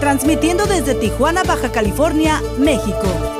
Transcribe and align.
transmitiendo 0.00 0.66
desde 0.66 0.94
Tijuana, 0.94 1.44
Baja 1.44 1.70
California, 1.70 2.40
México. 2.58 3.39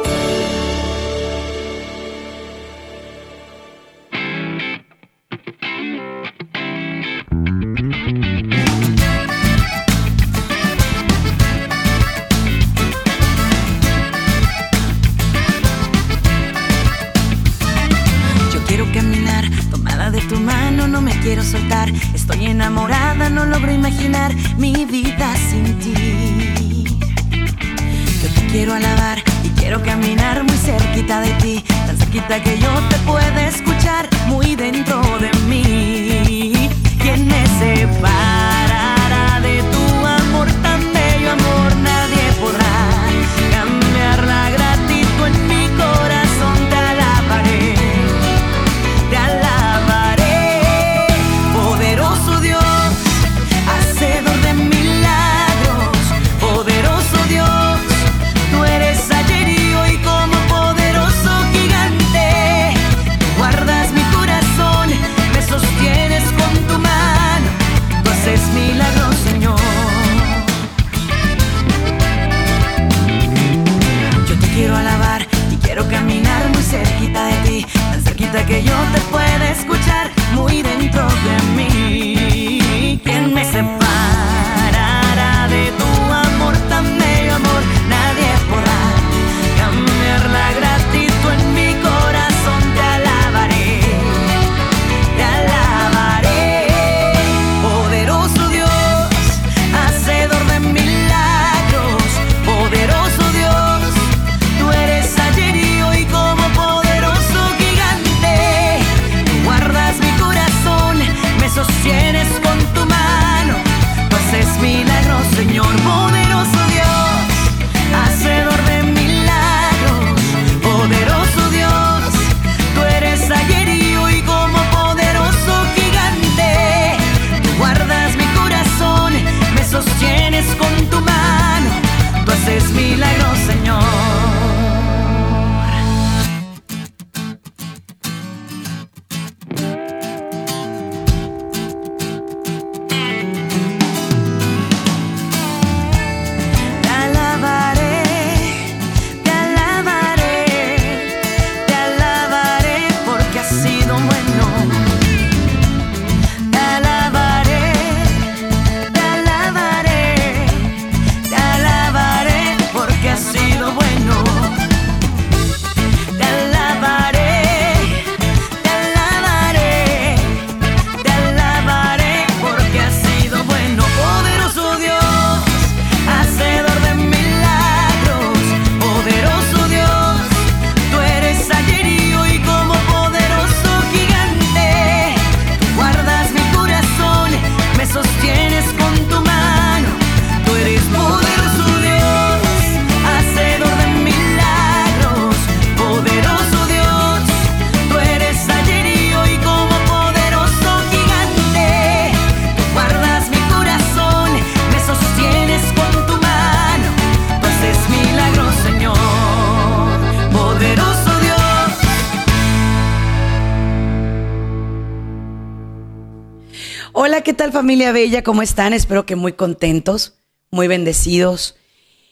Familia 217.70 217.92
bella? 217.92 218.24
¿Cómo 218.24 218.42
están? 218.42 218.72
Espero 218.72 219.06
que 219.06 219.14
muy 219.14 219.34
contentos, 219.34 220.14
muy 220.50 220.66
bendecidos. 220.66 221.54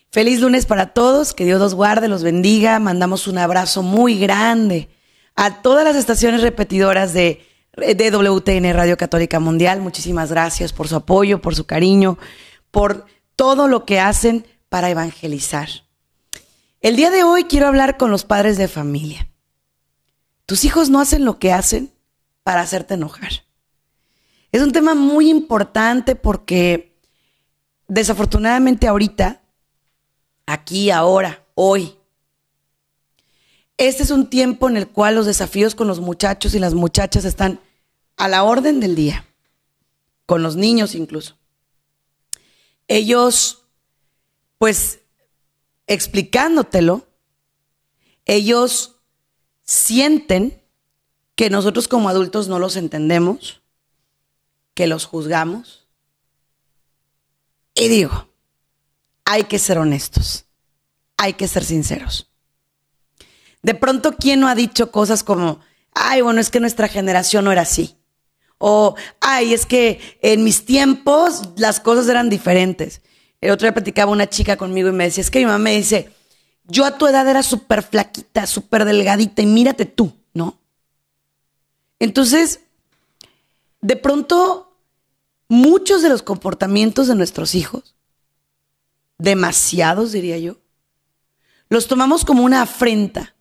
Feliz 0.08 0.38
lunes 0.38 0.66
para 0.66 0.94
todos, 0.94 1.34
que 1.34 1.44
Dios 1.44 1.58
los 1.58 1.74
guarde, 1.74 2.06
los 2.06 2.22
bendiga. 2.22 2.78
Mandamos 2.78 3.26
un 3.26 3.38
abrazo 3.38 3.82
muy 3.82 4.20
grande 4.20 4.88
a 5.34 5.60
todas 5.60 5.84
las 5.84 5.96
estaciones 5.96 6.42
repetidoras 6.42 7.12
de, 7.12 7.44
de 7.76 8.10
WTN 8.12 8.72
Radio 8.72 8.96
Católica 8.96 9.40
Mundial. 9.40 9.80
Muchísimas 9.80 10.30
gracias 10.30 10.72
por 10.72 10.86
su 10.86 10.94
apoyo, 10.94 11.40
por 11.40 11.56
su 11.56 11.66
cariño, 11.66 12.18
por 12.70 13.06
todo 13.34 13.66
lo 13.66 13.84
que 13.84 13.98
hacen 13.98 14.46
para 14.68 14.90
evangelizar. 14.90 15.68
El 16.80 16.94
día 16.94 17.10
de 17.10 17.24
hoy 17.24 17.46
quiero 17.46 17.66
hablar 17.66 17.96
con 17.96 18.12
los 18.12 18.24
padres 18.24 18.58
de 18.58 18.68
familia. 18.68 19.28
Tus 20.46 20.64
hijos 20.64 20.88
no 20.88 21.00
hacen 21.00 21.24
lo 21.24 21.40
que 21.40 21.52
hacen 21.52 21.90
para 22.44 22.60
hacerte 22.60 22.94
enojar. 22.94 23.47
Es 24.50 24.62
un 24.62 24.72
tema 24.72 24.94
muy 24.94 25.28
importante 25.28 26.14
porque 26.16 26.96
desafortunadamente 27.86 28.86
ahorita, 28.86 29.42
aquí, 30.46 30.90
ahora, 30.90 31.44
hoy, 31.54 31.98
este 33.76 34.02
es 34.02 34.10
un 34.10 34.28
tiempo 34.28 34.68
en 34.68 34.76
el 34.76 34.88
cual 34.88 35.14
los 35.14 35.26
desafíos 35.26 35.74
con 35.74 35.86
los 35.86 36.00
muchachos 36.00 36.54
y 36.54 36.58
las 36.58 36.74
muchachas 36.74 37.24
están 37.24 37.60
a 38.16 38.26
la 38.28 38.42
orden 38.42 38.80
del 38.80 38.94
día, 38.94 39.26
con 40.26 40.42
los 40.42 40.56
niños 40.56 40.94
incluso. 40.94 41.36
Ellos, 42.88 43.64
pues, 44.56 45.00
explicándotelo, 45.86 47.06
ellos 48.24 48.96
sienten 49.62 50.62
que 51.34 51.50
nosotros 51.50 51.86
como 51.86 52.08
adultos 52.08 52.48
no 52.48 52.58
los 52.58 52.76
entendemos, 52.76 53.60
que 54.78 54.86
los 54.86 55.06
juzgamos. 55.06 55.88
Y 57.74 57.88
digo, 57.88 58.28
hay 59.24 59.42
que 59.42 59.58
ser 59.58 59.76
honestos, 59.76 60.44
hay 61.16 61.32
que 61.32 61.48
ser 61.48 61.64
sinceros. 61.64 62.30
De 63.60 63.74
pronto, 63.74 64.14
¿quién 64.16 64.38
no 64.38 64.46
ha 64.46 64.54
dicho 64.54 64.92
cosas 64.92 65.24
como, 65.24 65.58
ay, 65.94 66.20
bueno, 66.20 66.40
es 66.40 66.48
que 66.48 66.60
nuestra 66.60 66.86
generación 66.86 67.44
no 67.44 67.50
era 67.50 67.62
así? 67.62 67.96
O, 68.58 68.94
ay, 69.20 69.52
es 69.52 69.66
que 69.66 70.00
en 70.22 70.44
mis 70.44 70.64
tiempos 70.64 71.42
las 71.56 71.80
cosas 71.80 72.06
eran 72.06 72.30
diferentes. 72.30 73.02
El 73.40 73.50
otro 73.50 73.66
día 73.66 73.74
platicaba 73.74 74.12
una 74.12 74.28
chica 74.28 74.56
conmigo 74.56 74.90
y 74.90 74.92
me 74.92 75.06
decía, 75.06 75.22
es 75.22 75.30
que 75.32 75.40
mi 75.40 75.46
mamá 75.46 75.58
me 75.58 75.74
dice, 75.74 76.12
yo 76.68 76.84
a 76.84 76.96
tu 76.96 77.08
edad 77.08 77.26
era 77.28 77.42
súper 77.42 77.82
flaquita, 77.82 78.46
súper 78.46 78.84
delgadita 78.84 79.42
y 79.42 79.46
mírate 79.46 79.86
tú, 79.86 80.12
¿no? 80.34 80.56
Entonces, 81.98 82.60
de 83.80 83.96
pronto, 83.96 84.67
muchos 85.48 86.02
de 86.02 86.08
los 86.08 86.22
comportamientos 86.22 87.08
de 87.08 87.14
nuestros 87.14 87.54
hijos, 87.54 87.96
demasiados 89.18 90.12
diría 90.12 90.38
yo, 90.38 90.58
los 91.68 91.88
tomamos 91.88 92.24
como 92.24 92.44
una 92.44 92.62
afrenta, 92.62 93.34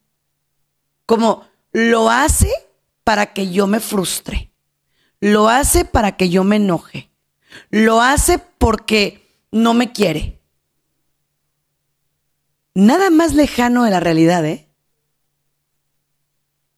como 1.05 1.47
lo 1.71 2.09
hace 2.09 2.51
para 3.03 3.33
que 3.33 3.51
yo 3.51 3.67
me 3.67 3.79
frustre, 3.79 4.51
lo 5.19 5.49
hace 5.49 5.85
para 5.85 6.17
que 6.17 6.29
yo 6.29 6.43
me 6.43 6.57
enoje, 6.57 7.09
lo 7.69 8.01
hace 8.01 8.39
porque 8.39 9.27
no 9.51 9.73
me 9.73 9.91
quiere. 9.91 10.41
Nada 12.73 13.09
más 13.09 13.33
lejano 13.33 13.83
de 13.85 13.91
la 13.91 13.99
realidad, 13.99 14.45
¿eh? 14.45 14.69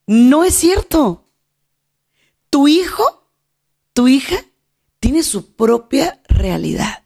No 0.08 0.44
es 0.44 0.56
cierto. 0.56 1.30
Tu 2.50 2.68
hijo, 2.68 3.30
tu 3.94 4.08
hija, 4.08 4.38
tiene 5.00 5.24
su 5.24 5.56
propia 5.56 6.22
realidad, 6.28 7.04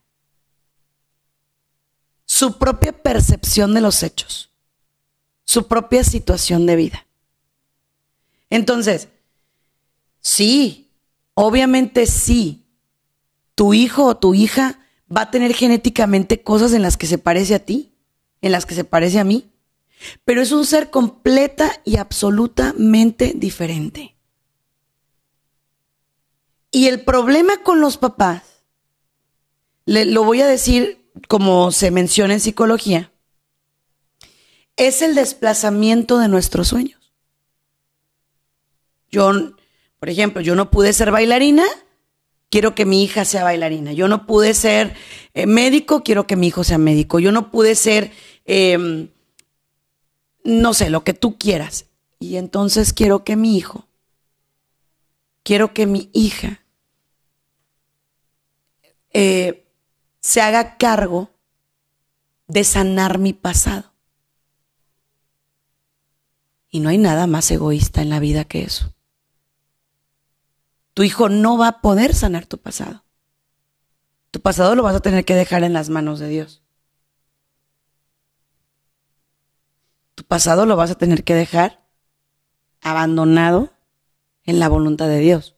su 2.26 2.58
propia 2.58 2.92
percepción 2.92 3.74
de 3.74 3.82
los 3.82 4.04
hechos, 4.04 4.52
su 5.44 5.68
propia 5.68 6.04
situación 6.04 6.66
de 6.66 6.76
vida. 6.76 7.08
Entonces, 8.50 9.10
sí, 10.20 10.92
obviamente 11.34 12.06
sí, 12.06 12.66
tu 13.56 13.74
hijo 13.74 14.06
o 14.06 14.18
tu 14.18 14.34
hija 14.34 14.80
va 15.16 15.22
a 15.22 15.32
tener 15.32 15.54
genéticamente 15.54 16.42
cosas 16.42 16.74
en 16.74 16.82
las 16.82 16.98
que 16.98 17.08
se 17.08 17.18
parece 17.18 17.56
a 17.56 17.66
ti, 17.66 17.94
en 18.42 18.52
las 18.52 18.66
que 18.66 18.76
se 18.76 18.84
parece 18.84 19.20
a 19.20 19.24
mí, 19.24 19.52
pero 20.26 20.42
es 20.42 20.52
un 20.52 20.66
ser 20.66 20.90
completa 20.90 21.82
y 21.86 21.98
absolutamente 21.98 23.34
diferente. 23.36 24.13
Y 26.74 26.88
el 26.88 27.02
problema 27.06 27.64
con 27.64 27.80
los 27.80 27.98
papás, 27.98 28.42
lo 29.86 30.26
voy 30.26 30.42
a 30.42 30.48
decir 30.48 31.08
como 31.30 31.72
se 31.72 31.92
menciona 31.92 32.34
en 32.34 32.42
psicología, 32.42 33.12
es 34.76 35.02
el 35.02 35.16
desplazamiento 35.16 36.18
de 36.20 36.28
nuestros 36.28 36.68
sueños. 36.68 37.14
Yo, 39.10 39.32
por 40.00 40.10
ejemplo, 40.10 40.42
yo 40.42 40.56
no 40.56 40.70
pude 40.72 40.92
ser 40.92 41.12
bailarina 41.12 41.64
quiero 42.54 42.76
que 42.76 42.86
mi 42.86 43.04
hija 43.04 43.26
sea 43.26 43.44
bailarina. 43.44 43.94
Yo 43.94 44.08
no 44.08 44.28
pude 44.28 44.54
ser 44.54 44.94
eh, 45.34 45.48
médico, 45.48 46.04
quiero 46.04 46.28
que 46.28 46.36
mi 46.36 46.50
hijo 46.50 46.64
sea 46.64 46.78
médico. 46.78 47.20
Yo 47.20 47.32
no 47.32 47.50
pude 47.50 47.74
ser, 47.74 48.12
em, 48.46 49.08
no 50.44 50.76
sé, 50.76 50.92
lo 50.92 51.04
que 51.04 51.16
tú 51.16 51.40
quieras. 51.40 51.88
Y 52.20 52.36
entonces 52.38 52.94
quiero 52.94 53.24
que 53.24 53.36
mi 53.36 53.58
hijo, 53.58 53.88
quiero 55.42 55.74
que 55.74 55.88
mi 55.88 56.12
hija 56.14 56.63
eh, 59.14 59.70
se 60.20 60.42
haga 60.42 60.78
cargo 60.78 61.30
de 62.48 62.64
sanar 62.64 63.20
mi 63.20 63.34
pasado. 63.34 63.94
Y 66.70 66.80
no 66.80 66.90
hay 66.90 66.98
nada 66.98 67.28
más 67.28 67.50
egoísta 67.52 68.02
en 68.02 68.10
la 68.10 68.20
vida 68.20 68.46
que 68.46 68.64
eso. 68.64 68.94
Tu 70.94 71.04
hijo 71.04 71.30
no 71.30 71.58
va 71.58 71.68
a 71.68 71.82
poder 71.82 72.14
sanar 72.16 72.46
tu 72.46 72.58
pasado. 72.58 73.04
Tu 74.32 74.42
pasado 74.42 74.76
lo 74.76 74.84
vas 74.84 74.96
a 74.96 75.00
tener 75.00 75.26
que 75.26 75.36
dejar 75.36 75.64
en 75.64 75.74
las 75.74 75.90
manos 75.90 76.20
de 76.20 76.28
Dios. 76.28 76.64
Tu 80.16 80.24
pasado 80.24 80.66
lo 80.66 80.76
vas 80.76 80.92
a 80.92 80.96
tener 80.96 81.24
que 81.24 81.36
dejar 81.36 81.86
abandonado 82.82 83.72
en 84.44 84.60
la 84.60 84.70
voluntad 84.70 85.08
de 85.08 85.20
Dios. 85.20 85.56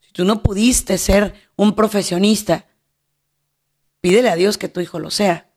Si 0.00 0.12
tú 0.12 0.24
no 0.24 0.42
pudiste 0.42 0.98
ser 0.98 1.45
un 1.56 1.74
profesionista, 1.74 2.66
pídele 4.00 4.30
a 4.30 4.36
Dios 4.36 4.58
que 4.58 4.68
tu 4.68 4.80
hijo 4.80 4.98
lo 4.98 5.10
sea. 5.10 5.50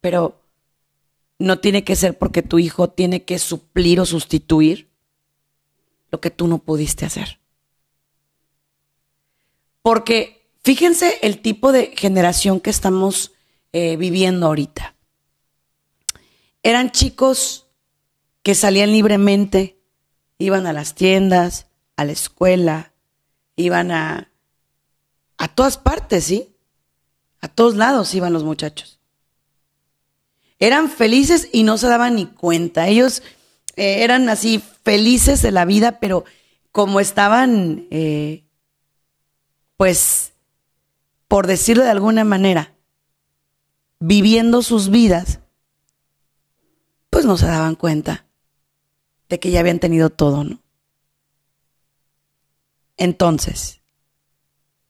Pero 0.00 0.40
no 1.38 1.58
tiene 1.58 1.84
que 1.84 1.96
ser 1.96 2.16
porque 2.18 2.42
tu 2.42 2.58
hijo 2.58 2.90
tiene 2.90 3.24
que 3.24 3.38
suplir 3.38 4.00
o 4.00 4.06
sustituir 4.06 4.90
lo 6.10 6.20
que 6.20 6.30
tú 6.30 6.46
no 6.46 6.58
pudiste 6.58 7.06
hacer. 7.06 7.40
Porque 9.82 10.48
fíjense 10.62 11.18
el 11.22 11.42
tipo 11.42 11.72
de 11.72 11.94
generación 11.96 12.60
que 12.60 12.70
estamos 12.70 13.32
eh, 13.72 13.96
viviendo 13.96 14.46
ahorita. 14.46 14.94
Eran 16.62 16.90
chicos 16.92 17.66
que 18.42 18.54
salían 18.54 18.92
libremente, 18.92 19.78
iban 20.38 20.66
a 20.66 20.72
las 20.72 20.94
tiendas, 20.94 21.66
a 21.96 22.04
la 22.04 22.12
escuela, 22.12 22.93
iban 23.56 23.90
a, 23.90 24.30
a 25.38 25.48
todas 25.48 25.78
partes, 25.78 26.24
¿sí? 26.24 26.54
A 27.40 27.48
todos 27.48 27.76
lados 27.76 28.14
iban 28.14 28.32
los 28.32 28.44
muchachos. 28.44 29.00
Eran 30.58 30.88
felices 30.88 31.48
y 31.52 31.62
no 31.62 31.76
se 31.78 31.88
daban 31.88 32.14
ni 32.14 32.26
cuenta. 32.26 32.88
Ellos 32.88 33.22
eh, 33.76 34.02
eran 34.04 34.28
así 34.28 34.62
felices 34.82 35.42
de 35.42 35.50
la 35.50 35.64
vida, 35.64 35.98
pero 36.00 36.24
como 36.72 37.00
estaban, 37.00 37.86
eh, 37.90 38.44
pues, 39.76 40.32
por 41.28 41.46
decirlo 41.46 41.84
de 41.84 41.90
alguna 41.90 42.24
manera, 42.24 42.74
viviendo 43.98 44.62
sus 44.62 44.90
vidas, 44.90 45.40
pues 47.10 47.24
no 47.24 47.36
se 47.36 47.46
daban 47.46 47.74
cuenta 47.74 48.24
de 49.28 49.38
que 49.38 49.50
ya 49.50 49.60
habían 49.60 49.80
tenido 49.80 50.10
todo, 50.10 50.44
¿no? 50.44 50.63
Entonces, 52.96 53.80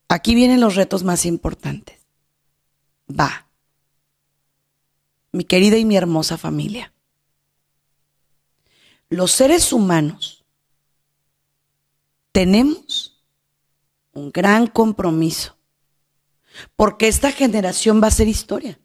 aquí 0.08 0.34
vienen 0.34 0.60
los 0.60 0.74
retos 0.74 1.04
más 1.04 1.26
importantes. 1.26 1.98
Va, 3.08 3.48
mi 5.32 5.44
querida 5.44 5.76
y 5.76 5.84
mi 5.84 5.96
hermosa 5.96 6.38
familia 6.38 6.94
los 9.14 9.32
seres 9.32 9.72
humanos 9.72 10.44
tenemos 12.32 13.22
un 14.12 14.32
gran 14.32 14.66
compromiso, 14.66 15.56
porque 16.76 17.08
esta 17.08 17.32
generación 17.32 18.02
va 18.02 18.08
a 18.08 18.12
ser 18.12 18.28
historia. 18.28 18.78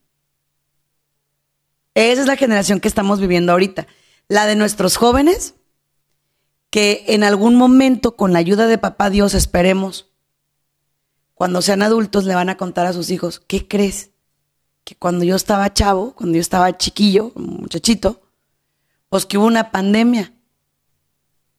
Esa 1.96 2.22
es 2.22 2.28
la 2.28 2.36
generación 2.36 2.80
que 2.80 2.88
estamos 2.88 3.20
viviendo 3.20 3.52
ahorita, 3.52 3.88
la 4.28 4.46
de 4.46 4.56
nuestros 4.56 4.98
jóvenes, 4.98 5.56
que 6.70 7.06
en 7.08 7.24
algún 7.24 7.56
momento, 7.56 8.16
con 8.16 8.34
la 8.34 8.40
ayuda 8.40 8.68
de 8.68 8.78
papá 8.78 9.10
Dios, 9.10 9.34
esperemos, 9.34 10.12
cuando 11.34 11.62
sean 11.62 11.82
adultos, 11.82 12.26
le 12.26 12.36
van 12.36 12.50
a 12.50 12.58
contar 12.58 12.86
a 12.86 12.94
sus 12.94 13.10
hijos, 13.10 13.40
¿qué 13.40 13.68
crees? 13.68 14.12
Que 14.84 14.96
cuando 14.96 15.24
yo 15.24 15.36
estaba 15.36 15.74
chavo, 15.74 16.14
cuando 16.16 16.36
yo 16.36 16.42
estaba 16.42 16.78
chiquillo, 16.78 17.32
muchachito, 17.36 18.22
pues 19.10 19.26
que 19.26 19.38
hubo 19.38 19.46
una 19.46 19.72
pandemia 19.72 20.34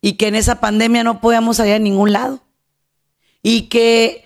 y 0.00 0.14
que 0.14 0.28
en 0.28 0.34
esa 0.34 0.60
pandemia 0.60 1.04
no 1.04 1.20
podíamos 1.20 1.56
salir 1.56 1.74
a 1.74 1.78
ningún 1.78 2.12
lado 2.12 2.42
y 3.42 3.68
que 3.68 4.24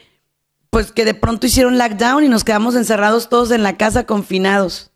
pues 0.70 0.90
que 0.90 1.04
de 1.04 1.14
pronto 1.14 1.46
hicieron 1.46 1.78
lockdown 1.78 2.24
y 2.24 2.28
nos 2.28 2.42
quedamos 2.42 2.74
encerrados 2.74 3.28
todos 3.28 3.52
en 3.52 3.62
la 3.62 3.76
casa 3.76 4.06
confinados. 4.06 4.90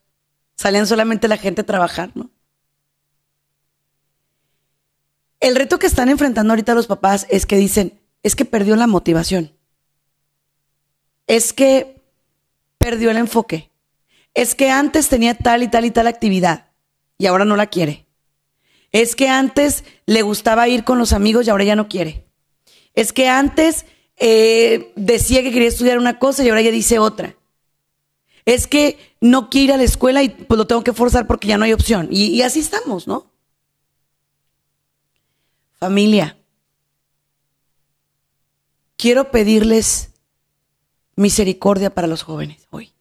Salían 0.57 0.89
solamente 0.89 1.29
la 1.29 1.37
gente 1.37 1.61
a 1.61 1.67
trabajar, 1.67 2.11
¿no? 2.17 2.31
El 5.41 5.55
reto 5.55 5.79
que 5.79 5.87
están 5.87 6.09
enfrentando 6.09 6.53
ahorita 6.53 6.75
los 6.75 6.87
papás 6.87 7.27
es 7.31 7.47
que 7.47 7.57
dicen, 7.57 8.01
es 8.23 8.35
que 8.35 8.45
perdió 8.45 8.77
la 8.77 8.87
motivación. 8.87 9.53
Es 11.27 11.53
que 11.53 12.03
perdió 12.79 13.11
el 13.11 13.19
enfoque. 13.19 13.71
Es 14.35 14.55
que 14.55 14.71
antes 14.71 15.09
tenía 15.09 15.35
tal 15.35 15.63
y 15.63 15.69
tal 15.69 15.85
y 15.85 15.91
tal 15.91 16.07
actividad 16.07 16.69
y 17.19 17.27
ahora 17.27 17.45
no 17.45 17.57
la 17.57 17.67
quiere. 17.67 18.07
Es 18.93 19.15
que 19.15 19.29
antes 19.29 19.85
le 20.07 20.23
gustaba 20.23 20.69
ir 20.69 20.85
con 20.85 20.99
los 20.99 21.13
amigos 21.13 21.47
y 21.47 21.51
ahora 21.51 21.65
ya 21.65 21.77
no 21.77 21.89
quiere. 21.89 22.25
Es 22.95 23.13
que 23.13 23.29
antes 23.29 23.85
eh, 24.17 24.93
decía 24.97 25.43
que 25.43 25.53
quería 25.53 25.69
estudiar 25.69 25.99
una 25.99 26.19
cosa 26.19 26.45
y 26.45 26.49
ahora 26.49 26.63
ya 26.63 26.71
dice 26.71 26.99
otra. 26.99 27.37
es 28.45 28.67
que 28.67 28.97
no 29.21 29.51
quiere 29.51 29.65
ir 29.65 29.73
a 29.73 29.77
la 29.77 29.83
escuela 29.83 30.23
y 30.23 30.31
pues 30.31 30.57
lo 30.57 30.67
tengo 30.67 30.83
que 30.83 30.95
forzar 30.95 31.27
porque 31.27 31.49
ya 31.49 31.59
no 31.59 31.65
hay 31.65 31.75
opción. 31.75 32.09
Y, 32.11 32.27
y 32.29 32.43
así 32.43 32.61
estamos, 32.61 33.07
¿no? 33.07 33.31
Familia, 35.79 36.37
quiero 38.97 39.31
pedirles 39.31 40.11
misericordia 41.15 41.95
para 41.95 42.09
los 42.09 42.23
jóvenes 42.23 42.67
hoy. 42.71 42.93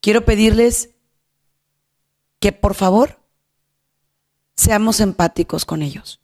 Quiero 0.00 0.24
pedirles 0.24 0.90
que 2.40 2.52
por 2.52 2.74
favor 2.74 3.20
seamos 4.56 5.00
empáticos 5.00 5.64
con 5.64 5.82
ellos. 5.82 6.20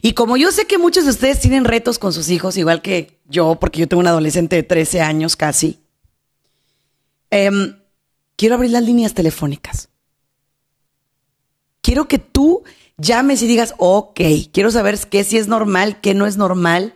Y 0.00 0.12
como 0.12 0.36
yo 0.36 0.52
sé 0.52 0.66
que 0.66 0.78
muchos 0.78 1.04
de 1.04 1.10
ustedes 1.10 1.40
tienen 1.40 1.64
retos 1.64 1.98
con 1.98 2.12
sus 2.12 2.30
hijos, 2.30 2.56
igual 2.56 2.82
que 2.82 3.18
yo, 3.26 3.56
porque 3.56 3.80
yo 3.80 3.88
tengo 3.88 4.00
un 4.00 4.06
adolescente 4.06 4.56
de 4.56 4.62
13 4.62 5.00
años 5.00 5.36
casi, 5.36 5.80
em, 7.30 7.80
quiero 8.36 8.54
abrir 8.54 8.70
las 8.70 8.84
líneas 8.84 9.12
telefónicas. 9.12 9.88
Quiero 11.82 12.08
que 12.08 12.18
tú 12.18 12.62
llames 12.96 13.42
y 13.42 13.46
digas, 13.46 13.74
ok, 13.78 14.20
quiero 14.52 14.70
saber 14.70 14.98
qué 15.10 15.24
si 15.24 15.38
es 15.38 15.48
normal, 15.48 16.00
qué 16.00 16.14
no 16.14 16.26
es 16.26 16.36
normal. 16.36 16.94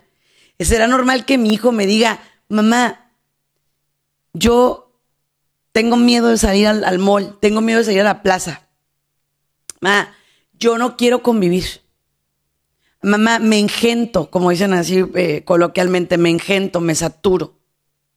¿Será 0.58 0.86
normal 0.86 1.24
que 1.24 1.38
mi 1.38 1.50
hijo 1.50 1.72
me 1.72 1.86
diga, 1.86 2.20
mamá, 2.48 3.12
yo 4.32 5.00
tengo 5.72 5.96
miedo 5.96 6.28
de 6.28 6.38
salir 6.38 6.66
al, 6.66 6.84
al 6.84 6.98
mall, 6.98 7.38
tengo 7.40 7.60
miedo 7.60 7.78
de 7.78 7.84
salir 7.84 8.00
a 8.00 8.04
la 8.04 8.22
plaza? 8.22 8.68
Mamá, 9.80 10.14
yo 10.58 10.78
no 10.78 10.96
quiero 10.96 11.22
convivir. 11.22 11.82
Mamá, 13.00 13.38
me 13.38 13.60
engento, 13.60 14.30
como 14.30 14.50
dicen 14.50 14.72
así 14.72 15.04
eh, 15.14 15.44
coloquialmente, 15.44 16.18
me 16.18 16.30
engento, 16.30 16.80
me 16.80 16.94
saturo. 16.94 17.58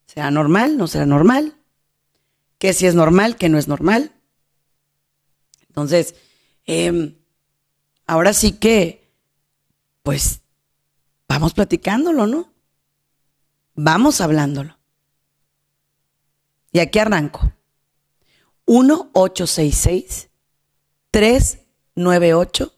¿Será 0.07 0.31
normal? 0.31 0.77
¿No 0.77 0.87
será 0.87 1.05
normal? 1.05 1.55
¿Qué 2.57 2.73
si 2.73 2.87
es 2.87 2.95
normal? 2.95 3.37
¿Qué 3.37 3.47
no 3.47 3.59
es 3.59 3.67
normal? 3.67 4.11
Entonces, 5.67 6.15
em, 6.65 7.15
ahora 8.11 8.33
sí 8.33 8.51
que, 8.51 9.09
pues, 10.03 10.41
vamos 11.29 11.53
platicándolo, 11.53 12.27
¿no? 12.27 12.51
Vamos 13.73 14.19
hablándolo. 14.19 14.77
Y 16.73 16.79
aquí 16.79 16.99
arranco. 16.99 17.53
1-866 18.65 20.27
398 21.09 22.75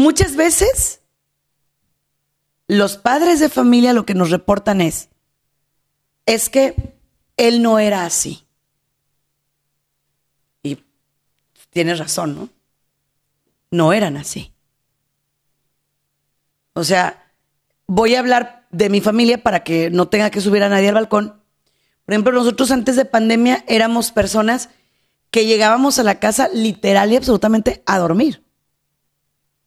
Muchas 0.00 0.34
veces 0.34 1.02
los 2.68 2.96
padres 2.96 3.38
de 3.38 3.50
familia 3.50 3.92
lo 3.92 4.06
que 4.06 4.14
nos 4.14 4.30
reportan 4.30 4.80
es 4.80 5.10
es 6.24 6.48
que 6.48 6.94
él 7.36 7.60
no 7.60 7.78
era 7.78 8.06
así. 8.06 8.46
Y 10.62 10.82
tienes 11.68 11.98
razón, 11.98 12.34
¿no? 12.34 12.48
no 13.70 13.92
eran 13.92 14.16
así. 14.16 14.54
O 16.72 16.82
sea, 16.82 17.34
voy 17.86 18.14
a 18.14 18.20
hablar 18.20 18.66
de 18.70 18.88
mi 18.88 19.02
familia 19.02 19.42
para 19.42 19.64
que 19.64 19.90
no 19.90 20.08
tenga 20.08 20.30
que 20.30 20.40
subir 20.40 20.62
a 20.62 20.70
nadie 20.70 20.88
al 20.88 20.94
balcón. 20.94 21.42
Por 22.06 22.14
ejemplo, 22.14 22.32
nosotros 22.32 22.70
antes 22.70 22.96
de 22.96 23.04
pandemia 23.04 23.66
éramos 23.68 24.12
personas 24.12 24.70
que 25.30 25.44
llegábamos 25.44 25.98
a 25.98 26.04
la 26.04 26.20
casa 26.20 26.48
literal 26.48 27.12
y 27.12 27.16
absolutamente 27.16 27.82
a 27.84 27.98
dormir. 27.98 28.49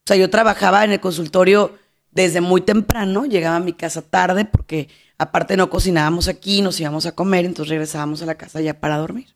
O 0.04 0.08
sea, 0.08 0.18
yo 0.18 0.30
trabajaba 0.30 0.84
en 0.84 0.92
el 0.92 1.00
consultorio 1.00 1.78
desde 2.12 2.42
muy 2.42 2.62
temprano, 2.62 3.26
llegaba 3.26 3.56
a 3.56 3.62
mi 3.62 3.74
casa 3.74 4.02
tarde 4.02 4.44
porque 4.44 4.90
aparte 5.18 5.56
no 5.56 5.70
cocinábamos 5.70 6.28
aquí, 6.28 6.62
nos 6.62 6.80
íbamos 6.80 7.06
a 7.06 7.14
comer, 7.14 7.46
entonces 7.46 7.70
regresábamos 7.70 8.22
a 8.22 8.26
la 8.26 8.36
casa 8.36 8.60
ya 8.60 8.80
para 8.80 8.98
dormir. 8.98 9.34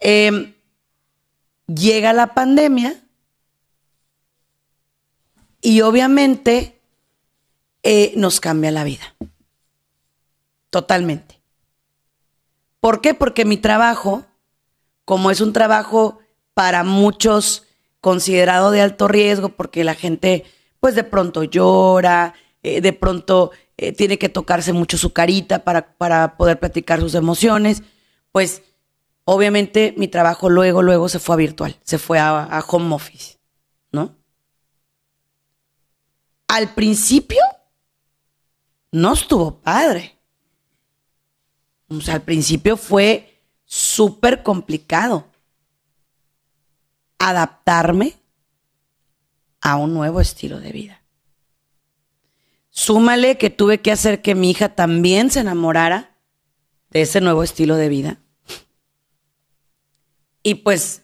Eh, 0.00 0.54
llega 1.66 2.12
la 2.12 2.34
pandemia 2.34 3.02
y 5.60 5.80
obviamente 5.80 6.80
eh, 7.82 8.12
nos 8.16 8.38
cambia 8.38 8.70
la 8.70 8.84
vida. 8.84 9.14
Totalmente. 10.70 11.40
¿Por 12.80 13.00
qué? 13.00 13.12
Porque 13.12 13.44
mi 13.44 13.56
trabajo, 13.56 14.24
como 15.04 15.32
es 15.32 15.40
un 15.40 15.52
trabajo 15.52 16.20
para 16.54 16.84
muchos 16.84 17.67
considerado 18.00 18.70
de 18.70 18.80
alto 18.80 19.08
riesgo, 19.08 19.50
porque 19.50 19.84
la 19.84 19.94
gente 19.94 20.44
pues 20.80 20.94
de 20.94 21.04
pronto 21.04 21.42
llora, 21.42 22.34
eh, 22.62 22.80
de 22.80 22.92
pronto 22.92 23.50
eh, 23.76 23.92
tiene 23.92 24.18
que 24.18 24.28
tocarse 24.28 24.72
mucho 24.72 24.96
su 24.96 25.12
carita 25.12 25.64
para, 25.64 25.96
para 25.96 26.36
poder 26.36 26.58
platicar 26.60 27.00
sus 27.00 27.14
emociones, 27.14 27.82
pues 28.32 28.62
Obviamente 29.30 29.92
mi 29.98 30.08
trabajo 30.08 30.48
luego, 30.48 30.80
luego 30.80 31.10
se 31.10 31.18
fue 31.18 31.34
a 31.34 31.36
virtual, 31.36 31.76
se 31.82 31.98
fue 31.98 32.18
a, 32.18 32.64
home 32.66 32.94
office, 32.94 33.36
¿no? 33.92 34.16
Al 36.46 36.72
principio 36.72 37.42
no 38.90 39.12
estuvo 39.12 39.60
padre. 39.60 40.18
O 41.88 42.00
sea, 42.00 42.14
al 42.14 42.22
principio 42.22 42.78
fue 42.78 43.42
súper 43.66 44.42
complicado 44.42 45.26
adaptarme 47.18 48.14
a 49.60 49.76
un 49.76 49.94
nuevo 49.94 50.20
estilo 50.20 50.60
de 50.60 50.72
vida. 50.72 51.02
Súmale 52.70 53.38
que 53.38 53.50
tuve 53.50 53.80
que 53.80 53.90
hacer 53.90 54.22
que 54.22 54.34
mi 54.34 54.50
hija 54.50 54.68
también 54.68 55.30
se 55.30 55.40
enamorara 55.40 56.16
de 56.90 57.02
ese 57.02 57.20
nuevo 57.20 57.42
estilo 57.42 57.76
de 57.76 57.88
vida. 57.88 58.18
Y 60.42 60.56
pues, 60.56 61.02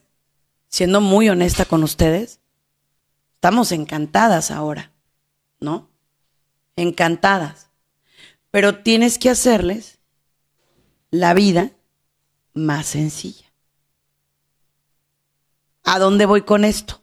siendo 0.68 1.00
muy 1.00 1.28
honesta 1.28 1.64
con 1.64 1.82
ustedes, 1.82 2.40
estamos 3.34 3.72
encantadas 3.72 4.50
ahora, 4.50 4.92
¿no? 5.60 5.90
Encantadas. 6.76 7.68
Pero 8.50 8.82
tienes 8.82 9.18
que 9.18 9.30
hacerles 9.30 9.98
la 11.10 11.34
vida 11.34 11.72
más 12.54 12.86
sencilla. 12.86 13.43
¿A 15.84 15.98
dónde 15.98 16.26
voy 16.26 16.42
con 16.42 16.64
esto? 16.64 17.02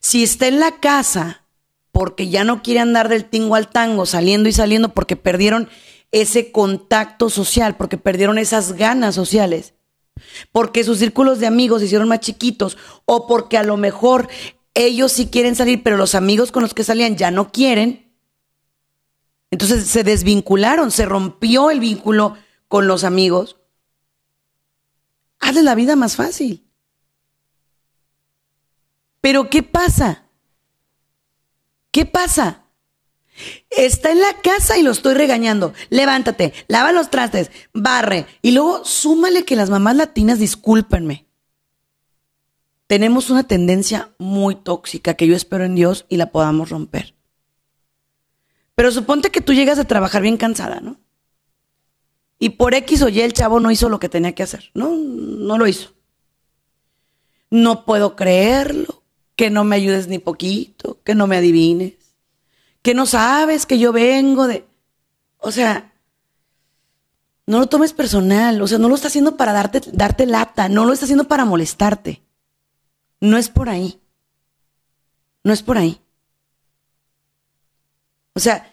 Si 0.00 0.22
está 0.22 0.46
en 0.46 0.60
la 0.60 0.80
casa 0.80 1.44
porque 1.92 2.28
ya 2.28 2.44
no 2.44 2.62
quiere 2.62 2.80
andar 2.80 3.08
del 3.08 3.24
tingo 3.24 3.56
al 3.56 3.70
tango, 3.70 4.06
saliendo 4.06 4.48
y 4.48 4.52
saliendo 4.52 4.90
porque 4.90 5.16
perdieron 5.16 5.68
ese 6.12 6.52
contacto 6.52 7.30
social, 7.30 7.76
porque 7.76 7.96
perdieron 7.96 8.38
esas 8.38 8.74
ganas 8.74 9.14
sociales, 9.14 9.74
porque 10.52 10.84
sus 10.84 10.98
círculos 10.98 11.40
de 11.40 11.46
amigos 11.46 11.80
se 11.80 11.86
hicieron 11.86 12.08
más 12.08 12.20
chiquitos 12.20 12.78
o 13.06 13.26
porque 13.26 13.58
a 13.58 13.62
lo 13.62 13.76
mejor 13.76 14.28
ellos 14.74 15.12
sí 15.12 15.26
quieren 15.26 15.56
salir, 15.56 15.82
pero 15.82 15.96
los 15.96 16.14
amigos 16.14 16.52
con 16.52 16.62
los 16.62 16.74
que 16.74 16.84
salían 16.84 17.16
ya 17.16 17.30
no 17.30 17.50
quieren. 17.50 18.12
Entonces 19.50 19.86
se 19.86 20.04
desvincularon, 20.04 20.90
se 20.90 21.06
rompió 21.06 21.70
el 21.70 21.80
vínculo 21.80 22.36
con 22.68 22.86
los 22.86 23.02
amigos. 23.02 23.56
Hazle 25.40 25.62
la 25.62 25.74
vida 25.74 25.96
más 25.96 26.14
fácil. 26.16 26.69
Pero 29.20 29.50
¿qué 29.50 29.62
pasa? 29.62 30.24
¿Qué 31.90 32.06
pasa? 32.06 32.64
Está 33.70 34.10
en 34.12 34.20
la 34.20 34.34
casa 34.42 34.78
y 34.78 34.82
lo 34.82 34.90
estoy 34.90 35.14
regañando. 35.14 35.72
Levántate, 35.88 36.52
lava 36.68 36.92
los 36.92 37.10
trastes, 37.10 37.50
barre. 37.72 38.26
Y 38.42 38.52
luego 38.52 38.84
súmale 38.84 39.44
que 39.44 39.56
las 39.56 39.70
mamás 39.70 39.96
latinas, 39.96 40.38
discúlpenme. 40.38 41.26
Tenemos 42.86 43.30
una 43.30 43.44
tendencia 43.44 44.10
muy 44.18 44.56
tóxica 44.56 45.14
que 45.14 45.26
yo 45.26 45.36
espero 45.36 45.64
en 45.64 45.74
Dios 45.74 46.06
y 46.08 46.16
la 46.16 46.32
podamos 46.32 46.70
romper. 46.70 47.14
Pero 48.74 48.90
suponte 48.90 49.30
que 49.30 49.40
tú 49.40 49.52
llegas 49.52 49.78
a 49.78 49.84
trabajar 49.84 50.22
bien 50.22 50.36
cansada, 50.36 50.80
¿no? 50.80 50.98
Y 52.38 52.50
por 52.50 52.74
X 52.74 53.02
o 53.02 53.08
Y 53.08 53.20
el 53.20 53.34
chavo 53.34 53.60
no 53.60 53.70
hizo 53.70 53.88
lo 53.88 54.00
que 54.00 54.08
tenía 54.08 54.34
que 54.34 54.42
hacer. 54.42 54.70
No, 54.74 54.90
no 54.90 55.58
lo 55.58 55.66
hizo. 55.66 55.92
No 57.50 57.84
puedo 57.84 58.16
creerlo, 58.16 58.99
que 59.40 59.48
no 59.48 59.64
me 59.64 59.76
ayudes 59.76 60.06
ni 60.06 60.18
poquito, 60.18 60.98
que 61.02 61.14
no 61.14 61.26
me 61.26 61.38
adivines 61.38 61.94
que 62.82 62.94
no 62.94 63.06
sabes 63.06 63.66
que 63.66 63.78
yo 63.78 63.92
vengo 63.92 64.46
de... 64.46 64.66
O 65.38 65.52
sea, 65.52 65.92
no 67.46 67.58
lo 67.58 67.66
tomes 67.66 67.92
personal, 67.92 68.60
o 68.60 68.66
sea, 68.66 68.78
no 68.78 68.88
lo 68.88 68.94
está 68.94 69.08
haciendo 69.08 69.36
para 69.36 69.52
darte, 69.52 69.80
darte 69.92 70.26
lata, 70.26 70.68
no 70.68 70.84
lo 70.84 70.92
está 70.92 71.06
haciendo 71.06 71.28
para 71.28 71.44
molestarte. 71.44 72.22
No 73.20 73.36
es 73.36 73.48
por 73.48 73.68
ahí. 73.68 74.00
No 75.42 75.52
es 75.52 75.62
por 75.62 75.78
ahí. 75.78 76.00
O 78.34 78.40
sea, 78.40 78.72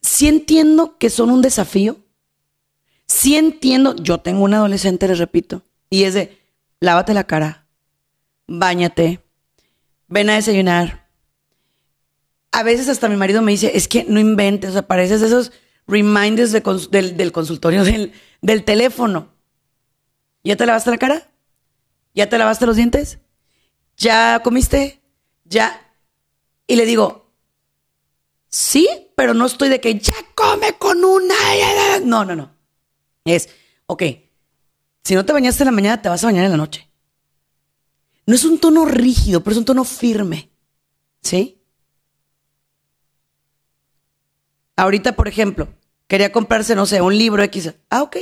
sí 0.00 0.28
entiendo 0.28 0.98
que 0.98 1.10
son 1.10 1.30
un 1.30 1.42
desafío, 1.42 1.98
sí 3.06 3.36
entiendo, 3.36 3.94
yo 3.96 4.18
tengo 4.18 4.42
un 4.42 4.54
adolescente, 4.54 5.06
les 5.06 5.18
repito, 5.18 5.62
y 5.88 6.04
es 6.04 6.14
de, 6.14 6.38
lávate 6.80 7.14
la 7.14 7.24
cara, 7.24 7.66
bañate, 8.46 9.22
ven 10.10 10.28
a 10.28 10.34
desayunar. 10.34 11.08
A 12.52 12.62
veces 12.62 12.88
hasta 12.88 13.08
mi 13.08 13.16
marido 13.16 13.40
me 13.40 13.52
dice, 13.52 13.72
es 13.74 13.88
que 13.88 14.04
no 14.04 14.20
inventes, 14.20 14.70
o 14.70 14.72
sea, 14.74 14.82
pareces 14.86 15.22
esos 15.22 15.52
reminders 15.86 16.52
del, 16.52 17.32
consultorio 17.32 17.84
del, 17.84 18.12
del 18.42 18.64
teléfono. 18.64 19.32
¿Ya 20.44 20.56
te 20.56 20.66
lavaste 20.66 20.90
la 20.90 20.98
cara? 20.98 21.30
¿Ya 22.14 22.28
te 22.28 22.36
lavaste 22.36 22.66
los 22.66 22.76
dientes? 22.76 23.18
¿Ya 23.96 24.40
comiste? 24.42 25.00
¿Ya? 25.44 25.94
Y 26.66 26.76
le 26.76 26.86
digo, 26.86 27.32
sí, 28.48 28.88
pero 29.16 29.32
no 29.32 29.46
estoy 29.46 29.68
de 29.68 29.80
que 29.80 29.98
ya 29.98 30.14
come 30.34 30.74
con 30.78 31.04
una. 31.04 31.34
No, 32.04 32.24
no, 32.24 32.34
no. 32.34 32.56
Es, 33.24 33.50
ok, 33.86 34.02
si 35.04 35.14
no 35.14 35.24
te 35.24 35.32
bañaste 35.32 35.62
en 35.62 35.66
la 35.66 35.72
mañana, 35.72 36.02
te 36.02 36.08
vas 36.08 36.24
a 36.24 36.28
bañar 36.28 36.46
en 36.46 36.52
la 36.52 36.56
noche. 36.56 36.89
No 38.30 38.36
es 38.36 38.44
un 38.44 38.60
tono 38.60 38.84
rígido, 38.84 39.42
pero 39.42 39.54
es 39.54 39.58
un 39.58 39.64
tono 39.64 39.82
firme. 39.82 40.52
¿Sí? 41.20 41.60
Ahorita, 44.76 45.16
por 45.16 45.26
ejemplo, 45.26 45.74
quería 46.06 46.30
comprarse, 46.30 46.76
no 46.76 46.86
sé, 46.86 47.00
un 47.00 47.18
libro 47.18 47.42
X. 47.42 47.74
Ah, 47.88 48.04
ok. 48.04 48.18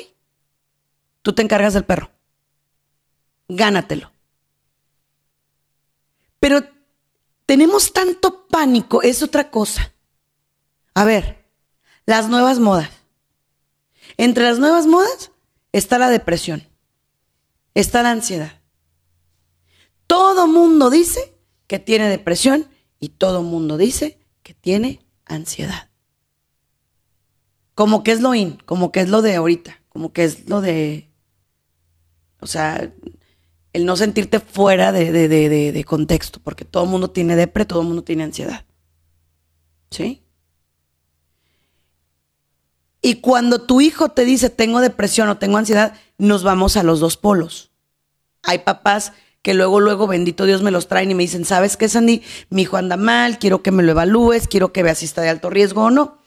Tú 1.21 1.35
te 1.35 1.43
encargas 1.43 1.75
del 1.75 1.85
perro. 1.85 2.11
Gánatelo. 3.49 4.11
Pero 6.41 6.63
tenemos 7.45 7.93
tanto 7.93 8.47
pánico, 8.47 9.03
es 9.03 9.23
otra 9.23 9.51
cosa. 9.51 9.93
A 10.95 11.05
ver, 11.05 11.45
las 12.07 12.31
nuevas 12.31 12.61
modas. 12.61 12.89
Entre 14.17 14.45
las 14.45 14.59
nuevas 14.59 14.87
modas 14.87 15.33
está 15.73 15.99
la 15.99 16.09
depresión, 16.09 16.67
está 17.75 18.03
la 18.03 18.13
ansiedad. 18.13 18.58
Todo 20.09 20.49
mundo 20.49 20.91
dice 20.91 21.35
que 21.69 21.79
tiene 21.79 22.09
depresión 22.09 22.67
y 22.99 23.11
todo 23.11 23.43
mundo 23.43 23.77
dice 23.77 24.19
que 24.43 24.55
tiene 24.55 25.07
ansiedad. 25.27 25.91
Como 27.77 28.03
que 28.03 28.11
es 28.11 28.21
lo 28.21 28.35
in, 28.35 28.57
como 28.65 28.91
que 28.91 29.01
es 29.01 29.09
lo 29.09 29.23
de 29.23 29.37
ahorita, 29.37 29.81
como 29.91 30.13
que 30.13 30.25
es 30.25 30.49
lo 30.49 30.61
de, 30.61 31.13
o 32.41 32.47
sea, 32.47 32.93
el 33.73 33.85
no 33.85 33.97
sentirte 33.97 34.41
fuera 34.41 34.91
de, 34.91 35.13
de 35.29 35.85
contexto, 35.85 36.41
porque 36.43 36.65
todo 36.65 36.85
el 36.85 36.91
mundo 36.91 37.11
tiene 37.11 37.37
depre, 37.37 37.67
todo 37.67 37.83
el 37.83 37.87
mundo 37.87 38.03
tiene 38.03 38.25
ansiedad. 38.25 38.65
¿Sí? 39.91 40.25
Y 43.01 43.17
cuando 43.17 43.63
tu 43.63 43.81
hijo 43.81 44.09
te 44.09 44.25
dice 44.25 44.51
tengo 44.51 44.81
depresión 44.81 45.29
o 45.29 45.39
tengo 45.39 45.59
ansiedad, 45.59 45.95
nos 46.17 46.43
vamos 46.43 46.77
a 46.77 46.83
los 46.83 46.99
dos 46.99 47.17
polos. 47.17 47.71
Hay 48.43 48.61
papás 48.61 49.13
que 49.43 49.55
luego, 49.55 49.81
luego, 49.81 50.07
bendito 50.07 50.45
Dios, 50.47 50.63
me 50.63 50.71
los 50.71 50.89
traen 50.89 51.11
y 51.11 51.15
me 51.15 51.23
dicen, 51.23 51.45
¿sabes 51.45 51.77
qué, 51.77 51.89
Sandy? 51.89 52.23
Mi 52.51 52.63
hijo 52.63 52.77
anda 52.77 52.97
mal, 52.97 53.39
quiero 53.39 53.63
que 53.63 53.71
me 53.71 53.83
lo 53.83 53.93
evalúes, 53.93 54.49
quiero 54.49 54.73
que 54.73 54.83
veas 54.83 54.99
si 54.99 55.05
está 55.05 55.23
de 55.23 55.29
alto 55.29 55.51
riesgo 55.51 55.85
o 55.85 55.91
no. 55.91 56.19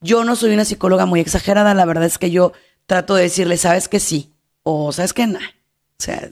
Yo 0.00 0.24
no 0.24 0.36
soy 0.36 0.52
una 0.52 0.64
psicóloga 0.64 1.06
muy 1.06 1.20
exagerada, 1.20 1.74
la 1.74 1.84
verdad 1.84 2.04
es 2.04 2.18
que 2.18 2.30
yo 2.30 2.52
trato 2.86 3.14
de 3.14 3.24
decirle, 3.24 3.56
¿sabes 3.56 3.88
que 3.88 4.00
sí? 4.00 4.32
O 4.62 4.92
¿sabes 4.92 5.12
que 5.12 5.26
no? 5.26 5.38
O 5.38 6.02
sea, 6.02 6.30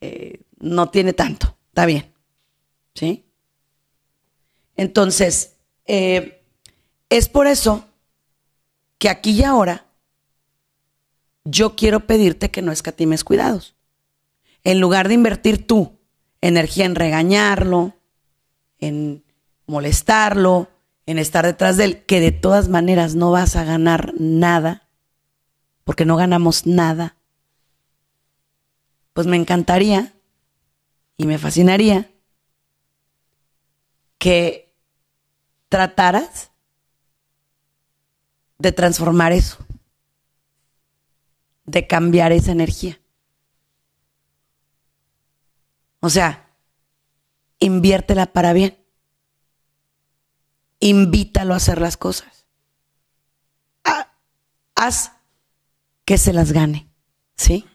eh, 0.00 0.40
no 0.58 0.90
tiene 0.90 1.12
tanto, 1.12 1.56
está 1.68 1.86
bien. 1.86 2.12
¿Sí? 2.94 3.24
Entonces, 4.76 5.56
eh, 5.86 6.42
es 7.08 7.28
por 7.28 7.46
eso 7.46 7.84
que 8.98 9.08
aquí 9.08 9.32
y 9.32 9.44
ahora 9.44 9.86
yo 11.44 11.76
quiero 11.76 12.00
pedirte 12.00 12.50
que 12.50 12.62
no 12.62 12.72
escatimes 12.72 13.24
cuidados. 13.24 13.74
En 14.64 14.80
lugar 14.80 15.08
de 15.08 15.14
invertir 15.14 15.66
tú 15.66 15.98
energía 16.40 16.84
en 16.84 16.94
regañarlo, 16.94 17.94
en 18.78 19.24
molestarlo, 19.66 20.68
en 21.06 21.18
estar 21.18 21.44
detrás 21.44 21.76
de 21.76 21.84
él, 21.84 22.04
que 22.04 22.20
de 22.20 22.32
todas 22.32 22.68
maneras 22.68 23.14
no 23.14 23.30
vas 23.30 23.56
a 23.56 23.64
ganar 23.64 24.14
nada, 24.18 24.88
porque 25.84 26.04
no 26.04 26.16
ganamos 26.16 26.66
nada, 26.66 27.16
pues 29.12 29.26
me 29.26 29.36
encantaría 29.36 30.12
y 31.16 31.26
me 31.26 31.38
fascinaría 31.38 32.10
que 34.18 34.72
trataras 35.68 36.50
de 38.58 38.72
transformar 38.72 39.32
eso, 39.32 39.58
de 41.64 41.86
cambiar 41.86 42.32
esa 42.32 42.52
energía. 42.52 43.00
O 46.00 46.10
sea, 46.10 46.48
inviértela 47.58 48.26
para 48.26 48.52
bien. 48.52 48.78
Invítalo 50.80 51.54
a 51.54 51.58
hacer 51.58 51.80
las 51.80 51.96
cosas. 51.96 52.46
haz 54.74 55.12
que 56.06 56.16
se 56.16 56.32
las 56.32 56.52
gane, 56.52 56.88
¿sí? 57.36 57.66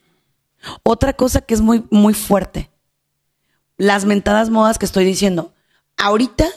Otra 0.84 1.14
cosa 1.14 1.42
que 1.42 1.54
es 1.54 1.62
muy, 1.62 1.86
muy 1.92 2.16
fuerte, 2.16 2.72
las 3.78 4.06
mentadas 4.06 4.50
modas 4.50 4.80
que 4.80 4.86
estoy 4.86 5.06
diciendo. 5.06 5.54
Ahorita, 5.98 6.48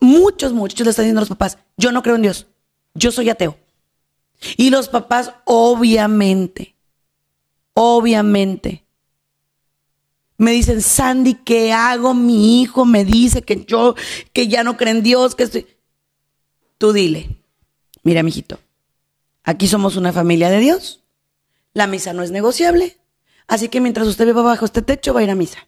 muchos 0.00 0.52
muchachos 0.52 0.84
le 0.84 0.90
están 0.90 1.04
diciendo 1.04 1.20
a 1.20 1.22
los 1.22 1.28
papás, 1.28 1.58
yo 1.76 1.92
no 1.92 2.02
creo 2.02 2.16
en 2.16 2.22
Dios, 2.22 2.48
yo 2.94 3.12
soy 3.12 3.30
ateo. 3.30 3.56
Y 4.56 4.70
los 4.70 4.88
papás, 4.88 5.32
obviamente, 5.44 6.74
obviamente, 7.72 8.83
me 10.36 10.52
dicen, 10.52 10.82
Sandy, 10.82 11.34
¿qué 11.34 11.72
hago? 11.72 12.14
Mi 12.14 12.62
hijo 12.62 12.84
me 12.84 13.04
dice 13.04 13.42
que 13.42 13.64
yo, 13.64 13.94
que 14.32 14.48
ya 14.48 14.64
no 14.64 14.76
cree 14.76 14.92
en 14.92 15.02
Dios, 15.02 15.34
que 15.34 15.44
estoy... 15.44 15.66
Tú 16.78 16.92
dile, 16.92 17.28
mira, 18.02 18.22
mijito, 18.22 18.58
aquí 19.44 19.68
somos 19.68 19.96
una 19.96 20.12
familia 20.12 20.50
de 20.50 20.58
Dios, 20.58 21.04
la 21.72 21.86
misa 21.86 22.12
no 22.12 22.22
es 22.22 22.30
negociable, 22.30 22.98
así 23.46 23.68
que 23.68 23.80
mientras 23.80 24.08
usted 24.08 24.26
viva 24.26 24.42
bajo 24.42 24.64
este 24.64 24.82
techo 24.82 25.14
va 25.14 25.20
a 25.20 25.22
ir 25.22 25.30
a 25.30 25.34
misa. 25.36 25.66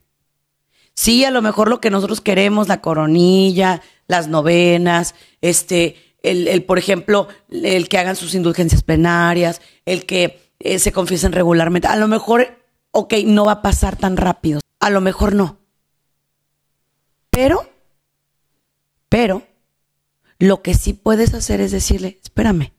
Sí, 0.95 1.25
a 1.25 1.31
lo 1.31 1.43
mejor 1.43 1.69
lo 1.69 1.81
que 1.81 1.91
nosotros 1.91 2.21
queremos, 2.21 2.69
la 2.69 2.81
coronilla, 2.81 3.83
las 4.09 4.29
novenas, 4.29 5.15
este, 5.43 5.97
el, 6.23 6.65
por 6.65 6.79
ejemplo, 6.79 7.29
el 7.51 7.89
que 7.89 7.99
hagan 7.99 8.17
sus 8.17 8.35
indulgencias 8.35 8.83
plenarias, 8.83 9.61
el 9.85 10.07
que 10.07 10.51
eh, 10.59 10.79
se 10.79 10.93
confiesen 10.93 11.33
regularmente. 11.33 11.87
A 11.87 11.97
lo 11.97 12.09
mejor, 12.09 12.66
ok, 12.97 13.15
no 13.27 13.45
va 13.45 13.53
a 13.53 13.63
pasar 13.63 13.97
tan 13.97 14.17
rápido. 14.17 14.61
A 14.81 14.89
lo 14.89 15.03
mejor 15.03 15.35
no. 15.35 15.59
Pero, 17.31 17.69
pero, 19.11 19.47
lo 20.39 20.63
que 20.63 20.73
sí 20.73 20.95
puedes 20.95 21.35
hacer 21.35 21.61
es 21.61 21.73
decirle, 21.73 22.19
espérame, 22.23 22.73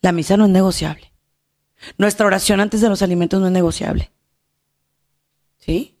la 0.00 0.10
misa 0.10 0.36
no 0.36 0.46
es 0.46 0.50
negociable. 0.50 1.12
Nuestra 1.96 2.26
oración 2.26 2.60
antes 2.60 2.80
de 2.80 2.88
los 2.88 3.02
alimentos 3.02 3.40
no 3.40 3.46
es 3.46 3.52
negociable. 3.52 4.10
¿Sí? 5.58 5.96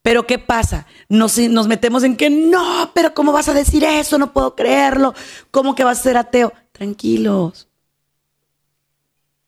Pero 0.00 0.26
¿qué 0.26 0.38
pasa? 0.38 0.86
Nos, 1.10 1.36
nos 1.36 1.66
metemos 1.66 2.02
en 2.04 2.16
que 2.16 2.30
no, 2.30 2.92
pero 2.94 3.12
¿cómo 3.12 3.32
vas 3.32 3.48
a 3.48 3.54
decir 3.54 3.84
eso? 3.84 4.16
No 4.16 4.32
puedo 4.32 4.54
creerlo. 4.54 5.14
¿Cómo 5.50 5.74
que 5.74 5.84
vas 5.84 6.00
a 6.00 6.02
ser 6.02 6.16
ateo? 6.16 6.52
Tranquilos. 6.72 7.68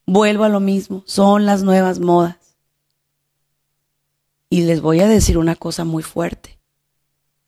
Vuelvo 0.09 0.45
a 0.45 0.49
lo 0.49 0.59
mismo. 0.59 1.03
Son 1.05 1.45
las 1.45 1.63
nuevas 1.63 1.99
modas. 2.01 2.57
Y 4.49 4.63
les 4.63 4.81
voy 4.81 5.01
a 5.01 5.07
decir 5.07 5.37
una 5.37 5.55
cosa 5.55 5.85
muy 5.85 6.03
fuerte. 6.03 6.59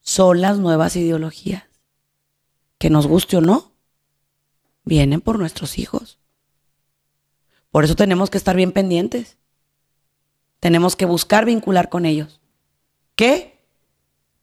Son 0.03 0.43
las 0.43 0.59
nuevas 0.59 0.95
ideologías. 0.95 1.65
Que 2.77 2.91
nos 2.91 3.07
guste 3.07 3.39
o 3.39 3.41
no, 3.41 3.73
vienen 4.85 5.23
por 5.23 5.39
nuestros 5.39 5.79
hijos. 5.79 6.19
Por 7.71 7.85
eso 7.85 7.97
tenemos 7.97 8.29
que 8.29 8.37
estar 8.37 8.57
bien 8.57 8.73
pendientes. 8.73 9.39
Tenemos 10.59 10.97
que 10.97 11.07
buscar 11.07 11.47
vincular 11.47 11.89
con 11.89 12.05
ellos. 12.05 12.43
¿Qué? 13.15 13.65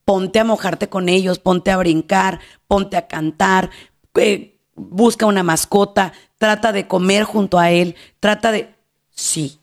Ponte 0.05 0.39
a 0.39 0.43
mojarte 0.43 0.89
con 0.89 1.07
ellos, 1.07 1.37
ponte 1.37 1.69
a 1.69 1.77
brincar, 1.77 2.39
ponte 2.67 2.97
a 2.97 3.07
cantar, 3.07 3.69
eh, 4.15 4.56
busca 4.77 5.25
una 5.25 5.43
mascota, 5.43 6.13
trata 6.37 6.71
de 6.71 6.87
comer 6.87 7.23
junto 7.23 7.59
a 7.59 7.71
él, 7.71 7.95
trata 8.19 8.51
de... 8.51 8.73
Sí, 9.09 9.59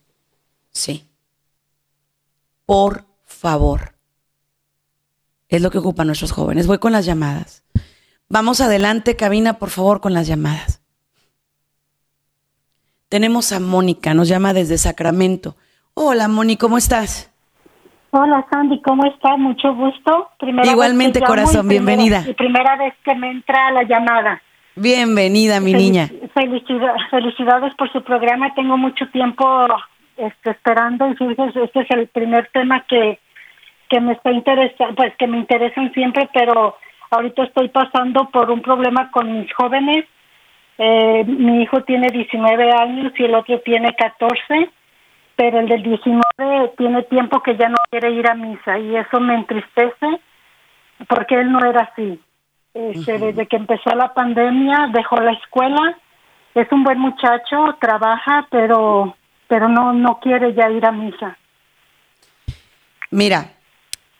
sí. 0.70 1.08
Por 2.66 3.04
favor. 3.24 3.94
Es 5.48 5.62
lo 5.62 5.70
que 5.70 5.78
ocupan 5.78 6.08
nuestros 6.08 6.32
jóvenes. 6.32 6.66
Voy 6.66 6.78
con 6.78 6.92
las 6.92 7.06
llamadas. 7.06 7.64
Vamos 8.28 8.60
adelante, 8.60 9.16
cabina, 9.16 9.54
por 9.54 9.70
favor, 9.70 10.00
con 10.00 10.12
las 10.12 10.26
llamadas. 10.26 10.82
Tenemos 13.08 13.52
a 13.52 13.60
Mónica, 13.60 14.12
nos 14.12 14.28
llama 14.28 14.52
desde 14.52 14.76
Sacramento. 14.76 15.56
Hola, 15.94 16.26
Mónica, 16.26 16.62
¿cómo 16.62 16.78
estás? 16.78 17.30
Hola 18.10 18.46
Sandy, 18.50 18.80
¿cómo 18.82 19.04
estás? 19.06 19.38
Mucho 19.38 19.74
gusto. 19.74 20.30
Igualmente, 20.64 21.20
corazón, 21.20 21.68
bienvenida. 21.68 22.24
Y 22.26 22.34
primera 22.34 22.76
vez 22.76 22.94
que 23.04 23.14
me 23.14 23.30
entra 23.30 23.70
la 23.72 23.82
llamada. 23.82 24.40
Bienvenida, 24.76 25.60
mi 25.60 25.72
niña. 25.72 26.08
felicidades 27.10 27.74
por 27.76 27.92
su 27.92 28.02
programa. 28.02 28.52
Tengo 28.54 28.76
mucho 28.76 29.08
tiempo 29.10 29.66
este, 30.16 30.50
esperando 30.50 31.08
y 31.08 31.12
este 31.12 31.80
es 31.80 31.90
el 31.90 32.08
primer 32.08 32.48
tema 32.52 32.84
que, 32.88 33.20
que 33.88 34.00
me 34.00 34.12
está 34.14 34.32
interesando, 34.32 34.96
pues 34.96 35.14
que 35.16 35.28
me 35.28 35.38
interesan 35.38 35.92
siempre, 35.92 36.28
pero 36.34 36.76
ahorita 37.10 37.44
estoy 37.44 37.68
pasando 37.68 38.28
por 38.30 38.50
un 38.50 38.62
problema 38.62 39.12
con 39.12 39.40
mis 39.40 39.52
jóvenes. 39.54 40.06
Eh, 40.78 41.24
mi 41.24 41.62
hijo 41.62 41.82
tiene 41.84 42.08
19 42.08 42.72
años 42.72 43.12
y 43.16 43.24
el 43.24 43.34
otro 43.36 43.60
tiene 43.60 43.94
14, 43.94 44.70
pero 45.36 45.60
el 45.60 45.68
del 45.68 45.84
19 45.84 46.72
tiene 46.76 47.02
tiempo 47.04 47.40
que 47.42 47.56
ya 47.56 47.68
no 47.68 47.76
quiere 47.90 48.10
ir 48.10 48.28
a 48.28 48.34
misa 48.34 48.76
y 48.78 48.96
eso 48.96 49.20
me 49.20 49.36
entristece 49.36 50.20
porque 51.08 51.36
él 51.36 51.52
no 51.52 51.64
era 51.64 51.82
así. 51.92 52.18
Este, 52.74 53.18
Desde 53.18 53.46
que 53.46 53.56
empezó 53.56 53.90
la 53.94 54.12
pandemia 54.12 54.90
dejó 54.92 55.16
la 55.16 55.32
escuela, 55.32 55.96
es 56.56 56.70
un 56.72 56.82
buen 56.82 56.98
muchacho, 56.98 57.76
trabaja, 57.80 58.48
pero 58.50 59.16
pero 59.48 59.68
no 59.68 59.92
no 59.92 60.18
quiere 60.20 60.54
ya 60.54 60.68
ir 60.70 60.84
a 60.84 60.90
misa. 60.90 61.38
Mira, 63.12 63.52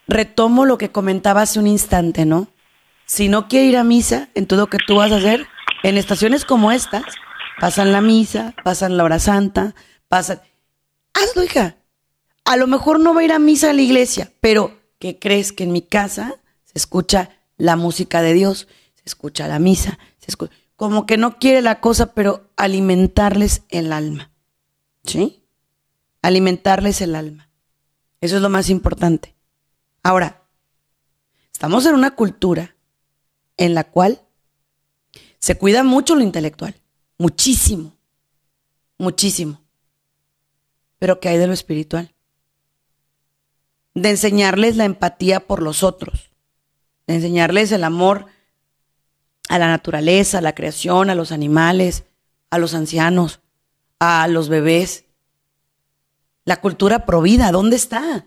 retomo 0.07 0.65
lo 0.65 0.77
que 0.77 0.89
comentaba 0.89 1.41
hace 1.41 1.59
un 1.59 1.67
instante, 1.67 2.25
¿no? 2.25 2.47
Si 3.05 3.27
no 3.27 3.49
quiere 3.49 3.65
ir 3.65 3.77
a 3.77 3.83
misa, 3.83 4.29
en 4.35 4.47
todo 4.47 4.61
lo 4.61 4.67
que 4.67 4.77
tú 4.77 4.95
vas 4.95 5.11
a 5.11 5.17
hacer, 5.17 5.45
en 5.83 5.97
estaciones 5.97 6.45
como 6.45 6.71
estas, 6.71 7.03
pasan 7.59 7.91
la 7.91 7.99
misa, 7.99 8.53
pasan 8.63 8.95
la 8.95 9.03
hora 9.03 9.19
santa, 9.19 9.75
pasan... 10.07 10.39
Hazlo, 11.13 11.43
hija. 11.43 11.75
A 12.45 12.55
lo 12.55 12.67
mejor 12.67 12.99
no 12.99 13.13
va 13.13 13.21
a 13.21 13.23
ir 13.25 13.33
a 13.33 13.39
misa 13.39 13.71
a 13.71 13.73
la 13.73 13.81
iglesia, 13.81 14.31
pero 14.39 14.79
¿qué 14.99 15.19
crees 15.19 15.51
que 15.51 15.63
en 15.65 15.73
mi 15.73 15.81
casa 15.81 16.35
se 16.63 16.79
escucha 16.79 17.29
la 17.57 17.75
música 17.75 18.21
de 18.21 18.33
Dios, 18.33 18.67
se 18.95 19.03
escucha 19.05 19.47
la 19.47 19.59
misa, 19.59 19.99
se 20.19 20.31
escucha... 20.31 20.53
como 20.75 21.05
que 21.05 21.17
no 21.17 21.37
quiere 21.39 21.61
la 21.61 21.79
cosa, 21.79 22.13
pero 22.13 22.49
alimentarles 22.55 23.63
el 23.69 23.91
alma. 23.91 24.31
¿Sí? 25.03 25.43
Alimentarles 26.21 27.01
el 27.01 27.15
alma. 27.15 27.49
Eso 28.21 28.37
es 28.37 28.41
lo 28.41 28.49
más 28.49 28.69
importante. 28.69 29.35
Ahora, 30.03 30.43
estamos 31.51 31.85
en 31.85 31.95
una 31.95 32.15
cultura 32.15 32.75
en 33.57 33.73
la 33.73 33.83
cual 33.85 34.21
se 35.39 35.57
cuida 35.57 35.83
mucho 35.83 36.15
lo 36.15 36.21
intelectual, 36.21 36.75
muchísimo, 37.17 37.95
muchísimo. 38.97 39.61
Pero 40.97 41.19
¿qué 41.19 41.29
hay 41.29 41.37
de 41.37 41.47
lo 41.47 41.53
espiritual? 41.53 42.13
De 43.93 44.09
enseñarles 44.09 44.75
la 44.75 44.85
empatía 44.85 45.45
por 45.45 45.61
los 45.61 45.83
otros, 45.83 46.31
enseñarles 47.07 47.71
el 47.71 47.83
amor 47.83 48.27
a 49.49 49.59
la 49.59 49.67
naturaleza, 49.67 50.39
a 50.39 50.41
la 50.41 50.55
creación, 50.55 51.09
a 51.09 51.15
los 51.15 51.31
animales, 51.31 52.05
a 52.49 52.57
los 52.57 52.73
ancianos, 52.73 53.41
a 53.99 54.27
los 54.27 54.49
bebés. 54.49 55.05
La 56.45 56.61
cultura 56.61 57.05
provida, 57.05 57.51
¿dónde 57.51 57.75
está? 57.75 58.25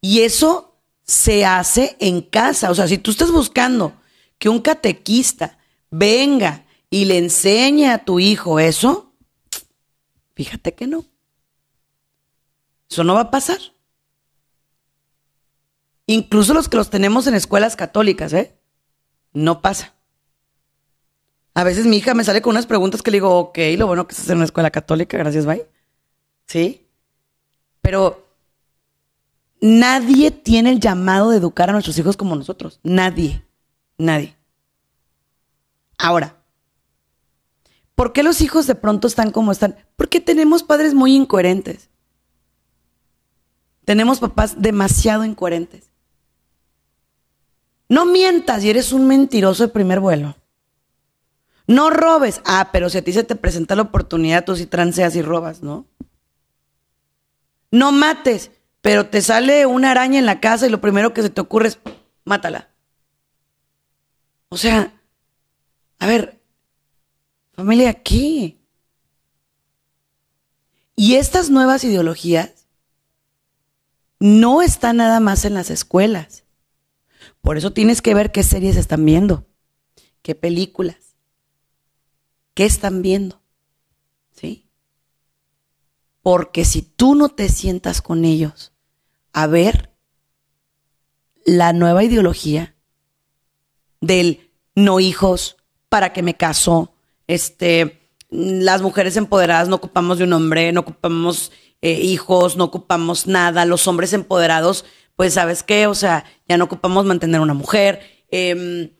Y 0.00 0.20
eso 0.20 0.76
se 1.04 1.44
hace 1.44 1.96
en 2.00 2.20
casa. 2.20 2.70
O 2.70 2.74
sea, 2.74 2.86
si 2.86 2.98
tú 2.98 3.10
estás 3.10 3.30
buscando 3.30 3.94
que 4.38 4.48
un 4.48 4.60
catequista 4.60 5.58
venga 5.90 6.66
y 6.90 7.06
le 7.06 7.18
enseñe 7.18 7.86
a 7.86 8.04
tu 8.04 8.20
hijo 8.20 8.60
eso, 8.60 9.12
fíjate 10.34 10.74
que 10.74 10.86
no. 10.86 11.04
Eso 12.90 13.04
no 13.04 13.14
va 13.14 13.22
a 13.22 13.30
pasar. 13.30 13.58
Incluso 16.10 16.54
los 16.54 16.70
que 16.70 16.78
los 16.78 16.88
tenemos 16.88 17.26
en 17.26 17.34
escuelas 17.34 17.76
católicas, 17.76 18.32
¿eh? 18.32 18.58
No 19.34 19.60
pasa. 19.60 19.92
A 21.52 21.64
veces 21.64 21.84
mi 21.84 21.98
hija 21.98 22.14
me 22.14 22.24
sale 22.24 22.40
con 22.40 22.52
unas 22.52 22.64
preguntas 22.64 23.02
que 23.02 23.10
le 23.10 23.16
digo, 23.16 23.38
ok, 23.38 23.58
lo 23.76 23.86
bueno 23.86 24.08
que 24.08 24.14
estás 24.14 24.30
en 24.30 24.36
una 24.36 24.46
escuela 24.46 24.70
católica, 24.70 25.18
gracias, 25.18 25.44
bye. 25.44 25.66
¿Sí? 26.46 26.86
Pero 27.82 28.26
nadie 29.60 30.30
tiene 30.30 30.70
el 30.70 30.80
llamado 30.80 31.28
de 31.28 31.36
educar 31.36 31.68
a 31.68 31.72
nuestros 31.72 31.98
hijos 31.98 32.16
como 32.16 32.34
nosotros. 32.36 32.80
Nadie. 32.82 33.44
Nadie. 33.98 34.34
Ahora, 35.98 36.36
¿por 37.94 38.14
qué 38.14 38.22
los 38.22 38.40
hijos 38.40 38.66
de 38.66 38.76
pronto 38.76 39.08
están 39.08 39.30
como 39.30 39.52
están? 39.52 39.76
Porque 39.96 40.20
tenemos 40.20 40.62
padres 40.62 40.94
muy 40.94 41.14
incoherentes. 41.14 41.90
Tenemos 43.84 44.20
papás 44.20 44.62
demasiado 44.62 45.26
incoherentes. 45.26 45.87
No 47.88 48.04
mientas 48.04 48.62
y 48.62 48.70
eres 48.70 48.92
un 48.92 49.06
mentiroso 49.06 49.64
de 49.66 49.72
primer 49.72 50.00
vuelo. 50.00 50.36
No 51.66 51.90
robes. 51.90 52.40
Ah, 52.44 52.70
pero 52.72 52.90
si 52.90 52.98
a 52.98 53.02
ti 53.02 53.12
se 53.12 53.24
te 53.24 53.36
presenta 53.36 53.76
la 53.76 53.82
oportunidad, 53.82 54.44
tú 54.44 54.56
sí 54.56 54.66
transeas 54.66 55.16
y 55.16 55.22
robas, 55.22 55.62
¿no? 55.62 55.86
No 57.70 57.92
mates, 57.92 58.50
pero 58.80 59.06
te 59.06 59.20
sale 59.20 59.66
una 59.66 59.90
araña 59.90 60.18
en 60.18 60.26
la 60.26 60.40
casa 60.40 60.66
y 60.66 60.70
lo 60.70 60.80
primero 60.80 61.12
que 61.12 61.22
se 61.22 61.30
te 61.30 61.40
ocurre 61.40 61.68
es 61.68 61.78
mátala. 62.24 62.70
O 64.48 64.56
sea, 64.56 64.94
a 65.98 66.06
ver, 66.06 66.40
familia, 67.52 68.02
¿qué? 68.02 68.56
Y 70.96 71.14
estas 71.16 71.50
nuevas 71.50 71.84
ideologías 71.84 72.66
no 74.18 74.62
están 74.62 74.96
nada 74.96 75.20
más 75.20 75.44
en 75.44 75.54
las 75.54 75.70
escuelas. 75.70 76.44
Por 77.42 77.56
eso 77.56 77.72
tienes 77.72 78.02
que 78.02 78.14
ver 78.14 78.32
qué 78.32 78.42
series 78.42 78.76
están 78.76 79.04
viendo, 79.04 79.46
qué 80.22 80.34
películas, 80.34 81.16
qué 82.54 82.64
están 82.64 83.02
viendo. 83.02 83.40
¿Sí? 84.32 84.68
Porque 86.22 86.64
si 86.64 86.82
tú 86.82 87.14
no 87.14 87.28
te 87.28 87.48
sientas 87.48 88.02
con 88.02 88.24
ellos 88.24 88.72
a 89.32 89.46
ver 89.46 89.90
la 91.44 91.72
nueva 91.72 92.04
ideología 92.04 92.74
del 94.00 94.50
no 94.74 95.00
hijos, 95.00 95.56
para 95.88 96.12
que 96.12 96.22
me 96.22 96.36
caso, 96.36 96.92
este, 97.26 98.10
las 98.30 98.82
mujeres 98.82 99.16
empoderadas 99.16 99.68
no 99.68 99.76
ocupamos 99.76 100.18
de 100.18 100.24
un 100.24 100.32
hombre, 100.34 100.72
no 100.72 100.80
ocupamos 100.80 101.50
eh, 101.80 101.92
hijos, 101.92 102.56
no 102.56 102.64
ocupamos 102.64 103.26
nada, 103.26 103.64
los 103.64 103.86
hombres 103.86 104.12
empoderados, 104.12 104.84
pues 105.18 105.34
sabes 105.34 105.64
qué, 105.64 105.88
o 105.88 105.96
sea, 105.96 106.24
ya 106.48 106.56
no 106.56 106.66
ocupamos 106.66 107.04
mantener 107.04 107.40
una 107.40 107.52
mujer, 107.52 107.98
em, 108.30 108.90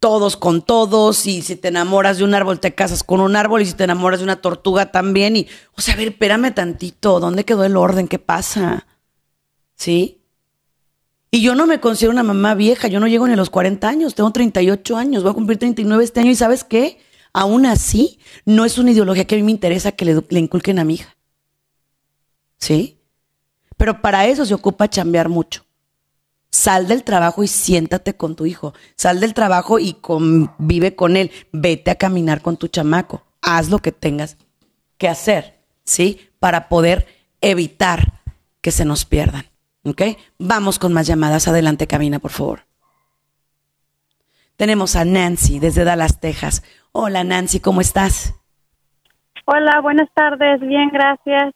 todos 0.00 0.38
con 0.38 0.62
todos, 0.62 1.26
y 1.26 1.42
si 1.42 1.56
te 1.56 1.68
enamoras 1.68 2.16
de 2.16 2.24
un 2.24 2.32
árbol 2.32 2.58
te 2.58 2.74
casas 2.74 3.02
con 3.02 3.20
un 3.20 3.36
árbol, 3.36 3.60
y 3.60 3.66
si 3.66 3.74
te 3.74 3.84
enamoras 3.84 4.20
de 4.20 4.24
una 4.24 4.40
tortuga 4.40 4.90
también, 4.90 5.36
y, 5.36 5.46
o 5.76 5.82
sea, 5.82 5.92
a 5.92 5.98
ver, 5.98 6.08
espérame 6.08 6.54
tantito, 6.54 7.20
¿dónde 7.20 7.44
quedó 7.44 7.64
el 7.64 7.76
orden? 7.76 8.08
¿Qué 8.08 8.18
pasa? 8.18 8.86
¿Sí? 9.74 10.22
Y 11.30 11.42
yo 11.42 11.54
no 11.54 11.66
me 11.66 11.80
considero 11.80 12.12
una 12.12 12.22
mamá 12.22 12.54
vieja, 12.54 12.88
yo 12.88 12.98
no 12.98 13.06
llego 13.06 13.26
ni 13.26 13.34
a 13.34 13.36
los 13.36 13.50
40 13.50 13.86
años, 13.86 14.14
tengo 14.14 14.30
38 14.30 14.96
años, 14.96 15.22
voy 15.22 15.32
a 15.32 15.34
cumplir 15.34 15.58
39 15.58 16.02
este 16.02 16.20
año 16.20 16.30
y 16.30 16.34
¿sabes 16.34 16.64
qué? 16.64 16.96
Aún 17.34 17.66
así, 17.66 18.18
no 18.46 18.64
es 18.64 18.78
una 18.78 18.92
ideología 18.92 19.26
que 19.26 19.34
a 19.34 19.38
mí 19.38 19.44
me 19.44 19.50
interesa 19.50 19.92
que 19.92 20.06
le, 20.06 20.40
inculquen 20.40 20.78
a 20.78 20.84
mi 20.84 20.94
hija. 20.94 21.14
¿Sí? 22.56 23.01
Pero 23.76 24.00
para 24.00 24.26
eso 24.26 24.44
se 24.44 24.54
ocupa 24.54 24.88
chambear 24.88 25.28
mucho. 25.28 25.64
Sal 26.50 26.86
del 26.86 27.02
trabajo 27.02 27.42
y 27.42 27.48
siéntate 27.48 28.14
con 28.14 28.36
tu 28.36 28.44
hijo. 28.44 28.74
Sal 28.94 29.20
del 29.20 29.32
trabajo 29.32 29.78
y 29.78 29.94
convive 29.94 30.94
con 30.94 31.16
él. 31.16 31.30
Vete 31.50 31.90
a 31.90 31.94
caminar 31.94 32.42
con 32.42 32.58
tu 32.58 32.68
chamaco. 32.68 33.22
Haz 33.40 33.70
lo 33.70 33.78
que 33.78 33.90
tengas 33.90 34.36
que 34.98 35.08
hacer, 35.08 35.58
¿sí? 35.84 36.28
Para 36.38 36.68
poder 36.68 37.06
evitar 37.40 38.20
que 38.60 38.70
se 38.70 38.84
nos 38.84 39.04
pierdan. 39.06 39.46
¿Ok? 39.84 40.02
Vamos 40.38 40.78
con 40.78 40.92
más 40.92 41.06
llamadas. 41.06 41.48
Adelante, 41.48 41.86
cabina, 41.86 42.18
por 42.18 42.30
favor. 42.30 42.60
Tenemos 44.56 44.94
a 44.94 45.04
Nancy 45.04 45.58
desde 45.58 45.84
Dallas, 45.84 46.20
Texas. 46.20 46.62
Hola, 46.92 47.24
Nancy, 47.24 47.60
¿cómo 47.60 47.80
estás? 47.80 48.34
Hola, 49.46 49.80
buenas 49.80 50.08
tardes. 50.14 50.60
Bien, 50.60 50.90
gracias. 50.90 51.54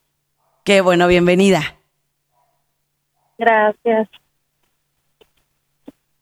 Qué 0.64 0.80
bueno, 0.80 1.06
bienvenida. 1.06 1.75
Gracias. 3.38 4.08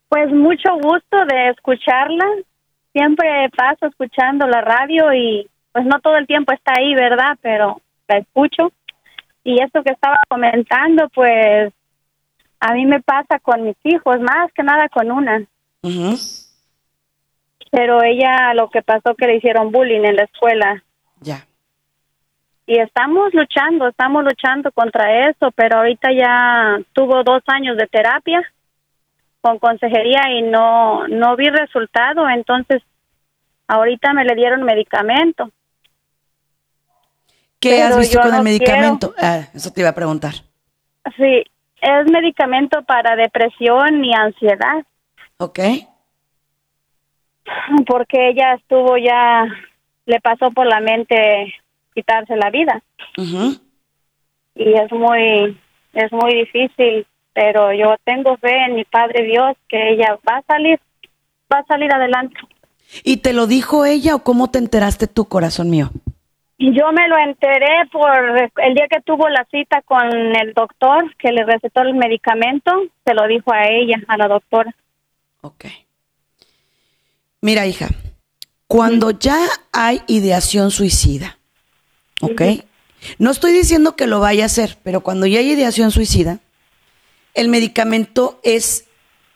Pues 0.08 0.30
mucho 0.32 0.74
gusto 0.80 1.24
de 1.26 1.48
escucharla. 1.50 2.26
Siempre 2.92 3.50
paso 3.56 3.86
escuchando 3.86 4.46
la 4.46 4.60
radio 4.60 5.12
y 5.12 5.48
pues 5.72 5.84
no 5.84 6.00
todo 6.00 6.16
el 6.16 6.26
tiempo 6.26 6.52
está 6.52 6.74
ahí, 6.78 6.94
¿verdad? 6.94 7.36
Pero 7.40 7.80
la 8.06 8.18
escucho. 8.18 8.72
Y 9.42 9.60
esto 9.60 9.82
que 9.82 9.92
estaba 9.92 10.16
comentando, 10.28 11.08
pues 11.08 11.72
a 12.60 12.72
mí 12.72 12.86
me 12.86 13.00
pasa 13.00 13.38
con 13.40 13.64
mis 13.64 13.76
hijos, 13.84 14.20
más 14.20 14.52
que 14.54 14.62
nada 14.62 14.88
con 14.88 15.10
una. 15.10 15.44
Pero 17.70 18.02
ella 18.02 18.54
lo 18.54 18.70
que 18.70 18.82
pasó 18.82 19.14
que 19.14 19.26
le 19.26 19.36
hicieron 19.36 19.72
bullying 19.72 20.04
en 20.04 20.16
la 20.16 20.24
escuela. 20.24 20.82
Ya. 21.20 21.44
Y 22.66 22.78
estamos 22.78 23.34
luchando, 23.34 23.88
estamos 23.88 24.24
luchando 24.24 24.72
contra 24.72 25.28
eso, 25.28 25.50
pero 25.52 25.78
ahorita 25.78 26.08
ya 26.12 26.78
tuvo 26.92 27.22
dos 27.22 27.42
años 27.46 27.76
de 27.76 27.86
terapia 27.86 28.42
con 29.40 29.58
consejería 29.58 30.30
y 30.30 30.42
no 30.42 31.06
no 31.08 31.36
vi 31.36 31.50
resultado, 31.50 32.26
entonces 32.30 32.82
ahorita 33.68 34.14
me 34.14 34.24
le 34.24 34.34
dieron 34.34 34.62
medicamento. 34.62 35.50
¿Qué 37.60 37.82
has 37.82 37.88
Pero 37.90 38.00
visto 38.00 38.18
yo 38.18 38.22
con 38.22 38.34
el 38.34 38.42
medicamento? 38.42 39.14
Ah, 39.18 39.40
eso 39.52 39.70
te 39.70 39.82
iba 39.82 39.90
a 39.90 39.94
preguntar. 39.94 40.32
Sí, 41.16 41.44
es 41.82 42.10
medicamento 42.10 42.82
para 42.84 43.16
depresión 43.16 44.02
y 44.02 44.14
ansiedad, 44.14 44.84
¿Ok? 45.36 45.58
porque 47.86 48.30
ella 48.30 48.54
estuvo 48.54 48.96
ya, 48.96 49.46
le 50.06 50.20
pasó 50.20 50.50
por 50.50 50.66
la 50.66 50.80
mente 50.80 51.54
quitarse 51.94 52.36
la 52.36 52.50
vida 52.50 52.82
y 54.54 54.72
es 54.74 54.92
muy, 54.92 55.58
es 55.92 56.12
muy 56.12 56.34
difícil, 56.34 57.06
pero 57.32 57.72
yo 57.72 57.96
tengo 58.04 58.36
fe 58.36 58.56
en 58.66 58.76
mi 58.76 58.84
Padre 58.84 59.24
Dios 59.24 59.56
que 59.68 59.92
ella 59.92 60.18
va 60.28 60.38
a 60.38 60.42
salir, 60.42 60.80
va 61.52 61.58
a 61.58 61.66
salir 61.66 61.92
adelante. 61.92 62.36
¿Y 63.02 63.18
te 63.18 63.32
lo 63.32 63.46
dijo 63.46 63.84
ella 63.84 64.14
o 64.14 64.22
cómo 64.22 64.50
te 64.50 64.58
enteraste 64.58 65.08
tú, 65.08 65.24
corazón 65.26 65.70
mío? 65.70 65.90
Yo 66.58 66.92
me 66.92 67.08
lo 67.08 67.18
enteré 67.18 67.88
por 67.90 68.38
el 68.64 68.74
día 68.74 68.86
que 68.88 69.00
tuvo 69.00 69.28
la 69.28 69.44
cita 69.50 69.82
con 69.82 70.06
el 70.06 70.54
doctor 70.54 71.12
que 71.16 71.32
le 71.32 71.44
recetó 71.44 71.82
el 71.82 71.94
medicamento, 71.94 72.70
se 73.04 73.12
lo 73.12 73.26
dijo 73.26 73.52
a 73.52 73.68
ella, 73.68 73.96
a 74.06 74.16
la 74.16 74.28
doctora. 74.28 74.74
Ok. 75.40 75.64
Mira, 77.40 77.66
hija, 77.66 77.88
cuando 78.68 79.10
ya 79.10 79.36
hay 79.72 80.00
ideación 80.06 80.70
suicida, 80.70 81.38
¿ok? 82.26 82.42
No 83.18 83.30
estoy 83.30 83.52
diciendo 83.52 83.96
que 83.96 84.06
lo 84.06 84.20
vaya 84.20 84.44
a 84.44 84.46
hacer, 84.46 84.78
pero 84.82 85.00
cuando 85.02 85.26
ya 85.26 85.38
hay 85.40 85.50
ideación 85.50 85.90
suicida, 85.90 86.38
el 87.34 87.48
medicamento 87.48 88.40
es 88.42 88.86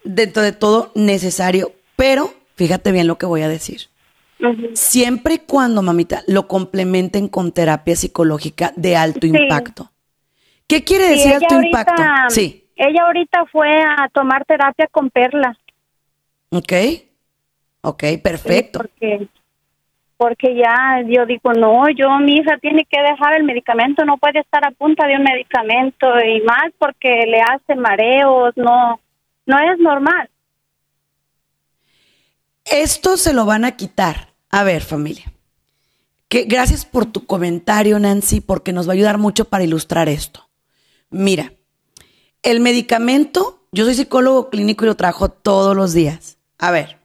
dentro 0.05 0.43
de 0.43 0.53
todo 0.53 0.93
necesario, 0.95 1.73
pero 1.97 2.33
fíjate 2.57 2.93
bien 2.93 3.07
lo 3.07 3.19
que 3.19 3.27
voy 3.27 3.43
a 3.43 3.49
decir. 3.49 3.89
Siempre 4.75 5.35
y 5.35 5.39
cuando, 5.39 5.83
mamita, 5.83 6.23
lo 6.29 6.47
complementen 6.47 7.27
con 7.29 7.51
terapia 7.53 7.97
psicológica 7.97 8.73
de 8.77 8.97
alto 8.97 9.21
Sí. 9.23 9.33
impacto. 9.37 9.91
¿Qué 10.69 10.85
quiere 10.85 11.07
Sí, 11.09 11.11
decir 11.19 11.33
alto 11.35 11.55
ahorita- 11.57 11.67
impacto? 11.81 12.03
Sí, 12.29 12.65
Ella 12.77 13.03
ahorita 13.07 13.47
fue 13.51 13.69
a 13.83 14.09
tomar 14.15 14.45
terapia 14.45 14.87
con 14.93 15.11
Perla. 15.11 15.59
ok. 16.51 16.73
Ok, 17.81 18.03
Sí, 18.05 18.17
perfecto. 18.19 18.79
Porque, 18.81 19.29
porque 20.19 20.57
ya 20.57 21.01
yo 21.07 21.25
digo, 21.25 21.53
no, 21.53 21.89
yo, 21.91 22.19
mi 22.19 22.35
hija 22.35 22.59
tiene 22.61 22.85
que 22.85 23.01
dejar 23.01 23.37
el 23.37 23.45
medicamento, 23.45 24.05
no 24.05 24.19
puede 24.19 24.41
estar 24.41 24.67
a 24.67 24.73
punta 24.73 25.07
de 25.07 25.17
un 25.17 25.23
medicamento 25.23 26.07
y 26.21 26.43
más 26.43 26.73
porque 26.77 27.25
le 27.27 27.41
hace 27.41 27.77
mareos, 27.77 28.53
no, 28.57 29.01
no 29.47 29.59
es 29.61 29.79
normal. 29.79 30.29
Esto 32.65 33.17
se 33.17 33.33
lo 33.33 33.47
van 33.47 33.65
a 33.65 33.77
quitar. 33.77 34.29
A 34.51 34.65
ver, 34.65 34.83
familia. 34.83 35.33
Que, 36.29 36.45
gracias 36.45 36.85
por 36.85 37.07
tu 37.07 37.25
comentario, 37.25 37.99
Nancy, 37.99 38.41
porque 38.41 38.73
nos 38.73 38.89
va 38.89 38.93
a 38.93 38.95
ayudar 38.95 39.19
mucho 39.19 39.47
para 39.47 39.65
ilustrar 39.65 40.09
esto. 40.09 40.49
Mira, 41.11 41.53
el 42.43 42.61
medicamento, 42.61 43.63
yo 43.73 43.85
soy 43.85 43.95
psicólogo 43.95 44.51
clínico 44.51 44.85
y 44.85 44.89
lo 44.89 44.97
trabajo 44.97 45.31
todos 45.31 45.77
los 45.77 45.95
días. 45.95 46.39
A 46.59 46.73
ver, 46.73 46.98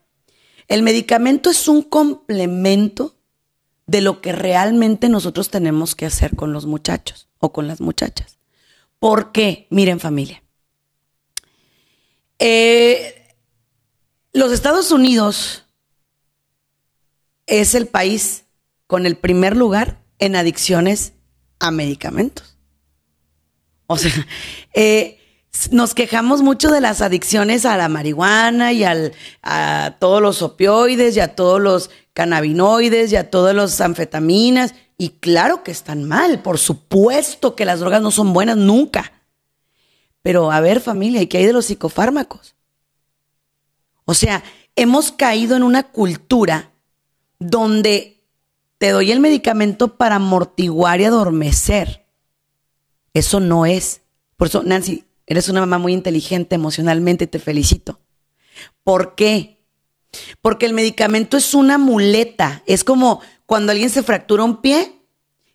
el 0.73 0.81
medicamento 0.81 1.51
es 1.51 1.67
un 1.67 1.83
complemento 1.83 3.15
de 3.86 4.01
lo 4.01 4.21
que 4.21 4.31
realmente 4.31 5.07
nosotros 5.07 5.51
tenemos 5.51 5.93
que 5.93 6.07
hacer 6.07 6.36
con 6.36 6.51
los 6.51 6.65
muchachos 6.65 7.29
o 7.38 7.53
con 7.53 7.67
las 7.67 7.79
muchachas. 7.79 8.39
¿Por 8.97 9.31
qué? 9.31 9.67
Miren 9.69 9.99
familia. 9.99 10.41
Eh, 12.39 13.36
los 14.31 14.51
Estados 14.51 14.89
Unidos 14.89 15.63
es 17.45 17.75
el 17.75 17.86
país 17.86 18.45
con 18.88 19.05
el 19.05 19.15
primer 19.15 19.55
lugar 19.55 20.03
en 20.17 20.36
adicciones 20.36 21.13
a 21.59 21.69
medicamentos. 21.69 22.57
O 23.86 23.95
sea, 23.95 24.12
eh, 24.73 25.19
nos 25.71 25.93
quejamos 25.93 26.41
mucho 26.41 26.69
de 26.69 26.81
las 26.81 27.01
adicciones 27.01 27.65
a 27.65 27.77
la 27.77 27.89
marihuana 27.89 28.73
y 28.73 28.83
al, 28.83 29.13
a 29.41 29.95
todos 29.99 30.21
los 30.21 30.41
opioides 30.41 31.15
y 31.15 31.19
a 31.19 31.35
todos 31.35 31.61
los 31.61 31.89
cannabinoides 32.13 33.11
y 33.11 33.15
a 33.15 33.29
todas 33.29 33.55
las 33.55 33.79
anfetaminas. 33.79 34.73
Y 34.97 35.09
claro 35.09 35.63
que 35.63 35.71
están 35.71 36.03
mal, 36.03 36.41
por 36.41 36.57
supuesto 36.57 37.55
que 37.55 37.65
las 37.65 37.79
drogas 37.79 38.01
no 38.01 38.11
son 38.11 38.33
buenas 38.33 38.57
nunca. 38.57 39.11
Pero 40.21 40.51
a 40.51 40.59
ver 40.61 40.79
familia, 40.79 41.21
¿y 41.21 41.27
qué 41.27 41.39
hay 41.39 41.45
de 41.45 41.53
los 41.53 41.65
psicofármacos? 41.65 42.55
O 44.05 44.13
sea, 44.13 44.43
hemos 44.75 45.11
caído 45.11 45.55
en 45.55 45.63
una 45.63 45.83
cultura 45.83 46.71
donde 47.39 48.23
te 48.77 48.89
doy 48.89 49.11
el 49.11 49.19
medicamento 49.19 49.97
para 49.97 50.15
amortiguar 50.15 50.99
y 50.99 51.05
adormecer. 51.05 52.05
Eso 53.13 53.39
no 53.39 53.65
es. 53.65 54.01
Por 54.35 54.47
eso, 54.47 54.63
Nancy, 54.63 55.05
eres 55.25 55.49
una 55.49 55.62
mamá 55.62 55.77
muy 55.77 55.93
inteligente 55.93 56.55
emocionalmente, 56.55 57.27
te 57.27 57.39
felicito. 57.39 57.99
¿Por 58.83 59.15
qué? 59.15 59.63
Porque 60.41 60.65
el 60.65 60.73
medicamento 60.73 61.38
es 61.38 61.53
una 61.53 61.77
muleta. 61.77 62.63
Es 62.65 62.83
como 62.83 63.21
cuando 63.45 63.71
alguien 63.71 63.89
se 63.89 64.03
fractura 64.03 64.43
un 64.43 64.62
pie 64.62 65.01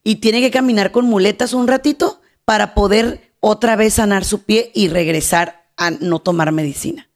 y 0.03 0.17
tiene 0.17 0.41
que 0.41 0.51
caminar 0.51 0.91
con 0.91 1.07
muletas 1.07 1.53
un 1.53 1.69
ratito 1.69 2.21
para 2.45 2.75
poder 2.75 3.35
otra 3.41 3.77
vez 3.77 3.95
sanar 3.95 4.25
su 4.25 4.43
pie 4.45 4.71
y 4.75 4.89
regresar 4.89 5.71
a 5.77 5.91
no 5.91 6.19
tomar 6.19 6.51
medicina. 6.53 7.11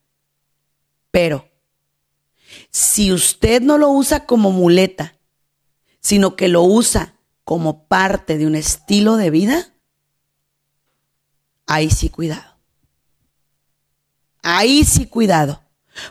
Pero 1.11 1.51
si 2.71 3.13
usted 3.13 3.61
no 3.63 3.79
lo 3.79 3.91
usa 3.91 4.27
como 4.27 4.51
muleta, 4.51 5.15
sino 6.01 6.37
que 6.37 6.49
lo 6.49 6.63
usa 6.63 7.15
como 7.45 7.87
parte 7.87 8.39
de 8.39 8.47
un 8.47 8.55
estilo 8.55 9.17
de 9.17 9.31
vida, 9.31 9.72
ahí 11.67 11.91
sí 11.91 12.09
cuidado. 12.09 12.57
Ahí 14.43 14.85
sí 14.85 15.07
cuidado. 15.07 15.63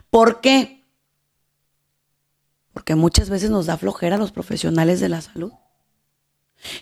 ¿Por 0.09 0.41
qué? 0.41 0.85
Porque 2.73 2.95
muchas 2.95 3.29
veces 3.29 3.49
nos 3.49 3.65
da 3.65 3.77
flojera 3.77 4.15
a 4.15 4.19
los 4.19 4.31
profesionales 4.31 4.99
de 4.99 5.09
la 5.09 5.21
salud. 5.21 5.51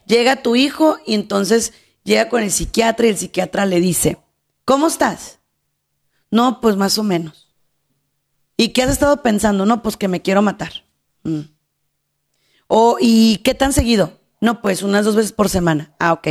Llega 0.05 0.43
tu 0.43 0.55
hijo 0.55 0.97
y 1.05 1.15
entonces 1.15 1.73
llega 2.03 2.29
con 2.29 2.43
el 2.43 2.51
psiquiatra 2.51 3.07
y 3.07 3.09
el 3.09 3.17
psiquiatra 3.17 3.65
le 3.65 3.79
dice, 3.79 4.19
¿cómo 4.65 4.87
estás? 4.87 5.39
No, 6.31 6.61
pues 6.61 6.75
más 6.75 6.97
o 6.97 7.03
menos. 7.03 7.49
¿Y 8.55 8.69
qué 8.69 8.83
has 8.83 8.89
estado 8.89 9.23
pensando? 9.23 9.65
No, 9.65 9.81
pues 9.81 9.97
que 9.97 10.07
me 10.07 10.21
quiero 10.21 10.41
matar. 10.41 10.83
Mm. 11.23 11.41
O, 12.67 12.97
¿y 12.99 13.37
qué 13.37 13.55
tan 13.55 13.73
seguido? 13.73 14.19
No, 14.41 14.61
pues 14.61 14.83
unas 14.83 15.05
dos 15.05 15.15
veces 15.15 15.31
por 15.31 15.49
semana. 15.49 15.95
Ah, 15.97 16.13
ok. 16.13 16.27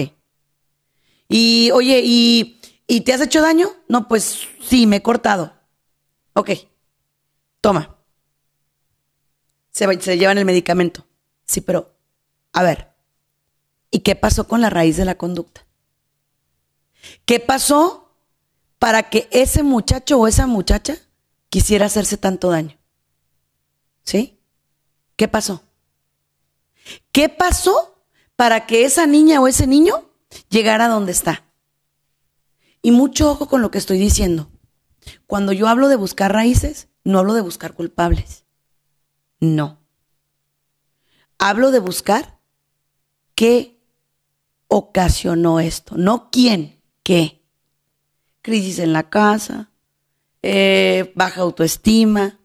Y, 1.28 1.70
oye, 1.72 2.00
¿y, 2.04 2.60
¿y 2.86 3.02
te 3.02 3.12
has 3.12 3.20
hecho 3.20 3.42
daño? 3.42 3.68
No, 3.86 4.08
pues 4.08 4.48
sí, 4.62 4.86
me 4.86 4.96
he 4.96 5.02
cortado. 5.02 5.52
Ok. 6.32 6.50
Toma. 7.60 7.98
Se, 9.70 10.00
se 10.00 10.18
llevan 10.18 10.38
el 10.38 10.44
medicamento. 10.44 11.06
Sí, 11.44 11.60
pero, 11.60 11.94
a 12.52 12.62
ver. 12.62 12.88
¿Y 13.90 14.00
qué 14.00 14.14
pasó 14.16 14.48
con 14.48 14.60
la 14.60 14.70
raíz 14.70 14.96
de 14.96 15.04
la 15.04 15.16
conducta? 15.16 15.66
¿Qué 17.24 17.40
pasó 17.40 18.14
para 18.78 19.10
que 19.10 19.28
ese 19.30 19.62
muchacho 19.62 20.18
o 20.18 20.26
esa 20.26 20.46
muchacha 20.46 20.98
quisiera 21.48 21.86
hacerse 21.86 22.16
tanto 22.16 22.50
daño? 22.50 22.78
¿Sí? 24.02 24.40
¿Qué 25.16 25.28
pasó? 25.28 25.62
¿Qué 27.12 27.28
pasó 27.28 28.02
para 28.36 28.66
que 28.66 28.84
esa 28.84 29.06
niña 29.06 29.40
o 29.40 29.48
ese 29.48 29.66
niño 29.66 30.07
llegara 30.48 30.86
a 30.86 30.88
donde 30.88 31.12
está? 31.12 31.44
Y 32.82 32.90
mucho 32.92 33.30
ojo 33.30 33.46
con 33.48 33.60
lo 33.62 33.70
que 33.70 33.78
estoy 33.78 33.98
diciendo. 33.98 34.50
Cuando 35.26 35.52
yo 35.52 35.68
hablo 35.68 35.88
de 35.88 35.96
buscar 35.96 36.32
raíces, 36.32 36.88
no 37.04 37.18
hablo 37.18 37.34
de 37.34 37.40
buscar 37.40 37.74
culpables. 37.74 38.44
No. 39.40 39.78
Hablo 41.38 41.70
de 41.70 41.78
buscar 41.78 42.38
qué 43.34 43.78
ocasionó 44.68 45.60
esto, 45.60 45.96
no 45.96 46.30
quién, 46.30 46.82
qué. 47.02 47.42
Crisis 48.42 48.78
en 48.80 48.92
la 48.92 49.08
casa, 49.08 49.70
eh, 50.42 51.12
baja 51.14 51.40
autoestima, 51.42 52.40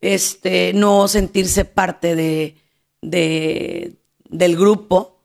este, 0.00 0.72
no 0.72 1.08
sentirse 1.08 1.64
parte 1.64 2.14
de, 2.14 2.56
de- 3.02 3.98
del 4.28 4.56
grupo, 4.56 5.15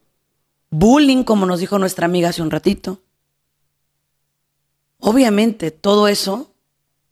bullying, 0.72 1.24
como 1.24 1.46
nos 1.46 1.60
dijo 1.60 1.78
nuestra 1.78 2.06
amiga 2.06 2.30
hace 2.30 2.42
un 2.42 2.50
ratito. 2.50 3.04
Obviamente 4.98 5.70
todo 5.72 6.08
eso 6.08 6.56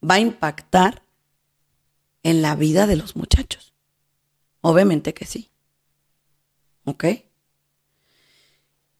va 0.04 0.15
a 0.15 0.19
impactar 0.19 1.04
en 2.24 2.41
la 2.41 2.56
vida 2.56 2.88
de 2.88 2.95
los 2.95 3.15
muchachos. 3.15 3.74
Obviamente 4.62 5.13
que 5.13 5.26
sí. 5.26 5.52
¿Ok? 6.86 7.06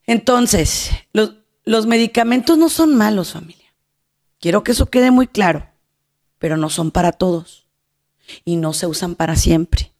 Entonces, 0.06 0.90
los, 1.12 1.34
los 1.64 1.86
medicamentos 1.86 2.58
no 2.58 2.68
son 2.68 2.94
malos, 2.96 3.32
familia. 3.32 3.74
Quiero 4.38 4.62
que 4.64 4.72
eso 4.72 4.86
quede 4.86 5.10
muy 5.10 5.26
claro, 5.26 5.68
pero 6.38 6.56
no 6.56 6.70
son 6.70 6.90
para 6.90 7.12
todos 7.12 7.66
y 8.44 8.56
no 8.56 8.72
se 8.72 8.86
usan 8.86 9.14
para 9.14 9.36
siempre. 9.36 9.92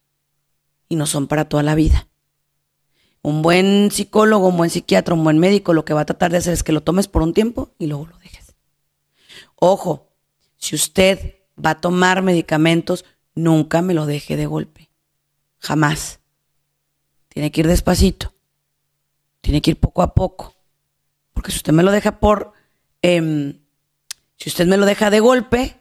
y 0.90 0.96
no 0.96 1.06
son 1.06 1.28
para 1.28 1.48
toda 1.48 1.62
la 1.62 1.76
vida. 1.76 2.09
Un 3.22 3.42
buen 3.42 3.90
psicólogo, 3.90 4.48
un 4.48 4.56
buen 4.56 4.70
psiquiatra, 4.70 5.14
un 5.14 5.24
buen 5.24 5.38
médico 5.38 5.74
lo 5.74 5.84
que 5.84 5.94
va 5.94 6.02
a 6.02 6.06
tratar 6.06 6.30
de 6.30 6.38
hacer 6.38 6.54
es 6.54 6.62
que 6.62 6.72
lo 6.72 6.82
tomes 6.82 7.06
por 7.06 7.22
un 7.22 7.34
tiempo 7.34 7.70
y 7.78 7.86
luego 7.86 8.06
lo 8.06 8.18
dejes. 8.18 8.54
Ojo, 9.56 10.08
si 10.56 10.74
usted 10.74 11.36
va 11.64 11.70
a 11.70 11.80
tomar 11.80 12.22
medicamentos, 12.22 13.04
nunca 13.34 13.82
me 13.82 13.94
lo 13.94 14.06
deje 14.06 14.36
de 14.36 14.46
golpe. 14.46 14.90
Jamás. 15.58 16.20
Tiene 17.28 17.52
que 17.52 17.60
ir 17.60 17.68
despacito. 17.68 18.34
Tiene 19.40 19.60
que 19.60 19.72
ir 19.72 19.80
poco 19.80 20.02
a 20.02 20.14
poco. 20.14 20.54
Porque 21.32 21.50
si 21.50 21.58
usted 21.58 21.72
me 21.72 21.82
lo 21.82 21.90
deja 21.90 22.18
por... 22.20 22.52
Em, 23.02 23.60
si 24.36 24.48
usted 24.48 24.66
me 24.66 24.76
lo 24.76 24.86
deja 24.86 25.10
de 25.10 25.20
golpe, 25.20 25.76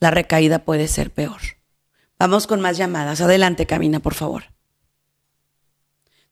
la 0.00 0.10
recaída 0.10 0.64
puede 0.64 0.88
ser 0.88 1.12
peor. 1.12 1.40
Vamos 2.18 2.46
con 2.46 2.60
más 2.60 2.76
llamadas. 2.76 3.20
Adelante, 3.20 3.66
Camina, 3.66 4.00
por 4.00 4.14
favor. 4.14 4.44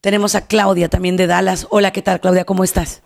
Tenemos 0.01 0.37
a 0.37 0.47
Claudia 0.47 0.89
también 0.89 1.17
de 1.17 1.27
Dallas. 1.27 1.67
Hola, 1.71 1.91
¿qué 1.91 2.03
tal, 2.03 2.21
Claudia? 2.21 2.45
¿Cómo 2.45 2.63
estás? 2.63 3.03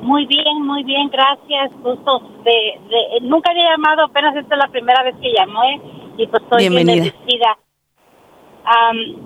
Muy 0.00 0.24
bien, 0.26 0.62
muy 0.64 0.84
bien, 0.84 1.08
gracias. 1.08 1.72
Justo 1.82 2.20
de, 2.44 3.20
nunca 3.22 3.50
había 3.50 3.70
llamado, 3.72 4.04
apenas 4.04 4.36
esta 4.36 4.54
es 4.54 4.58
la 4.60 4.68
primera 4.68 5.02
vez 5.02 5.16
que 5.20 5.32
llamé 5.32 5.80
y 6.18 6.26
pues 6.28 6.42
estoy 6.44 6.68
Bienvenida. 6.68 7.02
bien 7.02 7.14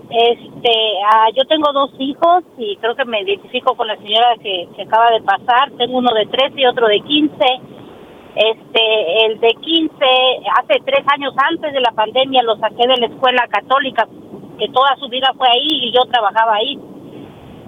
este, 0.08 0.72
ah, 1.12 1.26
yo 1.36 1.44
tengo 1.44 1.70
dos 1.72 1.90
hijos 1.98 2.44
y 2.56 2.76
creo 2.76 2.94
que 2.94 3.04
me 3.04 3.20
identifico 3.20 3.76
con 3.76 3.86
la 3.86 3.96
señora 3.96 4.34
que, 4.42 4.68
que 4.74 4.82
acaba 4.82 5.10
de 5.10 5.20
pasar. 5.20 5.72
Tengo 5.76 5.98
uno 5.98 6.14
de 6.14 6.24
13 6.24 6.58
y 6.58 6.66
otro 6.66 6.86
de 6.86 7.00
15. 7.00 7.34
Este, 8.36 9.26
el 9.26 9.40
de 9.40 9.54
15, 9.60 9.94
hace 10.58 10.80
tres 10.84 11.04
años 11.12 11.34
antes 11.36 11.72
de 11.72 11.80
la 11.80 11.92
pandemia 11.92 12.42
lo 12.42 12.56
saqué 12.56 12.86
de 12.86 12.96
la 12.96 13.06
escuela 13.06 13.46
católica, 13.48 14.08
que 14.58 14.68
toda 14.68 14.96
su 14.98 15.08
vida 15.08 15.32
fue 15.36 15.48
ahí 15.48 15.68
y 15.70 15.92
yo 15.92 16.04
trabajaba 16.10 16.54
ahí. 16.54 16.78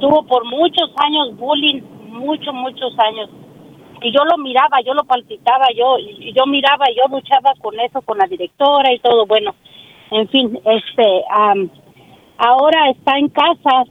Tuvo 0.00 0.24
por 0.26 0.44
muchos 0.44 0.90
años 0.96 1.36
bullying, 1.36 1.82
muchos, 2.08 2.54
muchos 2.54 2.92
años. 2.98 3.30
Y 4.02 4.12
yo 4.12 4.24
lo 4.24 4.36
miraba, 4.38 4.80
yo 4.84 4.94
lo 4.94 5.04
palpitaba, 5.04 5.66
yo, 5.74 5.98
y 5.98 6.32
yo 6.32 6.46
miraba, 6.46 6.84
yo 6.94 7.04
luchaba 7.10 7.54
con 7.60 7.78
eso, 7.80 8.02
con 8.02 8.18
la 8.18 8.26
directora 8.26 8.92
y 8.92 8.98
todo. 8.98 9.26
Bueno, 9.26 9.54
en 10.10 10.28
fin, 10.28 10.60
este, 10.64 11.24
ahora 12.36 12.90
está 12.90 13.18
en 13.18 13.28
casa, 13.30 13.84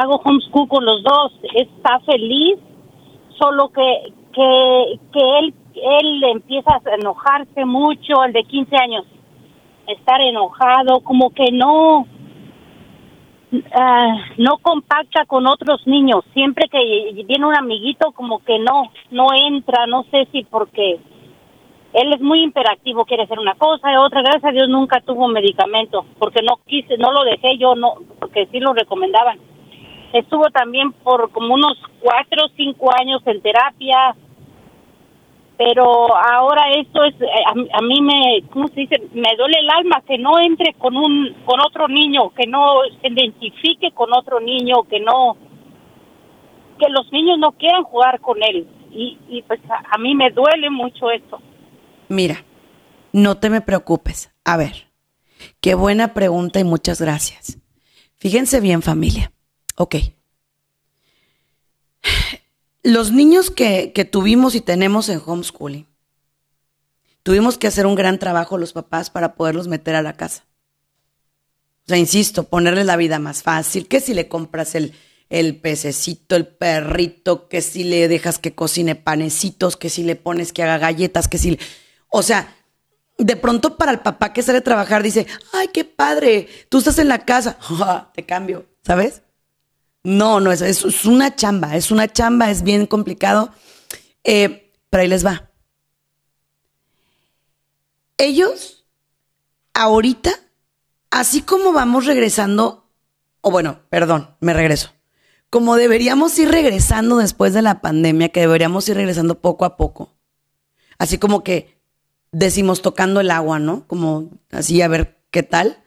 hago 0.00 0.20
homeschool 0.24 0.68
con 0.68 0.84
los 0.84 1.02
dos, 1.02 1.32
está 1.54 1.98
feliz, 2.00 2.58
solo 3.38 3.70
que, 3.70 4.12
que, 4.32 4.98
que 5.12 5.38
él 5.40 5.54
él 5.74 6.24
empieza 6.24 6.70
a 6.72 6.94
enojarse 6.94 7.64
mucho, 7.64 8.24
el 8.24 8.32
de 8.32 8.44
15 8.44 8.76
años, 8.76 9.06
estar 9.86 10.20
enojado, 10.20 11.00
como 11.00 11.30
que 11.30 11.50
no, 11.52 12.06
ah, 13.74 14.14
no 14.38 14.58
compacta 14.58 15.24
con 15.26 15.46
otros 15.46 15.86
niños. 15.86 16.24
Siempre 16.32 16.68
que 16.68 16.78
viene 17.26 17.46
un 17.46 17.56
amiguito, 17.56 18.12
como 18.12 18.40
que 18.40 18.58
no, 18.58 18.90
no 19.10 19.26
entra, 19.34 19.86
no 19.86 20.04
sé 20.10 20.28
si 20.32 20.44
porque 20.44 21.00
él 21.92 22.12
es 22.12 22.20
muy 22.20 22.42
imperactivo, 22.42 23.04
quiere 23.04 23.24
hacer 23.24 23.38
una 23.38 23.54
cosa 23.54 23.92
y 23.92 23.96
otra. 23.96 24.22
Gracias 24.22 24.44
a 24.44 24.52
Dios 24.52 24.68
nunca 24.68 25.00
tuvo 25.00 25.28
medicamento, 25.28 26.04
porque 26.18 26.42
no 26.42 26.60
quise, 26.66 26.96
no 26.98 27.12
lo 27.12 27.24
dejé 27.24 27.58
yo, 27.58 27.74
no, 27.74 27.94
porque 28.18 28.46
sí 28.46 28.60
lo 28.60 28.72
recomendaban. 28.72 29.38
Estuvo 30.12 30.44
también 30.50 30.92
por 30.92 31.30
como 31.30 31.54
unos 31.54 31.78
cuatro 32.00 32.46
o 32.46 32.48
cinco 32.56 32.90
años 32.98 33.22
en 33.26 33.40
terapia, 33.40 34.14
pero 35.60 36.16
ahora 36.16 36.70
esto 36.74 37.04
es 37.04 37.14
eh, 37.20 37.26
a, 37.46 37.82
mí 37.82 38.00
me 38.00 38.48
cómo 38.48 38.68
se 38.68 38.80
dice 38.80 38.96
me 39.12 39.36
duele 39.36 39.58
el 39.58 39.68
alma 39.68 40.02
que 40.08 40.16
no 40.16 40.40
entre 40.40 40.72
con 40.72 40.96
un 40.96 41.36
con 41.44 41.60
otro 41.60 41.86
niño 41.86 42.30
que 42.30 42.46
no 42.46 42.76
se 43.02 43.08
identifique 43.08 43.90
con 43.92 44.08
otro 44.10 44.40
niño 44.40 44.84
que 44.84 45.00
no 45.00 45.36
que 46.78 46.88
los 46.88 47.12
niños 47.12 47.36
no 47.38 47.52
quieran 47.52 47.84
jugar 47.84 48.20
con 48.20 48.42
él. 48.42 48.66
Y, 48.90 49.18
y 49.28 49.42
pues 49.42 49.60
a, 49.68 49.98
mí 49.98 50.14
me 50.14 50.30
duele 50.30 50.70
mucho 50.70 51.10
esto. 51.10 51.42
Mira 52.08 52.42
no 53.12 53.36
te 53.36 53.50
me 53.50 53.60
preocupes. 53.60 54.32
A 54.46 54.56
ver 54.56 54.88
qué 55.60 55.74
buena 55.74 56.14
pregunta 56.14 56.58
y 56.58 56.64
muchas 56.64 57.02
gracias. 57.02 57.58
Fíjense 58.16 58.60
bien 58.60 58.80
familia. 58.80 59.30
Ok 59.76 59.96
los 62.82 63.12
niños 63.12 63.50
que, 63.50 64.08
tuvimos 64.10 64.54
y 64.54 64.60
tenemos 64.60 65.08
en 65.08 65.20
homeschooling, 65.24 65.86
tuvimos 67.22 67.58
que 67.58 67.66
hacer 67.66 67.86
un 67.86 67.94
gran 67.94 68.18
trabajo 68.18 68.58
los 68.58 68.72
papás 68.72 69.10
para 69.10 69.34
poderlos 69.34 69.68
meter 69.68 69.94
a 69.94 70.02
la 70.02 70.14
casa. 70.14 70.44
O 71.86 71.88
sea, 71.88 71.98
insisto, 71.98 72.44
ponerles 72.44 72.86
la 72.86 72.96
vida 72.96 73.18
más 73.18 73.42
fácil, 73.42 73.88
que 73.88 74.00
si 74.00 74.14
le 74.14 74.28
compras 74.28 74.74
el, 74.74 74.94
el 75.28 75.56
pececito, 75.60 76.36
el 76.36 76.46
perrito, 76.46 77.48
que 77.48 77.62
si 77.62 77.84
le 77.84 78.08
dejas 78.08 78.38
que 78.38 78.54
cocine 78.54 78.94
panecitos, 78.94 79.76
que 79.76 79.90
si 79.90 80.04
le 80.04 80.16
pones 80.16 80.52
que 80.52 80.62
haga 80.62 80.78
galletas, 80.78 81.28
que 81.28 81.38
si... 81.38 81.58
O 82.08 82.22
sea, 82.22 82.56
de 83.18 83.36
pronto 83.36 83.76
para 83.76 83.92
el 83.92 84.00
papá 84.00 84.32
que 84.32 84.42
sale 84.42 84.58
a 84.58 84.64
trabajar 84.64 85.02
dice, 85.02 85.26
ay, 85.52 85.68
qué 85.72 85.84
padre, 85.84 86.48
tú 86.68 86.78
estás 86.78 86.98
en 86.98 87.08
la 87.08 87.24
casa, 87.24 87.58
te 88.14 88.24
cambio, 88.24 88.66
¿sabes? 88.82 89.22
No, 90.02 90.40
no, 90.40 90.50
es, 90.50 90.62
es, 90.62 91.04
una 91.04 91.36
chamba, 91.36 91.76
es 91.76 91.90
una 91.90 92.08
chamba, 92.08 92.50
es 92.50 92.62
bien 92.62 92.86
complicado. 92.86 93.52
Eh, 94.24 94.72
pero 94.88 95.02
ahí 95.02 95.08
les 95.08 95.24
va. 95.24 95.50
Ellos, 98.16 98.86
ahorita, 99.74 100.30
así 101.10 101.42
como 101.42 101.72
vamos 101.72 102.06
regresando, 102.06 102.90
o 103.40 103.50
bueno, 103.50 103.80
perdón, 103.88 104.36
me 104.40 104.52
regreso. 104.52 104.90
Como 105.48 105.76
deberíamos 105.76 106.38
ir 106.38 106.50
regresando 106.50 107.16
después 107.16 107.54
de 107.54 107.62
la 107.62 107.80
pandemia, 107.80 108.28
que 108.28 108.40
deberíamos 108.40 108.88
ir 108.88 108.96
regresando 108.96 109.40
poco 109.40 109.64
a 109.64 109.76
poco. 109.76 110.14
Así 110.98 111.18
como 111.18 111.42
que 111.42 111.80
decimos 112.30 112.82
tocando 112.82 113.20
el 113.20 113.30
agua, 113.30 113.58
¿no? 113.58 113.86
Como 113.86 114.30
así 114.50 114.80
a 114.82 114.88
ver 114.88 115.18
qué 115.30 115.42
tal. 115.42 115.82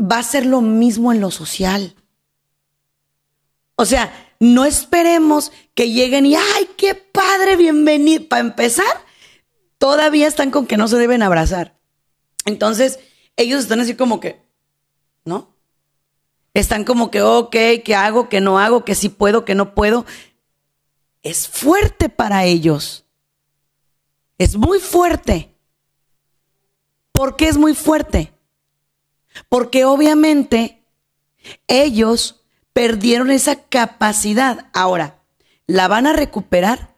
Va 0.00 0.18
a 0.18 0.22
ser 0.22 0.46
lo 0.46 0.60
mismo 0.60 1.12
en 1.12 1.20
lo 1.20 1.30
social. 1.30 1.94
O 3.76 3.84
sea, 3.84 4.12
no 4.38 4.64
esperemos 4.64 5.52
que 5.74 5.90
lleguen 5.90 6.26
y, 6.26 6.34
ay, 6.34 6.68
qué 6.76 6.94
padre, 6.94 7.56
bienvenido. 7.56 8.28
Para 8.28 8.40
empezar, 8.40 9.04
todavía 9.78 10.26
están 10.26 10.50
con 10.50 10.66
que 10.66 10.76
no 10.76 10.88
se 10.88 10.96
deben 10.96 11.22
abrazar. 11.22 11.78
Entonces, 12.44 12.98
ellos 13.36 13.62
están 13.62 13.80
así 13.80 13.94
como 13.94 14.20
que, 14.20 14.42
¿no? 15.24 15.54
Están 16.54 16.84
como 16.84 17.10
que, 17.10 17.22
ok, 17.22 17.56
¿qué 17.84 17.94
hago? 17.94 18.28
¿Qué 18.28 18.40
no 18.40 18.58
hago? 18.58 18.84
¿Qué 18.84 18.94
sí 18.94 19.08
puedo? 19.08 19.44
¿Qué 19.44 19.54
no 19.54 19.74
puedo? 19.74 20.04
Es 21.22 21.48
fuerte 21.48 22.08
para 22.08 22.44
ellos. 22.44 23.06
Es 24.38 24.56
muy 24.56 24.80
fuerte. 24.80 25.54
¿Por 27.12 27.36
qué 27.36 27.48
es 27.48 27.56
muy 27.56 27.74
fuerte? 27.74 28.32
Porque 29.48 29.84
obviamente 29.84 30.84
ellos 31.68 32.41
perdieron 32.72 33.30
esa 33.30 33.64
capacidad. 33.64 34.66
Ahora, 34.72 35.22
¿la 35.66 35.88
van 35.88 36.06
a 36.06 36.12
recuperar? 36.12 36.94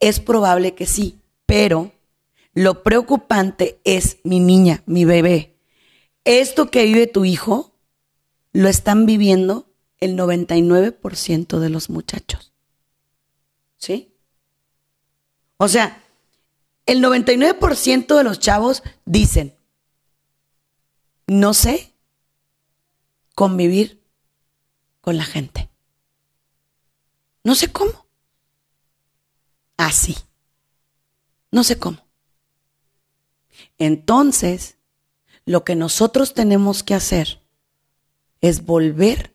Es 0.00 0.20
probable 0.20 0.74
que 0.74 0.86
sí, 0.86 1.20
pero 1.46 1.92
lo 2.54 2.82
preocupante 2.82 3.80
es 3.84 4.18
mi 4.24 4.40
niña, 4.40 4.82
mi 4.86 5.04
bebé. 5.04 5.56
Esto 6.24 6.70
que 6.70 6.84
vive 6.84 7.06
tu 7.06 7.24
hijo, 7.24 7.72
lo 8.52 8.68
están 8.68 9.06
viviendo 9.06 9.66
el 9.98 10.16
99% 10.16 11.58
de 11.58 11.70
los 11.70 11.90
muchachos. 11.90 12.52
¿Sí? 13.76 14.14
O 15.56 15.68
sea, 15.68 16.02
el 16.86 17.02
99% 17.02 18.16
de 18.16 18.24
los 18.24 18.38
chavos 18.38 18.82
dicen, 19.04 19.56
no 21.26 21.54
sé 21.54 21.92
convivir 23.34 24.01
con 25.02 25.18
la 25.18 25.24
gente. 25.24 25.68
No 27.44 27.54
sé 27.54 27.70
cómo. 27.70 28.06
Así. 29.76 30.16
No 31.50 31.64
sé 31.64 31.78
cómo. 31.78 31.98
Entonces, 33.78 34.76
lo 35.44 35.64
que 35.64 35.74
nosotros 35.74 36.32
tenemos 36.32 36.82
que 36.82 36.94
hacer 36.94 37.42
es 38.40 38.64
volver 38.64 39.34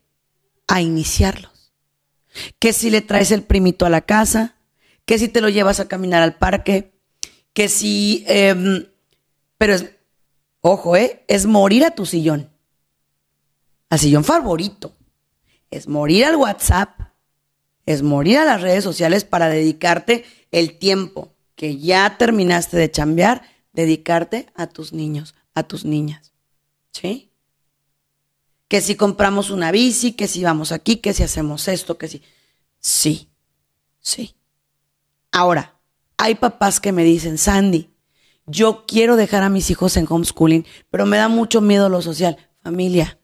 a 0.68 0.82
iniciarlos. 0.82 1.74
Que 2.59 2.74
si 2.74 2.89
le 2.89 3.01
traes 3.01 3.32
el 3.32 3.43
primito 3.43 3.86
a 3.86 3.89
la 3.89 4.01
casa, 4.01 4.55
que 5.05 5.20
si 5.20 5.28
te 5.28 5.41
lo 5.41 5.49
llevas 5.49 5.80
a 5.80 5.88
caminar 5.88 6.24
al 6.24 6.38
parque, 6.38 6.93
que 7.53 7.68
si... 7.68 8.24
Em, 8.28 8.88
pero 9.57 9.74
es, 9.74 9.86
ojo, 10.61 10.95
¿eh? 10.95 11.26
Es 11.28 11.45
morir 11.45 11.84
a 11.84 11.91
tu 11.91 12.05
sillón. 12.05 12.49
Al 13.89 13.99
sillón 13.99 14.24
favorito 14.24 14.97
es 15.72 15.88
morir 15.88 16.26
al 16.26 16.36
WhatsApp, 16.36 16.99
es 17.86 18.03
morir 18.03 18.38
a 18.38 18.45
las 18.45 18.61
redes 18.61 18.84
sociales 18.84 19.24
para 19.26 19.49
dedicarte 19.49 20.26
el 20.51 20.78
tiempo 20.78 21.34
que 21.55 21.78
ya 21.78 22.18
terminaste 22.18 22.78
de 22.78 22.91
chambear, 22.91 23.41
dedicarte 23.74 24.47
a 24.55 24.68
tus 24.68 24.93
niños, 24.93 25.36
a 25.53 25.63
tus 25.63 25.86
niñas. 25.86 26.34
¿Sí? 26.91 27.32
Que 28.68 28.82
si 28.82 28.95
compramos 28.95 29.49
una 29.49 29.72
bici, 29.72 30.13
que 30.13 30.28
si 30.28 30.43
vamos 30.43 30.72
aquí, 30.72 30.97
que 30.97 31.13
si 31.13 31.24
hacemos 31.24 31.68
esto, 31.68 31.97
que 31.97 32.07
si... 32.07 32.22
Sí, 32.80 33.30
sí. 33.99 34.36
Ahora, 35.32 35.80
hay 36.18 36.36
papás 36.36 36.80
que 36.80 36.91
me 36.91 37.03
dicen, 37.03 37.38
Sandy, 37.38 37.89
yo 38.45 38.86
quiero 38.88 39.15
dejar 39.15 39.43
a 39.43 39.49
mis 39.49 39.70
hijos 39.70 39.97
en 39.97 40.07
homeschooling, 40.09 40.65
pero 40.89 41.05
me 41.05 41.18
da 41.18 41.28
mucho 41.28 41.61
miedo 41.61 41.89
lo 41.89 42.01
social. 42.01 42.38
Familia, 42.61 43.20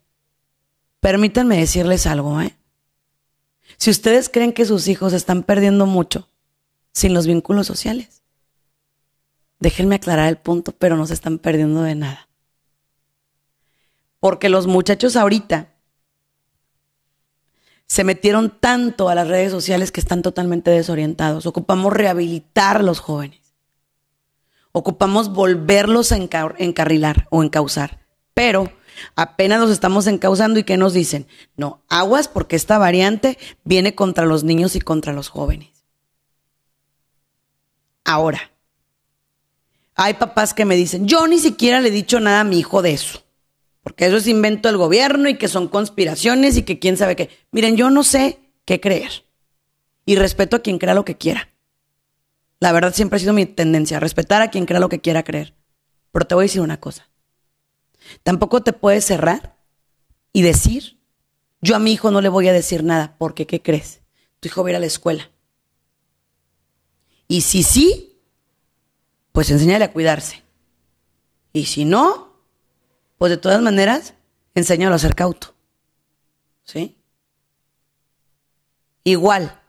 permítanme 1.03 1.57
decirles 1.57 2.07
algo, 2.07 2.39
¿eh? 2.39 2.55
Si 3.77 3.91
ustedes 3.91 4.29
creen 4.29 4.53
que 4.53 4.63
sus 4.65 4.87
hijos 4.87 5.11
están 5.11 5.43
perdiendo 5.43 5.85
mucho 5.85 6.29
sin 6.93 7.13
los 7.13 7.27
vínculos 7.27 7.67
sociales, 7.67 8.23
déjenme 9.59 9.95
aclarar 9.95 10.29
el 10.29 10.37
punto, 10.37 10.71
pero 10.71 10.95
no 10.95 11.05
se 11.05 11.13
están 11.13 11.39
perdiendo 11.39 11.81
de 11.81 11.95
nada. 11.95 12.29
Porque 14.21 14.47
los 14.47 14.65
muchachos 14.65 15.17
ahorita 15.17 15.73
se 17.85 18.05
metieron 18.05 18.57
tanto 18.61 19.09
a 19.09 19.15
las 19.15 19.27
redes 19.27 19.51
sociales 19.51 19.91
que 19.91 19.99
están 19.99 20.21
totalmente 20.21 20.71
desorientados. 20.71 21.45
Ocupamos 21.45 21.91
rehabilitar 21.91 22.77
a 22.77 22.81
los 22.81 23.01
jóvenes. 23.01 23.41
Ocupamos 24.71 25.33
volverlos 25.33 26.13
a 26.13 26.17
encarrilar 26.17 27.27
o 27.29 27.43
encauzar. 27.43 27.99
Pero 28.33 28.71
apenas 29.15 29.59
los 29.59 29.71
estamos 29.71 30.07
encauzando 30.07 30.59
y 30.59 30.63
¿qué 30.63 30.77
nos 30.77 30.93
dicen? 30.93 31.27
No, 31.55 31.83
aguas 31.89 32.27
porque 32.27 32.55
esta 32.55 32.77
variante 32.77 33.37
viene 33.63 33.95
contra 33.95 34.25
los 34.25 34.43
niños 34.43 34.75
y 34.75 34.81
contra 34.81 35.13
los 35.13 35.29
jóvenes. 35.29 35.69
Ahora, 38.03 38.51
hay 39.95 40.15
papás 40.15 40.53
que 40.53 40.65
me 40.65 40.75
dicen, 40.75 41.07
yo 41.07 41.27
ni 41.27 41.39
siquiera 41.39 41.79
le 41.79 41.89
he 41.89 41.91
dicho 41.91 42.19
nada 42.19 42.41
a 42.41 42.45
mi 42.45 42.59
hijo 42.59 42.81
de 42.81 42.93
eso, 42.93 43.23
porque 43.81 44.05
eso 44.05 44.17
es 44.17 44.27
invento 44.27 44.67
del 44.67 44.77
gobierno 44.77 45.29
y 45.29 45.37
que 45.37 45.47
son 45.47 45.67
conspiraciones 45.67 46.57
y 46.57 46.63
que 46.63 46.79
quién 46.79 46.97
sabe 46.97 47.15
qué. 47.15 47.29
Miren, 47.51 47.77
yo 47.77 47.89
no 47.89 48.03
sé 48.03 48.39
qué 48.65 48.79
creer 48.79 49.23
y 50.05 50.15
respeto 50.15 50.57
a 50.57 50.59
quien 50.59 50.79
crea 50.79 50.93
lo 50.93 51.05
que 51.05 51.17
quiera. 51.17 51.49
La 52.59 52.71
verdad 52.71 52.93
siempre 52.93 53.17
ha 53.17 53.19
sido 53.19 53.33
mi 53.33 53.45
tendencia, 53.45 53.99
respetar 53.99 54.41
a 54.41 54.49
quien 54.49 54.65
crea 54.65 54.79
lo 54.79 54.89
que 54.89 55.01
quiera 55.01 55.23
creer. 55.23 55.53
Pero 56.11 56.25
te 56.25 56.35
voy 56.35 56.43
a 56.43 56.45
decir 56.45 56.61
una 56.61 56.79
cosa. 56.79 57.09
Tampoco 58.23 58.61
te 58.61 58.73
puedes 58.73 59.05
cerrar 59.05 59.55
y 60.31 60.41
decir, 60.41 60.99
yo 61.61 61.75
a 61.75 61.79
mi 61.79 61.93
hijo 61.93 62.11
no 62.11 62.21
le 62.21 62.29
voy 62.29 62.47
a 62.47 62.53
decir 62.53 62.83
nada, 62.83 63.15
porque 63.17 63.47
¿qué 63.47 63.61
crees? 63.61 64.01
Tu 64.39 64.47
hijo 64.47 64.63
va 64.63 64.69
a 64.69 64.71
ir 64.71 64.75
a 64.75 64.79
la 64.79 64.85
escuela. 64.85 65.29
Y 67.27 67.41
si 67.41 67.63
sí, 67.63 68.19
pues 69.31 69.49
enséñale 69.49 69.85
a 69.85 69.91
cuidarse. 69.91 70.43
Y 71.53 71.65
si 71.65 71.85
no, 71.85 72.33
pues 73.17 73.29
de 73.29 73.37
todas 73.37 73.61
maneras, 73.61 74.13
enséñalo 74.55 74.95
a 74.95 74.99
ser 74.99 75.15
cauto. 75.15 75.53
¿Sí? 76.63 76.97
Igual, 79.03 79.59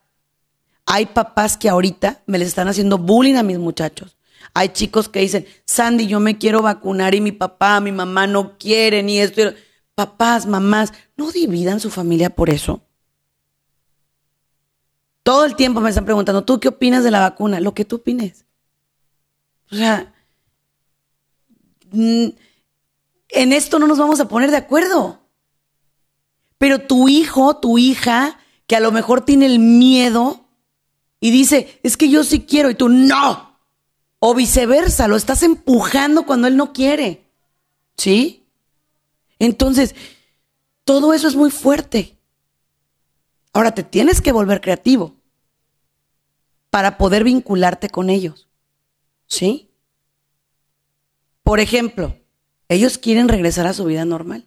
hay 0.86 1.06
papás 1.06 1.56
que 1.56 1.68
ahorita 1.68 2.22
me 2.26 2.38
les 2.38 2.48
están 2.48 2.68
haciendo 2.68 2.98
bullying 2.98 3.36
a 3.36 3.42
mis 3.42 3.58
muchachos. 3.58 4.16
Hay 4.54 4.68
chicos 4.68 5.08
que 5.08 5.18
dicen, 5.18 5.46
Sandy, 5.66 6.06
yo 6.06 6.20
me 6.20 6.38
quiero 6.38 6.62
vacunar 6.62 7.14
y 7.16 7.20
mi 7.20 7.32
papá, 7.32 7.80
mi 7.80 7.90
mamá 7.90 8.28
no 8.28 8.56
quieren 8.56 9.08
y 9.10 9.18
esto. 9.18 9.42
Papás, 9.96 10.46
mamás, 10.46 10.92
no 11.16 11.32
dividan 11.32 11.80
su 11.80 11.90
familia 11.90 12.30
por 12.30 12.50
eso. 12.50 12.80
Todo 15.24 15.44
el 15.44 15.56
tiempo 15.56 15.80
me 15.80 15.88
están 15.88 16.04
preguntando, 16.04 16.44
¿tú 16.44 16.60
qué 16.60 16.68
opinas 16.68 17.02
de 17.02 17.10
la 17.10 17.20
vacuna? 17.20 17.58
Lo 17.58 17.74
que 17.74 17.84
tú 17.84 17.96
opines. 17.96 18.44
O 19.72 19.74
sea, 19.74 20.14
en 21.90 22.32
esto 23.52 23.78
no 23.80 23.88
nos 23.88 23.98
vamos 23.98 24.20
a 24.20 24.28
poner 24.28 24.52
de 24.52 24.58
acuerdo. 24.58 25.20
Pero 26.58 26.80
tu 26.80 27.08
hijo, 27.08 27.56
tu 27.56 27.78
hija, 27.78 28.38
que 28.66 28.76
a 28.76 28.80
lo 28.80 28.92
mejor 28.92 29.24
tiene 29.24 29.46
el 29.46 29.58
miedo 29.58 30.46
y 31.18 31.30
dice, 31.30 31.80
es 31.82 31.96
que 31.96 32.08
yo 32.08 32.22
sí 32.22 32.44
quiero 32.44 32.70
y 32.70 32.74
tú 32.74 32.88
no. 32.88 33.53
O 34.26 34.34
viceversa, 34.34 35.06
lo 35.06 35.16
estás 35.16 35.42
empujando 35.42 36.24
cuando 36.24 36.48
él 36.48 36.56
no 36.56 36.72
quiere. 36.72 37.26
¿Sí? 37.94 38.46
Entonces, 39.38 39.94
todo 40.84 41.12
eso 41.12 41.28
es 41.28 41.36
muy 41.36 41.50
fuerte. 41.50 42.16
Ahora 43.52 43.74
te 43.74 43.82
tienes 43.82 44.22
que 44.22 44.32
volver 44.32 44.62
creativo 44.62 45.14
para 46.70 46.96
poder 46.96 47.22
vincularte 47.22 47.90
con 47.90 48.08
ellos. 48.08 48.48
¿Sí? 49.26 49.68
Por 51.42 51.60
ejemplo, 51.60 52.16
ellos 52.70 52.96
quieren 52.96 53.28
regresar 53.28 53.66
a 53.66 53.74
su 53.74 53.84
vida 53.84 54.06
normal. 54.06 54.46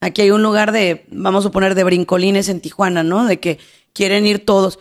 Aquí 0.00 0.22
hay 0.22 0.32
un 0.32 0.42
lugar 0.42 0.72
de, 0.72 1.06
vamos 1.12 1.46
a 1.46 1.52
poner, 1.52 1.76
de 1.76 1.84
brincolines 1.84 2.48
en 2.48 2.60
Tijuana, 2.60 3.04
¿no? 3.04 3.24
De 3.24 3.38
que 3.38 3.60
quieren 3.92 4.26
ir 4.26 4.44
todos. 4.44 4.80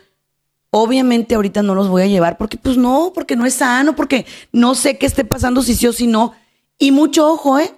Obviamente 0.78 1.36
ahorita 1.36 1.63
no 1.63 1.73
los 1.73 1.88
voy 1.88 2.01
a 2.01 2.07
llevar 2.07 2.38
porque 2.38 2.57
pues 2.57 2.76
no, 2.76 3.13
porque 3.15 3.38
no 3.38 3.45
es 3.45 3.53
sano, 3.53 3.95
porque 3.95 4.26
no 4.51 4.76
sé 4.76 4.97
qué 4.97 5.05
esté 5.05 5.23
pasando 5.23 5.61
si 5.61 5.73
sí 5.73 5.88
o 5.88 5.93
si 5.93 6.05
no. 6.05 6.34
Y 6.78 6.91
mucho 6.91 7.32
ojo, 7.32 7.57
¿eh? 7.57 7.73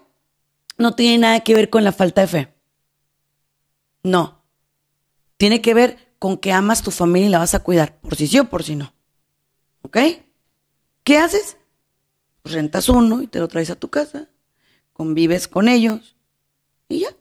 No 0.80 0.96
tiene 0.96 1.20
nada 1.20 1.42
que 1.42 1.54
ver 1.54 1.70
con 1.70 1.84
la 1.84 1.92
falta 1.92 2.22
de 2.22 2.28
fe. 2.28 2.54
No. 4.02 4.42
Tiene 5.38 5.62
que 5.62 5.76
ver 5.76 6.16
con 6.18 6.38
que 6.38 6.52
amas 6.52 6.82
tu 6.82 6.90
familia 6.90 7.28
y 7.28 7.30
la 7.30 7.38
vas 7.38 7.54
a 7.54 7.60
cuidar, 7.60 8.00
por 8.00 8.16
si 8.16 8.26
sí 8.26 8.40
o 8.40 8.50
por 8.50 8.64
si 8.64 8.76
no. 8.76 8.92
¿Ok? 9.84 10.00
¿Qué 11.04 11.20
haces? 11.20 11.58
Pues 12.42 12.56
rentas 12.56 12.90
uno 12.90 13.22
y 13.22 13.28
te 13.28 13.38
lo 13.38 13.48
traes 13.48 13.70
a 13.70 13.76
tu 13.76 13.90
casa, 13.90 14.28
convives 14.94 15.48
con 15.48 15.70
ellos 15.70 16.16
y 16.90 17.02
ya. 17.02 17.16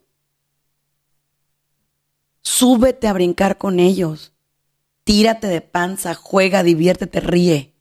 Súbete 2.41 3.09
a 3.09 3.13
brincar 3.13 3.59
con 3.59 3.79
ellos 3.79 4.33
tírate 5.07 5.47
de 5.47 5.61
panza, 5.61 6.15
juega, 6.15 6.65
diviértete, 6.65 7.21
ríe. 7.21 7.73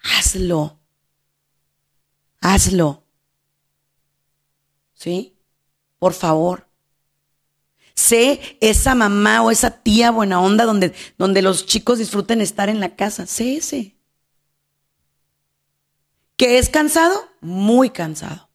Hazlo. 0.00 0.78
Hazlo. 2.40 3.02
¿Sí? 4.94 5.36
Por 5.98 6.12
favor. 6.12 6.68
Sé 7.94 8.40
esa 8.60 8.94
mamá 8.94 9.42
o 9.42 9.50
esa 9.50 9.82
tía 9.82 10.12
buena 10.12 10.40
onda 10.40 10.64
donde, 10.64 10.94
donde 11.18 11.42
los 11.42 11.66
chicos 11.66 11.98
disfruten 11.98 12.40
estar 12.40 12.68
en 12.68 12.78
la 12.78 12.94
casa. 12.94 13.26
Sé 13.26 13.56
ese. 13.56 13.96
¿Que 16.36 16.58
es 16.58 16.68
cansado? 16.68 17.28
Muy 17.40 17.90
cansado. 17.90 18.48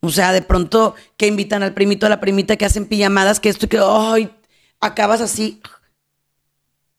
O 0.00 0.10
sea, 0.10 0.32
de 0.32 0.42
pronto 0.42 0.96
que 1.16 1.28
invitan 1.28 1.62
al 1.62 1.72
primito 1.72 2.04
a 2.04 2.08
la 2.08 2.20
primita 2.20 2.56
que 2.56 2.64
hacen 2.64 2.86
pijamadas, 2.86 3.38
que 3.38 3.48
esto 3.48 3.68
que, 3.68 3.78
ay, 3.80 4.34
acabas 4.84 5.20
así. 5.20 5.60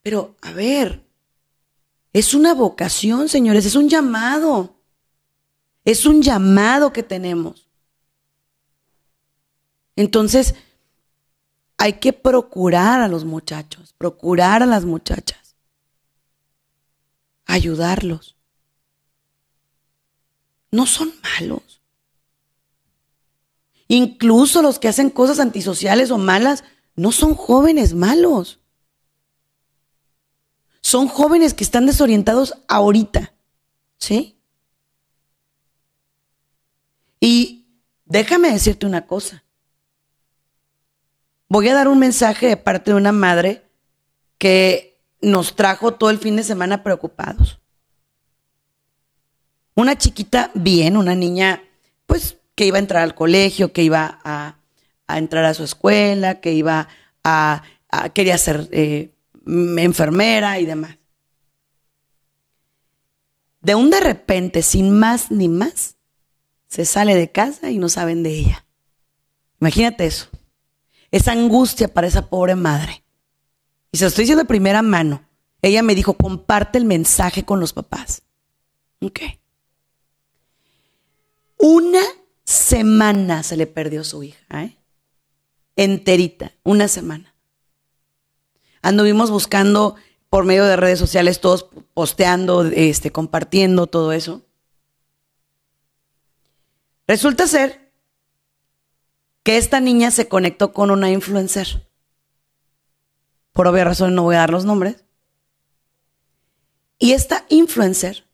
Pero, 0.02 0.36
a 0.42 0.52
ver, 0.52 1.04
es 2.14 2.34
una 2.34 2.54
vocación, 2.54 3.30
señores, 3.30 3.66
es 3.66 3.76
un 3.76 3.90
llamado. 3.90 4.76
Es 5.84 6.06
un 6.06 6.22
llamado 6.22 6.92
que 6.94 7.04
tenemos. 7.04 7.68
Entonces, 9.96 10.56
hay 11.78 11.94
que 11.94 12.14
procurar 12.14 13.02
a 13.02 13.08
los 13.08 13.26
muchachos, 13.26 13.94
procurar 13.98 14.64
a 14.64 14.66
las 14.66 14.86
muchachas, 14.86 15.56
ayudarlos. 17.46 18.36
No 20.72 20.86
son 20.86 21.14
malos. 21.22 21.82
Incluso 23.88 24.62
los 24.62 24.80
que 24.80 24.88
hacen 24.88 25.10
cosas 25.10 25.40
antisociales 25.40 26.12
o 26.12 26.18
malas 26.18 26.64
no 26.96 27.12
son 27.12 27.36
jóvenes 27.36 27.94
malos. 27.94 28.60
Son 30.82 31.08
jóvenes 31.08 31.54
que 31.54 31.64
están 31.64 31.86
desorientados 31.86 32.56
ahorita. 32.68 33.34
¿Sí? 33.98 34.38
Y 37.20 37.66
déjame 38.06 38.52
decirte 38.52 38.86
una 38.86 39.06
cosa. 39.08 39.44
Voy 41.50 41.68
a 41.70 41.74
dar 41.74 41.88
un 41.88 42.00
mensaje 42.00 42.48
de 42.48 42.58
parte 42.58 42.92
de 42.92 42.98
una 42.98 43.12
madre 43.12 43.64
que 44.38 45.02
nos 45.22 45.56
trajo 45.56 45.94
todo 45.94 46.10
el 46.10 46.20
fin 46.20 46.36
de 46.36 46.44
semana 46.44 46.84
preocupados. 46.84 47.60
Una 49.74 49.98
chiquita 49.98 50.52
bien, 50.54 50.98
una 50.98 51.16
niña, 51.16 51.64
pues, 52.06 52.38
que 52.56 52.66
iba 52.66 52.78
a 52.78 52.80
entrar 52.80 53.04
al 53.04 53.16
colegio, 53.16 53.74
que 53.74 53.84
iba 53.84 54.20
a 54.24 54.60
a 55.08 55.18
entrar 55.18 55.46
a 55.46 55.54
su 55.54 55.64
escuela, 55.64 56.40
que 56.42 56.54
iba 56.54 56.88
a, 57.24 57.64
quería 58.14 58.38
ser 58.38 58.68
eh, 58.72 59.14
enfermera 59.46 60.60
y 60.60 60.66
demás. 60.66 60.98
De 63.62 63.76
un 63.76 63.90
de 63.90 64.00
repente, 64.00 64.62
sin 64.62 64.92
más 64.92 65.32
ni 65.32 65.50
más, 65.50 65.96
se 66.68 66.86
sale 66.86 67.16
de 67.16 67.32
casa 67.32 67.72
y 67.72 67.80
no 67.80 67.90
saben 67.90 68.22
de 68.22 68.32
ella. 68.32 68.66
Imagínate 69.60 70.06
eso. 70.06 70.28
Esa 71.10 71.32
angustia 71.32 71.88
para 71.88 72.08
esa 72.08 72.30
pobre 72.30 72.56
madre. 72.56 73.04
Y 73.92 73.98
se 73.98 74.04
lo 74.04 74.10
estoy 74.10 74.24
diciendo 74.24 74.44
de 74.44 74.48
primera 74.48 74.82
mano. 74.82 75.28
Ella 75.62 75.82
me 75.82 75.96
dijo, 75.96 76.14
comparte 76.14 76.78
el 76.78 76.86
mensaje 76.86 77.44
con 77.44 77.60
los 77.60 77.74
papás. 77.74 78.22
Ok. 79.02 79.22
Una 81.58 82.04
semana 82.44 83.42
se 83.42 83.58
le 83.58 83.66
perdió 83.66 84.04
su 84.04 84.22
hija, 84.22 84.64
¿eh? 84.64 84.78
Enterita, 85.76 86.54
una 86.64 86.88
semana. 86.88 87.34
Anduvimos 88.82 89.32
buscando 89.32 89.96
por 90.30 90.46
medio 90.46 90.66
de 90.66 90.76
redes 90.76 91.00
sociales, 91.00 91.42
todos 91.42 91.68
posteando, 91.94 92.64
este, 92.66 93.12
compartiendo 93.12 93.88
todo 93.88 94.12
eso. 94.12 94.46
Resulta 97.08 97.48
ser 97.48 97.92
que 99.44 99.58
esta 99.58 99.80
niña 99.80 100.12
se 100.12 100.28
conectó 100.28 100.74
con 100.74 100.92
una 100.92 101.12
influencer. 101.12 101.88
Por 103.54 103.68
obvia 103.68 103.84
razón 103.84 104.16
no 104.16 104.24
voy 104.24 104.36
a 104.36 104.40
dar 104.40 104.50
los 104.50 104.66
nombres. 104.66 105.04
Y 106.98 107.12
esta 107.12 107.46
influencer 107.50 108.26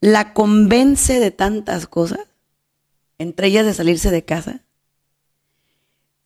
la 0.00 0.34
convence 0.34 1.18
de 1.18 1.30
tantas 1.30 1.86
cosas, 1.86 2.20
entre 3.18 3.48
ellas 3.48 3.64
de 3.64 3.74
salirse 3.74 4.10
de 4.10 4.24
casa. 4.24 4.65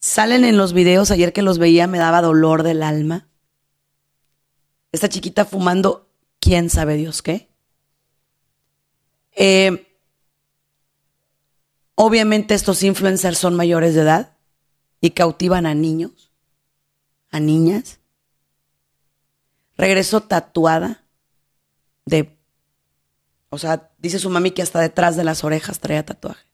Salen 0.00 0.44
en 0.44 0.56
los 0.56 0.72
videos, 0.72 1.10
ayer 1.10 1.32
que 1.32 1.42
los 1.42 1.58
veía 1.58 1.86
me 1.86 1.98
daba 1.98 2.22
dolor 2.22 2.62
del 2.62 2.82
alma. 2.82 3.28
Esta 4.92 5.08
chiquita 5.08 5.44
fumando, 5.44 6.08
quién 6.40 6.70
sabe 6.70 6.96
Dios 6.96 7.22
qué. 7.22 7.48
Eh, 9.32 9.86
obviamente 11.94 12.54
estos 12.54 12.82
influencers 12.82 13.38
son 13.38 13.54
mayores 13.54 13.94
de 13.94 14.00
edad 14.00 14.36
y 15.00 15.10
cautivan 15.10 15.66
a 15.66 15.74
niños, 15.74 16.32
a 17.30 17.38
niñas. 17.38 18.00
Regresó 19.76 20.22
tatuada 20.22 21.04
de 22.06 22.40
o 23.50 23.58
sea, 23.58 23.90
dice 23.98 24.18
su 24.18 24.30
mami 24.30 24.52
que 24.52 24.62
hasta 24.62 24.80
detrás 24.80 25.16
de 25.16 25.24
las 25.24 25.42
orejas 25.42 25.80
traía 25.80 26.06
tatuajes. 26.06 26.46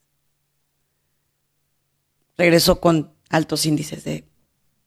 Regresó 2.39 2.81
con 2.81 3.15
altos 3.29 3.67
índices 3.67 4.05
de 4.05 4.25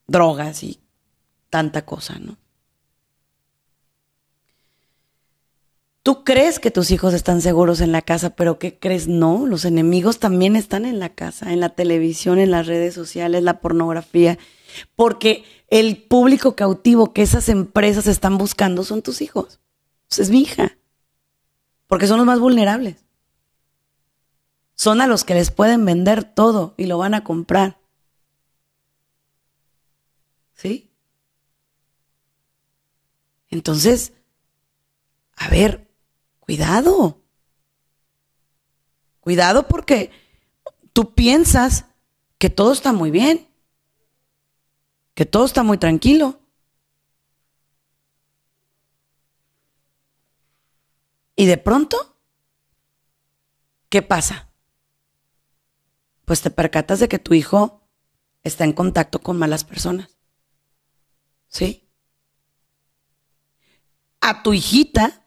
drogas 0.08 0.64
y 0.64 0.80
tanta 1.50 1.86
cosa, 1.86 2.20
¿no? 2.20 2.38
Tú 6.02 6.24
crees 6.24 6.60
que 6.60 6.72
tus 6.72 6.92
hijos 6.92 7.14
están 7.14 7.42
seguros 7.42 7.82
en 7.82 7.92
la 7.92 8.02
casa, 8.02 8.32
pero 8.32 8.58
¿qué 8.58 8.80
crees? 8.80 9.08
No, 9.08 9.46
los 9.46 9.66
enemigos 9.66 10.18
también 10.18 10.56
están 10.56 10.86
en 10.86 10.98
la 10.98 11.10
casa, 11.10 11.52
en 11.52 11.60
la 11.60 11.70
televisión, 11.70 12.40
en 12.40 12.52
las 12.52 12.68
redes 12.68 12.94
sociales, 12.94 13.44
la 13.44 13.60
pornografía, 13.60 14.40
porque 14.96 15.44
el 15.70 15.98
público 15.98 16.56
cautivo 16.56 17.14
que 17.14 17.22
esas 17.22 17.50
empresas 17.50 18.08
están 18.08 18.38
buscando 18.38 18.84
son 18.84 19.02
tus 19.02 19.22
hijos. 19.22 19.60
es 20.18 20.30
mi 20.30 20.42
hija 20.42 20.80
porque 21.90 22.06
son 22.06 22.18
los 22.18 22.28
más 22.28 22.40
vulnerables. 22.40 23.04
Son 24.76 25.02
a 25.02 25.08
los 25.08 25.24
que 25.24 25.34
les 25.34 25.50
pueden 25.50 25.84
vender 25.86 26.24
todo 26.24 26.76
y 26.78 26.86
lo 26.86 27.00
van 27.00 27.16
a 27.16 27.24
comprar. 27.24 27.79
¿Sí? 30.60 30.92
Entonces, 33.48 34.12
a 35.38 35.48
ver, 35.48 35.90
cuidado. 36.42 37.24
Cuidado 39.22 39.70
porque 39.70 40.12
tú 40.92 41.16
piensas 41.16 41.86
que 42.38 42.50
todo 42.50 42.74
está 42.74 42.92
muy 42.92 43.10
bien, 43.10 43.48
que 45.14 45.26
todo 45.26 45.46
está 45.46 45.64
muy 45.64 45.78
tranquilo. 45.78 46.42
Y 51.38 51.46
de 51.46 51.58
pronto, 51.58 52.18
¿qué 53.88 54.02
pasa? 54.02 54.50
Pues 56.26 56.42
te 56.42 56.50
percatas 56.50 57.00
de 57.00 57.08
que 57.08 57.18
tu 57.18 57.34
hijo 57.34 57.88
está 58.44 58.66
en 58.66 58.74
contacto 58.74 59.20
con 59.20 59.40
malas 59.40 59.64
personas. 59.64 60.19
¿Sí? 61.50 61.84
A 64.22 64.44
tu 64.44 64.54
hijita 64.54 65.22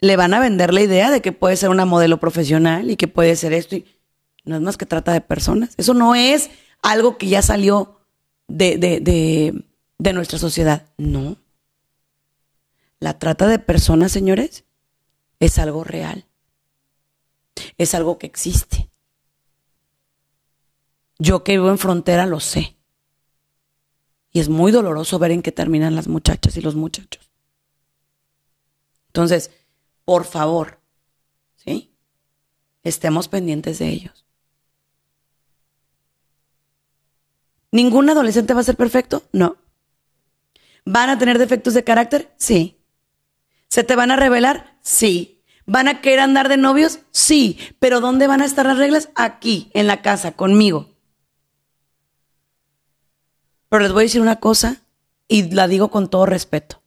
le 0.00 0.16
van 0.16 0.34
a 0.34 0.40
vender 0.40 0.74
la 0.74 0.82
idea 0.82 1.10
de 1.10 1.22
que 1.22 1.32
puede 1.32 1.56
ser 1.56 1.70
una 1.70 1.84
modelo 1.84 2.18
profesional 2.18 2.90
y 2.90 2.96
que 2.96 3.08
puede 3.08 3.36
ser 3.36 3.52
esto. 3.52 3.76
Y 3.76 3.86
no 4.44 4.56
es 4.56 4.62
más 4.62 4.76
que 4.76 4.86
trata 4.86 5.12
de 5.12 5.20
personas. 5.20 5.74
Eso 5.76 5.94
no 5.94 6.14
es 6.14 6.50
algo 6.82 7.18
que 7.18 7.28
ya 7.28 7.42
salió 7.42 8.00
de, 8.48 8.76
de, 8.78 9.64
de 9.98 10.12
nuestra 10.12 10.38
sociedad. 10.38 10.86
No. 10.96 11.36
La 13.00 13.18
trata 13.18 13.46
de 13.46 13.58
personas, 13.58 14.12
señores, 14.12 14.64
es 15.40 15.58
algo 15.58 15.84
real. 15.84 16.26
Es 17.78 17.94
algo 17.94 18.18
que 18.18 18.26
existe. 18.26 18.90
Yo 21.18 21.44
que 21.44 21.52
vivo 21.52 21.70
en 21.70 21.78
frontera 21.78 22.26
lo 22.26 22.40
sé. 22.40 22.75
Y 24.36 24.40
es 24.40 24.50
muy 24.50 24.70
doloroso 24.70 25.18
ver 25.18 25.30
en 25.30 25.40
qué 25.40 25.50
terminan 25.50 25.96
las 25.96 26.08
muchachas 26.08 26.58
y 26.58 26.60
los 26.60 26.74
muchachos. 26.74 27.30
Entonces, 29.06 29.50
por 30.04 30.26
favor, 30.26 30.78
¿sí? 31.54 31.96
Estemos 32.82 33.28
pendientes 33.28 33.78
de 33.78 33.88
ellos. 33.88 34.26
¿Ningún 37.72 38.10
adolescente 38.10 38.52
va 38.52 38.60
a 38.60 38.64
ser 38.64 38.76
perfecto? 38.76 39.22
No. 39.32 39.56
¿Van 40.84 41.08
a 41.08 41.18
tener 41.18 41.38
defectos 41.38 41.72
de 41.72 41.84
carácter? 41.84 42.34
Sí. 42.36 42.78
¿Se 43.68 43.84
te 43.84 43.96
van 43.96 44.10
a 44.10 44.16
revelar? 44.16 44.76
Sí. 44.82 45.42
¿Van 45.64 45.88
a 45.88 46.02
querer 46.02 46.20
andar 46.20 46.50
de 46.50 46.58
novios? 46.58 46.98
Sí. 47.10 47.58
Pero 47.78 48.02
¿dónde 48.02 48.26
van 48.26 48.42
a 48.42 48.44
estar 48.44 48.66
las 48.66 48.76
reglas? 48.76 49.08
Aquí, 49.14 49.70
en 49.72 49.86
la 49.86 50.02
casa, 50.02 50.32
conmigo. 50.32 50.94
Pero 53.68 53.82
les 53.82 53.92
voy 53.92 54.02
a 54.02 54.04
decir 54.04 54.20
una 54.20 54.36
cosa 54.36 54.82
y 55.28 55.50
la 55.50 55.68
digo 55.68 55.90
con 55.90 56.08
todo 56.08 56.26
respeto. 56.26 56.82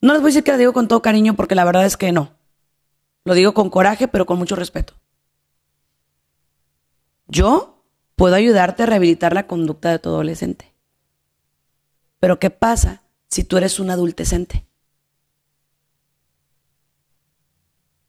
No 0.00 0.12
les 0.12 0.22
voy 0.22 0.28
a 0.28 0.32
decir 0.32 0.44
que 0.44 0.52
la 0.52 0.58
digo 0.58 0.72
con 0.72 0.88
todo 0.88 1.02
cariño 1.02 1.34
porque 1.34 1.54
la 1.54 1.64
verdad 1.64 1.84
es 1.84 1.96
que 1.96 2.12
no. 2.12 2.36
Lo 3.24 3.34
digo 3.34 3.52
con 3.52 3.68
coraje, 3.68 4.08
pero 4.08 4.26
con 4.26 4.38
mucho 4.38 4.56
respeto. 4.56 4.94
Yo 7.26 7.84
puedo 8.16 8.34
ayudarte 8.34 8.84
a 8.84 8.86
rehabilitar 8.86 9.34
la 9.34 9.46
conducta 9.46 9.90
de 9.90 9.98
tu 9.98 10.08
adolescente. 10.08 10.72
Pero 12.20 12.38
¿qué 12.38 12.50
pasa 12.50 13.02
si 13.28 13.44
tú 13.44 13.56
eres 13.56 13.78
un 13.78 13.90
adultecente? 13.90 14.66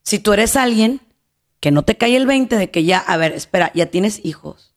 Si 0.04 0.20
tú 0.20 0.34
eres 0.34 0.56
alguien 0.56 1.02
que 1.60 1.72
no 1.72 1.84
te 1.84 1.98
cae 1.98 2.16
el 2.16 2.26
20 2.26 2.56
de 2.56 2.72
que 2.72 2.84
ya, 2.84 3.00
a 3.00 3.18
ver, 3.18 3.34
espera, 3.34 3.72
ya 3.76 3.92
tienes 3.92 4.26
hijos, 4.26 4.69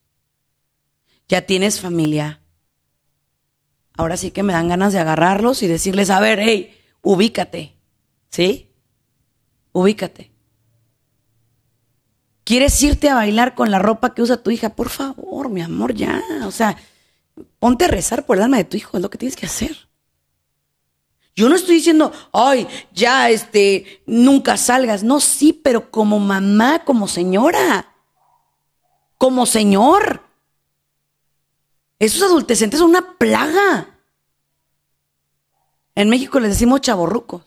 ya 1.28 1.42
tienes 1.42 1.80
familia. 1.80 2.40
Ahora 3.96 4.16
sí 4.16 4.30
que 4.30 4.42
me 4.42 4.52
dan 4.52 4.68
ganas 4.68 4.92
de 4.92 4.98
agarrarlos 4.98 5.62
y 5.62 5.66
decirles, 5.66 6.10
a 6.10 6.20
ver, 6.20 6.40
hey, 6.40 6.76
ubícate, 7.02 7.76
¿sí? 8.30 8.70
Ubícate. 9.72 10.32
¿Quieres 12.44 12.82
irte 12.82 13.08
a 13.08 13.14
bailar 13.14 13.54
con 13.54 13.70
la 13.70 13.78
ropa 13.78 14.14
que 14.14 14.22
usa 14.22 14.42
tu 14.42 14.50
hija? 14.50 14.70
Por 14.70 14.88
favor, 14.88 15.48
mi 15.48 15.60
amor, 15.60 15.94
ya. 15.94 16.20
O 16.44 16.50
sea, 16.50 16.76
ponte 17.58 17.84
a 17.84 17.88
rezar 17.88 18.26
por 18.26 18.36
el 18.36 18.42
alma 18.42 18.56
de 18.56 18.64
tu 18.64 18.76
hijo, 18.76 18.96
es 18.96 19.02
lo 19.02 19.10
que 19.10 19.18
tienes 19.18 19.36
que 19.36 19.46
hacer. 19.46 19.88
Yo 21.34 21.48
no 21.48 21.54
estoy 21.54 21.76
diciendo, 21.76 22.12
ay, 22.32 22.66
ya, 22.92 23.30
este, 23.30 24.02
nunca 24.06 24.56
salgas. 24.56 25.02
No, 25.02 25.20
sí, 25.20 25.52
pero 25.52 25.90
como 25.90 26.18
mamá, 26.18 26.84
como 26.84 27.08
señora, 27.08 27.94
como 29.16 29.46
señor. 29.46 30.21
Esos 32.03 32.22
adultecentes 32.22 32.80
son 32.80 32.90
una 32.90 33.16
plaga. 33.16 34.00
En 35.94 36.09
México 36.09 36.40
les 36.40 36.50
decimos 36.50 36.80
chaborrucos. 36.80 37.44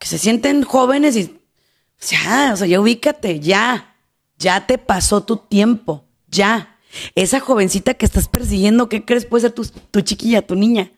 Que 0.00 0.08
se 0.08 0.18
sienten 0.18 0.64
jóvenes 0.64 1.16
y 1.16 1.40
ya, 2.00 2.50
o 2.52 2.56
sea, 2.56 2.66
ya 2.66 2.80
ubícate, 2.80 3.38
ya. 3.38 3.94
Ya 4.36 4.66
te 4.66 4.78
pasó 4.78 5.22
tu 5.22 5.36
tiempo, 5.36 6.06
ya. 6.26 6.76
Esa 7.14 7.38
jovencita 7.38 7.94
que 7.94 8.04
estás 8.04 8.26
persiguiendo, 8.26 8.88
¿qué 8.88 9.04
crees 9.04 9.26
puede 9.26 9.42
ser 9.42 9.52
tu, 9.52 9.64
tu 9.64 10.00
chiquilla, 10.00 10.44
tu 10.44 10.56
niña? 10.56 10.90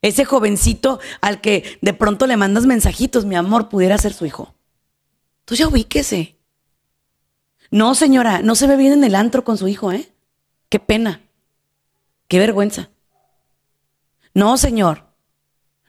Ese 0.00 0.24
jovencito 0.24 1.00
al 1.20 1.42
que 1.42 1.78
de 1.82 1.92
pronto 1.92 2.26
le 2.26 2.38
mandas 2.38 2.64
mensajitos, 2.64 3.26
mi 3.26 3.34
amor, 3.34 3.68
pudiera 3.68 3.98
ser 3.98 4.14
su 4.14 4.24
hijo. 4.24 4.54
Tú 5.44 5.54
ya 5.54 5.68
ubíquese. 5.68 6.38
No, 7.70 7.94
señora, 7.94 8.40
no 8.40 8.54
se 8.54 8.66
ve 8.66 8.78
bien 8.78 8.94
en 8.94 9.04
el 9.04 9.14
antro 9.14 9.44
con 9.44 9.58
su 9.58 9.68
hijo, 9.68 9.92
¿eh? 9.92 10.10
Qué 10.70 10.80
pena. 10.80 11.20
Qué 12.28 12.38
vergüenza. 12.38 12.90
No, 14.34 14.56
señor. 14.56 15.06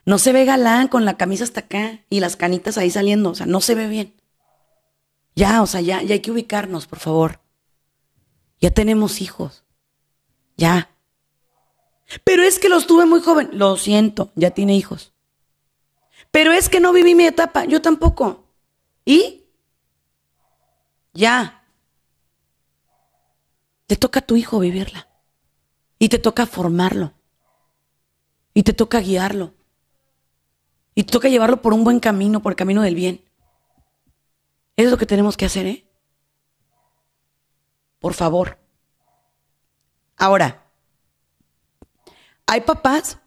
No 0.06 0.18
se 0.20 0.32
ve 0.32 0.46
galán 0.46 0.88
con 0.88 1.04
la 1.04 1.18
camisa 1.18 1.44
hasta 1.44 1.62
acá 1.62 2.00
y 2.10 2.20
las 2.20 2.36
canitas 2.38 2.78
ahí 2.78 2.90
saliendo. 2.90 3.32
O 3.32 3.36
sea, 3.36 3.46
no 3.46 3.60
se 3.60 3.76
ve 3.76 3.88
bien. 3.88 4.14
Ya, 5.36 5.62
o 5.62 5.68
sea, 5.68 5.82
ya, 5.82 6.02
ya 6.02 6.14
hay 6.14 6.22
que 6.22 6.32
ubicarnos, 6.32 6.88
por 6.88 7.00
favor. 7.00 7.42
Ya 8.60 8.72
tenemos 8.72 9.22
hijos. 9.22 9.64
Ya. 10.56 10.90
Pero 12.24 12.44
es 12.44 12.58
que 12.58 12.70
los 12.70 12.88
tuve 12.88 13.06
muy 13.06 13.22
joven. 13.22 13.50
Lo 13.52 13.78
siento, 13.78 14.32
ya 14.36 14.52
tiene 14.52 14.76
hijos. 14.76 15.14
Pero 16.32 16.52
es 16.52 16.70
que 16.70 16.80
no 16.80 16.94
viví 16.94 17.16
mi 17.16 17.26
etapa. 17.26 17.66
Yo 17.66 17.82
tampoco. 17.82 18.46
¿Y? 19.06 19.44
Ya. 21.14 21.64
Te 23.88 23.96
toca 23.96 24.20
a 24.20 24.26
tu 24.26 24.36
hijo 24.36 24.60
vivirla. 24.60 25.07
Y 26.00 26.10
te 26.10 26.20
toca 26.20 26.46
formarlo. 26.46 27.14
Y 28.54 28.64
te 28.64 28.74
toca 28.74 29.00
guiarlo. 29.00 29.54
Y 30.96 31.04
te 31.04 31.12
toca 31.12 31.30
llevarlo 31.30 31.62
por 31.62 31.74
un 31.74 31.84
buen 31.84 32.00
camino, 32.00 32.42
por 32.42 32.52
el 32.54 32.56
camino 32.56 32.82
del 32.82 32.96
bien. 32.96 33.24
Eso 34.76 34.88
es 34.88 34.92
lo 34.92 34.98
que 34.98 35.06
tenemos 35.06 35.38
que 35.38 35.46
hacer, 35.46 35.66
¿eh? 35.66 35.88
Por 38.00 38.14
favor. 38.14 38.60
Ahora, 40.18 40.72
hay 42.46 42.62
papás 42.62 43.20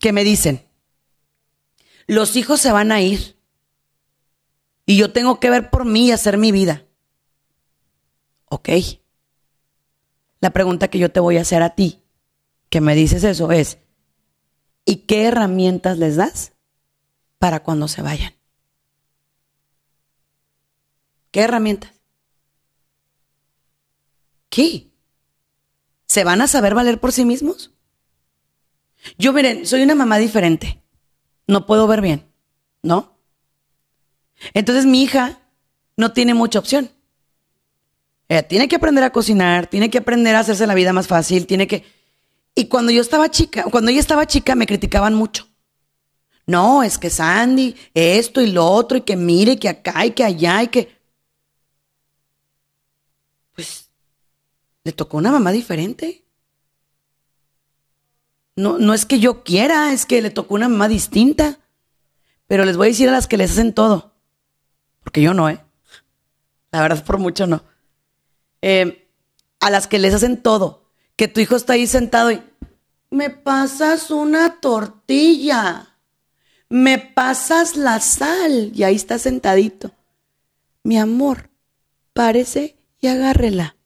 que 0.00 0.12
me 0.12 0.24
dicen, 0.24 0.66
los 2.06 2.36
hijos 2.36 2.60
se 2.60 2.72
van 2.72 2.90
a 2.92 3.00
ir 3.00 3.38
y 4.86 4.96
yo 4.96 5.12
tengo 5.12 5.40
que 5.40 5.50
ver 5.50 5.70
por 5.70 5.84
mí 5.84 6.08
y 6.08 6.12
hacer 6.12 6.38
mi 6.38 6.52
vida. 6.52 6.86
Ok. 8.46 8.68
La 10.40 10.50
pregunta 10.50 10.88
que 10.88 10.98
yo 10.98 11.10
te 11.10 11.20
voy 11.20 11.36
a 11.36 11.42
hacer 11.42 11.62
a 11.62 11.74
ti, 11.74 12.02
que 12.70 12.80
me 12.80 12.94
dices 12.94 13.24
eso, 13.24 13.50
es, 13.50 13.78
¿y 14.84 15.06
qué 15.06 15.24
herramientas 15.24 15.98
les 15.98 16.16
das 16.16 16.52
para 17.38 17.62
cuando 17.62 17.88
se 17.88 18.02
vayan? 18.02 18.34
¿Qué 21.30 21.40
herramientas? 21.40 21.92
¿Qué? 24.48 24.90
¿Se 26.06 26.24
van 26.24 26.40
a 26.40 26.46
saber 26.46 26.74
valer 26.74 27.00
por 27.00 27.12
sí 27.12 27.24
mismos? 27.24 27.72
Yo, 29.18 29.32
miren, 29.32 29.66
soy 29.66 29.82
una 29.82 29.94
mamá 29.94 30.18
diferente. 30.18 30.82
No 31.46 31.66
puedo 31.66 31.86
ver 31.86 32.00
bien, 32.00 32.32
¿no? 32.82 33.18
Entonces 34.54 34.86
mi 34.86 35.02
hija 35.02 35.40
no 35.96 36.12
tiene 36.12 36.34
mucha 36.34 36.58
opción. 36.58 36.90
Ella 38.28 38.42
tiene 38.42 38.68
que 38.68 38.76
aprender 38.76 39.04
a 39.04 39.10
cocinar, 39.10 39.66
tiene 39.66 39.90
que 39.90 39.98
aprender 39.98 40.36
a 40.36 40.40
hacerse 40.40 40.66
la 40.66 40.74
vida 40.74 40.92
más 40.92 41.06
fácil, 41.06 41.46
tiene 41.46 41.66
que... 41.66 41.84
Y 42.54 42.66
cuando 42.66 42.92
yo 42.92 43.00
estaba 43.00 43.30
chica, 43.30 43.64
cuando 43.64 43.90
ella 43.90 44.00
estaba 44.00 44.26
chica 44.26 44.54
me 44.54 44.66
criticaban 44.66 45.14
mucho. 45.14 45.48
No, 46.46 46.82
es 46.82 46.98
que 46.98 47.10
Sandy, 47.10 47.76
esto 47.94 48.40
y 48.40 48.50
lo 48.50 48.66
otro, 48.66 48.98
y 48.98 49.02
que 49.02 49.16
mire, 49.16 49.58
que 49.58 49.68
acá 49.68 50.04
y 50.04 50.10
que 50.12 50.24
allá, 50.24 50.62
y 50.62 50.68
que... 50.68 50.98
Pues 53.54 53.88
le 54.84 54.92
tocó 54.92 55.18
una 55.18 55.30
mamá 55.30 55.52
diferente. 55.52 56.24
No, 58.56 58.78
no 58.78 58.94
es 58.94 59.04
que 59.04 59.20
yo 59.20 59.44
quiera, 59.44 59.92
es 59.92 60.06
que 60.06 60.22
le 60.22 60.30
tocó 60.30 60.54
una 60.54 60.68
mamá 60.68 60.88
distinta. 60.88 61.58
Pero 62.46 62.64
les 62.64 62.76
voy 62.76 62.86
a 62.86 62.90
decir 62.90 63.08
a 63.08 63.12
las 63.12 63.26
que 63.26 63.36
les 63.36 63.50
hacen 63.52 63.74
todo. 63.74 64.14
Porque 65.04 65.20
yo 65.20 65.34
no, 65.34 65.48
¿eh? 65.48 65.62
La 66.72 66.80
verdad, 66.80 67.04
por 67.04 67.18
mucho 67.18 67.46
no. 67.46 67.62
Eh, 68.62 69.08
a 69.60 69.70
las 69.70 69.86
que 69.86 69.98
les 69.98 70.14
hacen 70.14 70.42
todo, 70.42 70.90
que 71.16 71.28
tu 71.28 71.40
hijo 71.40 71.56
está 71.56 71.74
ahí 71.74 71.86
sentado 71.86 72.30
y 72.30 72.42
me 73.10 73.30
pasas 73.30 74.10
una 74.10 74.60
tortilla, 74.60 75.96
me 76.68 76.98
pasas 76.98 77.76
la 77.76 78.00
sal 78.00 78.72
y 78.74 78.82
ahí 78.82 78.96
está 78.96 79.18
sentadito. 79.18 79.92
Mi 80.82 80.98
amor, 80.98 81.50
párese 82.12 82.78
y 83.00 83.08
agárrela. 83.08 83.76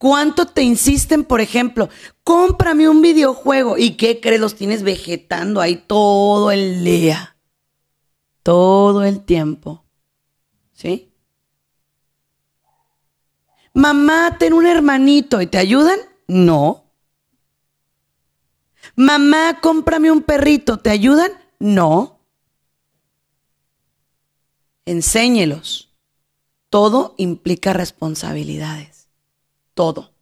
¿Cuánto 0.00 0.46
te 0.46 0.62
insisten, 0.62 1.24
por 1.24 1.42
ejemplo? 1.42 1.90
Cómprame 2.24 2.88
un 2.88 3.02
videojuego. 3.02 3.76
¿Y 3.76 3.98
qué 3.98 4.18
crees? 4.18 4.40
Los 4.40 4.54
tienes 4.54 4.82
vegetando 4.82 5.60
ahí 5.60 5.76
todo 5.76 6.50
el 6.50 6.82
día. 6.82 7.36
Todo 8.42 9.04
el 9.04 9.22
tiempo. 9.22 9.84
¿Sí? 10.72 11.09
Mamá, 13.72 14.36
ten 14.38 14.52
un 14.52 14.66
hermanito 14.66 15.40
y 15.40 15.46
te 15.46 15.58
ayudan. 15.58 15.98
No. 16.26 16.84
Mamá, 18.96 19.60
cómprame 19.60 20.10
un 20.10 20.22
perrito, 20.22 20.78
¿te 20.78 20.90
ayudan? 20.90 21.30
No. 21.58 22.20
Enséñelos. 24.84 25.94
Todo 26.68 27.14
implica 27.18 27.72
responsabilidades. 27.72 29.08
Todo. 29.74 30.12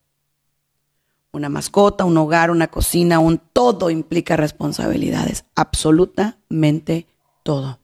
Una 1.31 1.49
mascota, 1.49 2.05
un 2.05 2.17
hogar, 2.17 2.51
una 2.51 2.69
cocina, 2.69 3.19
un 3.19 3.39
todo 3.39 3.91
implica 3.91 4.37
responsabilidades. 4.37 5.45
Absolutamente 5.55 7.07
todo. 7.43 7.79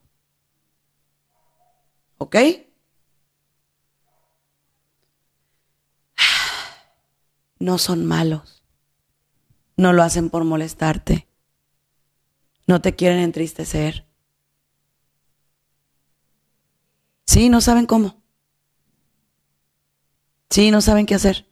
¿Ok? 2.18 2.36
No 7.64 7.78
son 7.78 8.04
malos. 8.04 8.62
No 9.76 9.94
lo 9.94 10.02
hacen 10.02 10.28
por 10.28 10.44
molestarte. 10.44 11.26
No 12.66 12.82
te 12.82 12.94
quieren 12.94 13.20
entristecer. 13.20 14.06
Sí, 17.24 17.48
no 17.48 17.62
saben 17.62 17.86
cómo. 17.86 18.22
Sí, 20.50 20.70
no 20.70 20.82
saben 20.82 21.06
qué 21.06 21.14
hacer. 21.14 21.50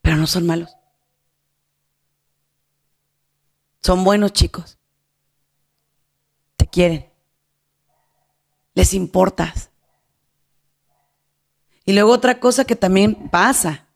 Pero 0.00 0.16
no 0.16 0.28
son 0.28 0.46
malos. 0.46 0.70
Son 3.82 4.04
buenos 4.04 4.32
chicos. 4.32 4.78
Te 6.56 6.68
quieren. 6.68 7.10
Les 8.74 8.94
importas. 8.94 9.70
Y 11.84 11.94
luego 11.94 12.12
otra 12.12 12.38
cosa 12.38 12.64
que 12.64 12.76
también 12.76 13.28
pasa 13.28 13.87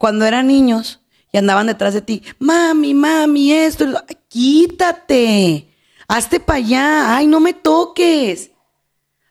cuando 0.00 0.24
eran 0.24 0.46
niños 0.46 1.02
y 1.30 1.36
andaban 1.36 1.66
detrás 1.66 1.92
de 1.92 2.00
ti, 2.00 2.22
mami, 2.38 2.94
mami, 2.94 3.52
esto, 3.52 3.84
quítate, 4.28 5.76
hazte 6.08 6.40
para 6.40 6.56
allá, 6.56 7.16
ay, 7.16 7.26
no 7.26 7.38
me 7.38 7.52
toques. 7.52 8.50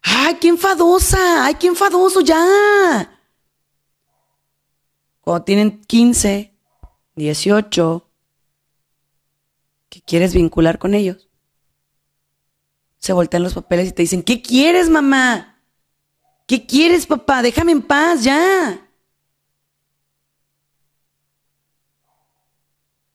Ay, 0.03 0.35
qué 0.39 0.47
enfadosa, 0.47 1.43
ay, 1.43 1.55
qué 1.55 1.65
enfadoso, 1.65 2.21
ya. 2.21 3.19
Cuando 5.21 5.43
tienen 5.43 5.81
15, 5.81 6.53
18, 7.15 8.07
que 9.89 10.01
quieres 10.03 10.35
vincular 10.35 10.77
con 10.77 10.93
ellos, 10.93 11.29
se 12.99 13.11
voltean 13.11 13.41
los 13.41 13.55
papeles 13.55 13.89
y 13.89 13.91
te 13.91 14.03
dicen, 14.03 14.21
¿qué 14.21 14.43
quieres, 14.43 14.87
mamá? 14.87 15.63
¿Qué 16.45 16.67
quieres, 16.67 17.07
papá? 17.07 17.41
Déjame 17.41 17.71
en 17.71 17.81
paz, 17.81 18.23
ya. 18.23 18.85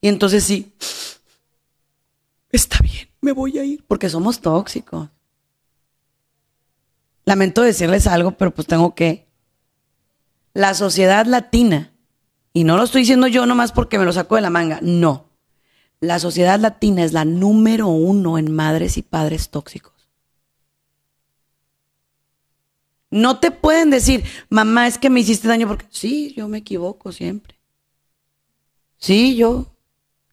Y 0.05 0.09
entonces 0.09 0.45
sí, 0.45 0.71
está 2.53 2.77
bien, 2.83 3.09
me 3.23 3.33
voy 3.33 3.59
a 3.59 3.65
ir, 3.65 3.83
porque 3.87 4.11
somos 4.11 4.39
tóxicos. 4.39 5.09
Lamento 7.25 7.63
decirles 7.63 8.07
algo, 8.07 8.33
pero 8.33 8.55
pues 8.55 8.67
tengo 8.67 8.95
que. 8.95 9.27
La 10.53 10.75
sociedad 10.75 11.25
latina, 11.25 11.95
y 12.53 12.65
no 12.65 12.77
lo 12.77 12.83
estoy 12.83 13.01
diciendo 13.01 13.29
yo 13.29 13.47
nomás 13.47 13.73
porque 13.73 13.99
me 13.99 14.05
lo 14.05 14.13
saco 14.13 14.35
de 14.35 14.43
la 14.43 14.51
manga, 14.51 14.79
no. 14.83 15.31
La 16.01 16.19
sociedad 16.19 16.61
latina 16.61 17.03
es 17.03 17.15
la 17.15 17.25
número 17.25 17.89
uno 17.89 18.37
en 18.37 18.53
madres 18.53 18.99
y 18.99 19.03
padres 19.03 19.49
tóxicos. 19.49 20.11
No 23.09 23.41
te 23.41 23.51
pueden 23.51 23.89
decir, 23.89 24.23
mamá, 24.51 24.87
es 24.87 24.99
que 24.99 25.09
me 25.09 25.21
hiciste 25.21 25.49
daño 25.49 25.67
porque 25.67 25.87
sí, 25.89 26.35
yo 26.37 26.47
me 26.47 26.59
equivoco 26.59 27.11
siempre. 27.11 27.59
Sí, 28.99 29.35
yo 29.37 29.74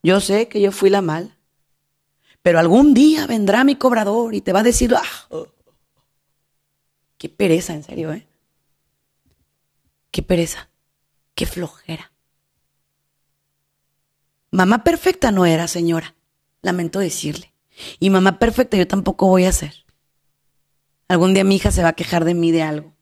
yo 0.03 0.19
sé 0.19 0.47
que 0.47 0.61
yo 0.61 0.71
fui 0.71 0.89
la 0.89 1.01
mal. 1.01 1.37
Pero 2.41 2.59
algún 2.59 2.93
día 2.93 3.27
vendrá 3.27 3.63
mi 3.63 3.75
cobrador 3.75 4.33
y 4.33 4.41
te 4.41 4.51
va 4.51 4.61
a 4.61 4.63
decir, 4.63 4.95
ah, 4.95 5.47
qué 7.17 7.29
pereza, 7.29 7.73
en 7.73 7.83
serio, 7.83 8.11
¿eh? 8.13 8.27
Qué 10.09 10.23
pereza, 10.23 10.69
qué 11.35 11.45
flojera. 11.45 12.11
Mamá 14.49 14.83
perfecta 14.83 15.31
no 15.31 15.45
era, 15.45 15.67
señora. 15.67 16.15
Lamento 16.61 16.99
decirle. 16.99 17.53
Y 17.99 18.09
mamá 18.09 18.39
perfecta 18.39 18.75
yo 18.75 18.87
tampoco 18.87 19.27
voy 19.27 19.45
a 19.45 19.51
ser. 19.51 19.85
Algún 21.07 21.33
día 21.33 21.43
mi 21.43 21.55
hija 21.55 21.71
se 21.71 21.83
va 21.83 21.89
a 21.89 21.93
quejar 21.93 22.25
de 22.25 22.33
mí 22.33 22.51
de 22.51 22.63
algo. 22.63 22.93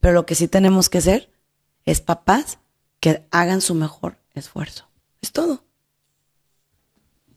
Pero 0.00 0.14
lo 0.14 0.26
que 0.26 0.34
sí 0.34 0.48
tenemos 0.48 0.88
que 0.88 0.98
hacer 0.98 1.30
es 1.84 2.00
papás 2.00 2.58
que 3.00 3.26
hagan 3.30 3.60
su 3.60 3.74
mejor 3.74 4.18
esfuerzo. 4.34 4.87
Es 5.20 5.32
todo. 5.32 5.64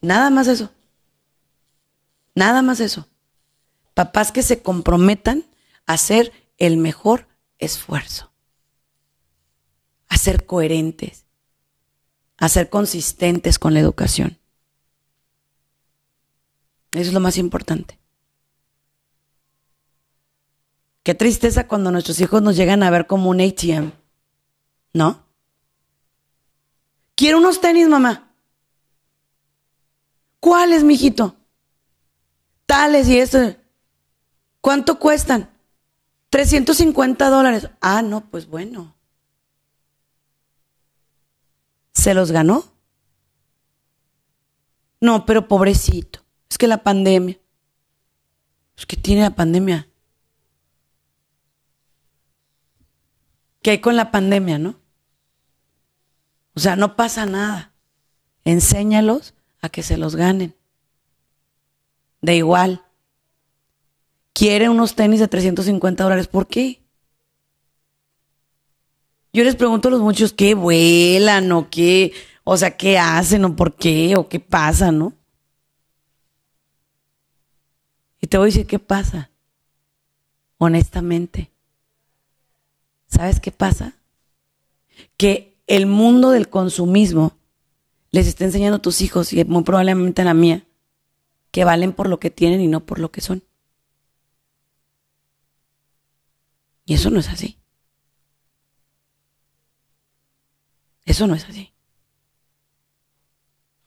Nada 0.02 0.30
más 0.30 0.48
eso. 0.48 0.72
Nada 2.36 2.62
más 2.62 2.80
eso. 2.80 3.08
Papás 3.94 4.32
que 4.32 4.44
se 4.44 4.62
comprometan 4.62 5.46
a 5.86 5.94
hacer 5.94 6.32
el 6.58 6.78
mejor 6.78 7.28
esfuerzo. 7.60 8.32
A 10.08 10.18
ser 10.18 10.46
coherentes. 10.46 11.26
A 12.38 12.50
ser 12.50 12.70
consistentes 12.70 13.60
con 13.60 13.74
la 13.74 13.80
educación. 13.80 14.40
Eso 16.92 17.10
es 17.10 17.14
lo 17.14 17.20
más 17.20 17.38
importante. 17.38 18.00
Qué 21.04 21.16
tristeza 21.16 21.68
cuando 21.68 21.92
nuestros 21.92 22.20
hijos 22.20 22.42
nos 22.42 22.56
llegan 22.56 22.84
a 22.84 22.90
ver 22.90 23.08
como 23.08 23.30
un 23.30 23.42
ATM. 23.42 23.92
¿No? 24.94 25.26
Quiero 27.22 27.38
unos 27.38 27.62
tenis, 27.62 27.88
mamá. 27.88 28.34
¿Cuáles, 30.40 30.84
mijito? 30.84 31.36
Tales 32.66 33.08
y 33.08 33.20
esto. 33.20 33.38
¿Cuánto 34.60 34.98
cuestan? 34.98 35.52
350 36.32 37.30
dólares. 37.30 37.70
Ah, 37.80 38.02
no, 38.02 38.28
pues 38.32 38.48
bueno. 38.48 38.96
¿Se 41.94 42.16
los 42.16 42.32
ganó? 42.32 42.74
No, 45.00 45.28
pero 45.28 45.48
pobrecito. 45.48 46.22
Es 46.50 46.58
que 46.58 46.66
la 46.66 46.82
pandemia. 46.82 47.40
Es 48.76 48.88
que 48.88 48.98
tiene 48.98 49.22
la 49.22 49.36
pandemia. 49.36 49.88
¿Qué 53.62 53.70
hay 53.70 53.80
con 53.80 53.96
la 53.96 54.10
pandemia, 54.10 54.58
no? 54.58 54.81
O 56.56 56.60
sea, 56.60 56.76
no 56.76 56.96
pasa 56.96 57.26
nada. 57.26 57.72
Enséñalos 58.44 59.34
a 59.62 59.70
que 59.70 59.84
se 59.84 59.98
los 59.98 60.16
ganen. 60.16 60.56
De 62.22 62.36
igual. 62.36 62.84
Quiere 64.34 64.70
unos 64.70 64.96
tenis 64.96 65.20
de 65.20 65.28
350 65.28 66.04
dólares. 66.04 66.28
¿Por 66.28 66.48
qué? 66.48 66.82
Yo 69.34 69.44
les 69.44 69.56
pregunto 69.56 69.88
a 69.88 69.92
los 69.92 70.02
muchos 70.02 70.34
qué 70.34 70.56
vuelan 70.56 71.52
o 71.52 71.70
qué, 71.70 72.14
o 72.44 72.58
sea, 72.58 72.76
qué 72.76 73.00
hacen 73.00 73.46
o 73.46 73.56
por 73.56 73.76
qué 73.76 74.16
o 74.18 74.28
qué 74.28 74.40
pasa, 74.40 74.92
¿no? 74.92 75.14
Y 78.20 78.28
te 78.28 78.38
voy 78.38 78.46
a 78.46 78.48
decir 78.48 78.68
qué 78.68 78.78
pasa. 78.78 79.32
Honestamente. 80.58 81.50
¿Sabes 83.08 83.40
qué 83.40 83.52
pasa? 83.52 83.94
Que 85.18 85.51
el 85.72 85.86
mundo 85.86 86.32
del 86.32 86.50
consumismo 86.50 87.38
les 88.12 88.28
está 88.28 88.44
enseñando 88.44 88.76
a 88.76 88.82
tus 88.82 89.00
hijos 89.00 89.32
y 89.32 89.46
muy 89.46 89.64
probablemente 89.64 90.22
a 90.22 90.26
la 90.26 90.34
mía 90.34 90.66
que 91.50 91.64
valen 91.64 91.94
por 91.94 92.10
lo 92.10 92.20
que 92.20 92.30
tienen 92.30 92.60
y 92.60 92.68
no 92.68 92.86
por 92.86 93.00
lo 93.00 93.10
que 93.10 93.22
son. 93.22 93.42
Y 96.84 96.96
eso 96.96 97.10
no 97.10 97.22
es 97.22 97.30
así. 97.30 97.58
Eso 101.06 101.26
no 101.26 101.36
es 101.36 101.46
así. 101.46 101.72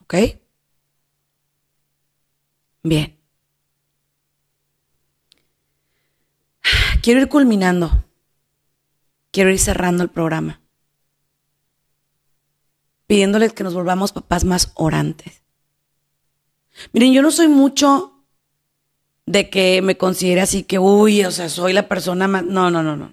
¿Ok? 0.05 0.15
Bien. 2.83 3.19
Quiero 7.03 7.21
ir 7.21 7.29
culminando. 7.29 8.07
Quiero 9.31 9.51
ir 9.51 9.59
cerrando 9.59 10.03
el 10.03 10.09
programa. 10.09 10.64
Pidiéndoles 13.07 13.53
que 13.53 13.65
nos 13.65 13.75
volvamos 13.75 14.13
papás 14.13 14.45
más 14.45 14.73
orantes. 14.75 15.43
Miren, 16.93 17.13
yo 17.13 17.23
no 17.23 17.31
soy 17.31 17.49
mucho 17.49 18.25
de 19.27 19.51
que 19.51 19.81
me 19.83 19.97
considere 19.97 20.41
así 20.41 20.65
que, 20.65 20.79
uy, 20.79 21.25
o 21.25 21.31
sea, 21.31 21.49
soy 21.49 21.73
la 21.73 21.89
persona 21.89 22.29
más... 22.29 22.45
No, 22.45 22.71
no, 22.71 22.83
no, 22.83 22.97
no. 22.97 23.13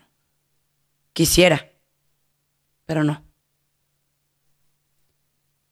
Quisiera, 1.13 1.71
pero 2.85 3.03
no 3.03 3.23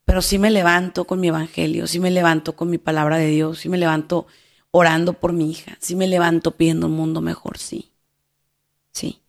pero 0.10 0.24
sí 0.24 0.40
me 0.40 0.50
levanto 0.50 1.06
con 1.06 1.20
mi 1.20 1.28
evangelio, 1.28 1.86
sí 1.86 2.00
me 2.00 2.10
levanto 2.10 2.56
con 2.56 2.68
mi 2.68 2.80
palabra 2.80 3.18
de 3.18 3.28
Dios, 3.28 3.60
sí 3.60 3.70
me 3.70 3.78
levanto 3.78 4.26
orando 4.72 5.14
por 5.14 5.34
mi 5.34 5.52
hija, 5.52 5.78
sí 5.80 5.96
me 5.96 6.08
levanto 6.08 6.58
pidiendo 6.58 6.88
un 6.88 6.94
mundo 6.94 7.22
mejor, 7.22 7.60
sí. 7.60 7.92
Sí. 8.92 9.22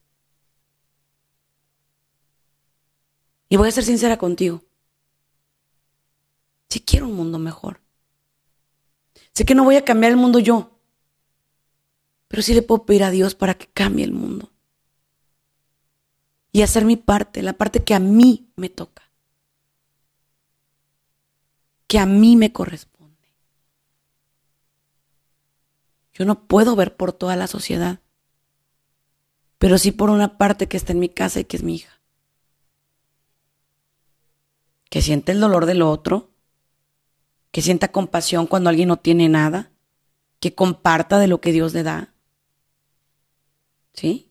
Y 3.51 3.59
voy 3.59 3.69
a 3.69 3.73
ser 3.73 3.85
sincera 3.85 4.17
contigo. 4.17 4.63
Sí 6.71 6.81
quiero 6.81 7.07
un 7.07 7.15
mundo 7.15 7.39
mejor. 7.39 7.81
Sé 9.35 9.45
que 9.45 9.55
no 9.55 9.65
voy 9.65 9.77
a 9.77 9.85
cambiar 9.85 10.13
el 10.13 10.17
mundo 10.17 10.39
yo, 10.39 10.79
pero 12.29 12.43
sí 12.43 12.55
le 12.55 12.63
puedo 12.63 12.87
pedir 12.87 13.05
a 13.05 13.11
Dios 13.11 13.35
para 13.35 13.55
que 13.55 13.67
cambie 13.67 14.05
el 14.05 14.13
mundo. 14.13 14.51
Y 16.53 16.63
hacer 16.63 16.85
mi 16.85 16.97
parte, 16.97 17.43
la 17.43 17.53
parte 17.53 17.85
que 17.85 17.95
a 17.95 18.01
mí 18.01 18.51
me 18.57 18.71
toca 18.71 19.11
que 21.91 21.99
a 21.99 22.07
mí 22.07 22.37
me 22.37 22.53
corresponde. 22.53 23.35
Yo 26.15 26.25
no 26.25 26.47
puedo 26.47 26.77
ver 26.77 26.97
por 26.97 27.13
toda 27.13 27.35
la 27.35 27.49
sociedad, 27.49 27.99
pero 29.59 29.77
sí 29.77 29.91
por 29.91 30.09
una 30.09 30.39
parte 30.39 30.69
que 30.69 30.77
está 30.77 30.93
en 30.93 31.01
mi 31.01 31.09
casa 31.09 31.41
y 31.41 31.47
que 31.47 31.57
es 31.57 31.65
mi 31.65 31.75
hija. 31.75 32.01
Que 34.89 35.03
siente 35.03 35.33
el 35.33 35.41
dolor 35.41 35.67
del 35.67 35.83
otro, 35.83 36.31
que 37.51 37.63
sienta 37.63 37.93
compasión 37.93 38.47
cuando 38.47 38.71
alguien 38.71 38.89
no 38.89 38.97
tiene 38.97 39.29
nada, 39.29 39.71
que 40.39 40.55
comparta 40.55 41.19
de 41.19 41.27
lo 41.27 41.41
que 41.41 41.53
Dios 41.53 41.75
le 41.75 41.83
da. 41.83 42.15
¿Sí? 43.93 44.31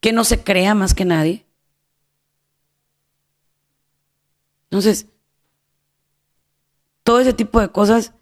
Que 0.00 0.12
no 0.12 0.24
se 0.24 0.42
crea 0.42 0.74
más 0.74 0.94
que 0.94 1.04
nadie. 1.04 1.46
Entonces, 4.64 5.06
todo 7.02 7.18
ese 7.18 7.32
tipo 7.32 7.60
de 7.60 7.70
cosas 7.70 8.12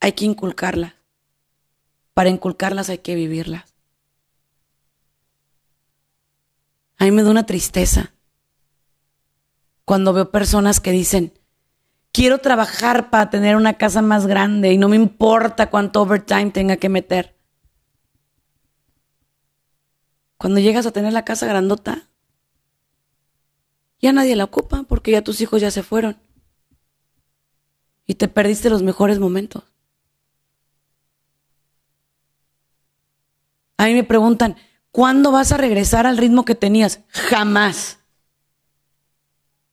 hay 0.00 0.12
que 0.12 0.24
inculcarlas. 0.24 0.94
Para 2.12 2.28
inculcarlas 2.28 2.90
hay 2.90 2.98
que 2.98 3.14
vivirlas. 3.14 3.74
A 6.98 7.04
mí 7.04 7.12
me 7.12 7.22
da 7.22 7.30
una 7.30 7.46
tristeza 7.46 8.12
cuando 9.84 10.12
veo 10.12 10.30
personas 10.30 10.80
que 10.80 10.92
dicen, 10.92 11.32
quiero 12.12 12.38
trabajar 12.38 13.10
para 13.10 13.30
tener 13.30 13.56
una 13.56 13.74
casa 13.74 14.02
más 14.02 14.26
grande 14.26 14.72
y 14.72 14.78
no 14.78 14.88
me 14.88 14.96
importa 14.96 15.70
cuánto 15.70 16.02
overtime 16.02 16.50
tenga 16.50 16.76
que 16.76 16.88
meter. 16.88 17.34
Cuando 20.36 20.60
llegas 20.60 20.86
a 20.86 20.92
tener 20.92 21.12
la 21.12 21.24
casa 21.24 21.46
grandota, 21.46 22.08
ya 24.00 24.12
nadie 24.12 24.36
la 24.36 24.44
ocupa 24.44 24.82
porque 24.82 25.12
ya 25.12 25.22
tus 25.22 25.40
hijos 25.40 25.60
ya 25.60 25.70
se 25.70 25.82
fueron 25.82 26.18
y 28.06 28.14
te 28.14 28.28
perdiste 28.28 28.68
los 28.68 28.82
mejores 28.82 29.18
momentos. 29.18 29.62
A 33.78 33.86
mí 33.86 33.94
me 33.94 34.04
preguntan, 34.04 34.56
¿cuándo 34.90 35.32
vas 35.32 35.52
a 35.52 35.56
regresar 35.56 36.06
al 36.06 36.18
ritmo 36.18 36.44
que 36.44 36.54
tenías? 36.54 37.00
Jamás. 37.08 38.00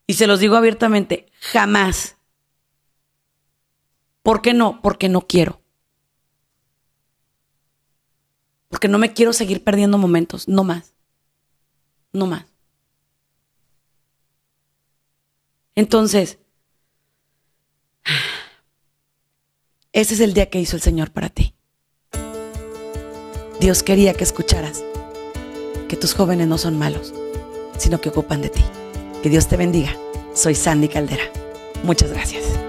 Y 0.08 0.14
se 0.14 0.26
los 0.26 0.40
digo 0.40 0.56
abiertamente, 0.56 1.32
jamás. 1.40 2.19
¿Por 4.30 4.44
qué 4.44 4.54
no? 4.54 4.80
Porque 4.84 5.10
no 5.10 5.22
quiero. 5.22 5.60
Porque 8.68 8.88
no 8.88 9.00
me 9.00 9.12
quiero 9.12 9.34
seguir 9.34 9.64
perdiendo 9.64 9.98
momentos, 9.98 10.48
no 10.48 10.64
más. 10.64 10.94
No 12.14 12.28
más. 12.28 12.46
Entonces, 15.74 16.38
ese 19.94 20.14
es 20.14 20.20
el 20.20 20.36
día 20.36 20.52
que 20.52 20.60
hizo 20.60 20.76
el 20.76 20.84
Señor 20.84 21.10
para 21.10 21.30
ti. 21.30 21.56
Dios 23.60 23.82
quería 23.82 24.14
que 24.14 24.26
escucharas 24.26 24.84
que 25.88 25.98
tus 25.98 26.14
jóvenes 26.14 26.48
no 26.48 26.60
son 26.60 26.78
malos, 26.78 27.16
sino 27.80 28.00
que 28.00 28.10
ocupan 28.10 28.44
de 28.44 28.50
ti. 28.50 28.64
Que 29.24 29.32
Dios 29.32 29.48
te 29.48 29.58
bendiga. 29.58 29.98
Soy 30.36 30.54
Sandy 30.54 30.88
Caldera. 30.88 31.24
Muchas 31.84 32.12
gracias. 32.12 32.69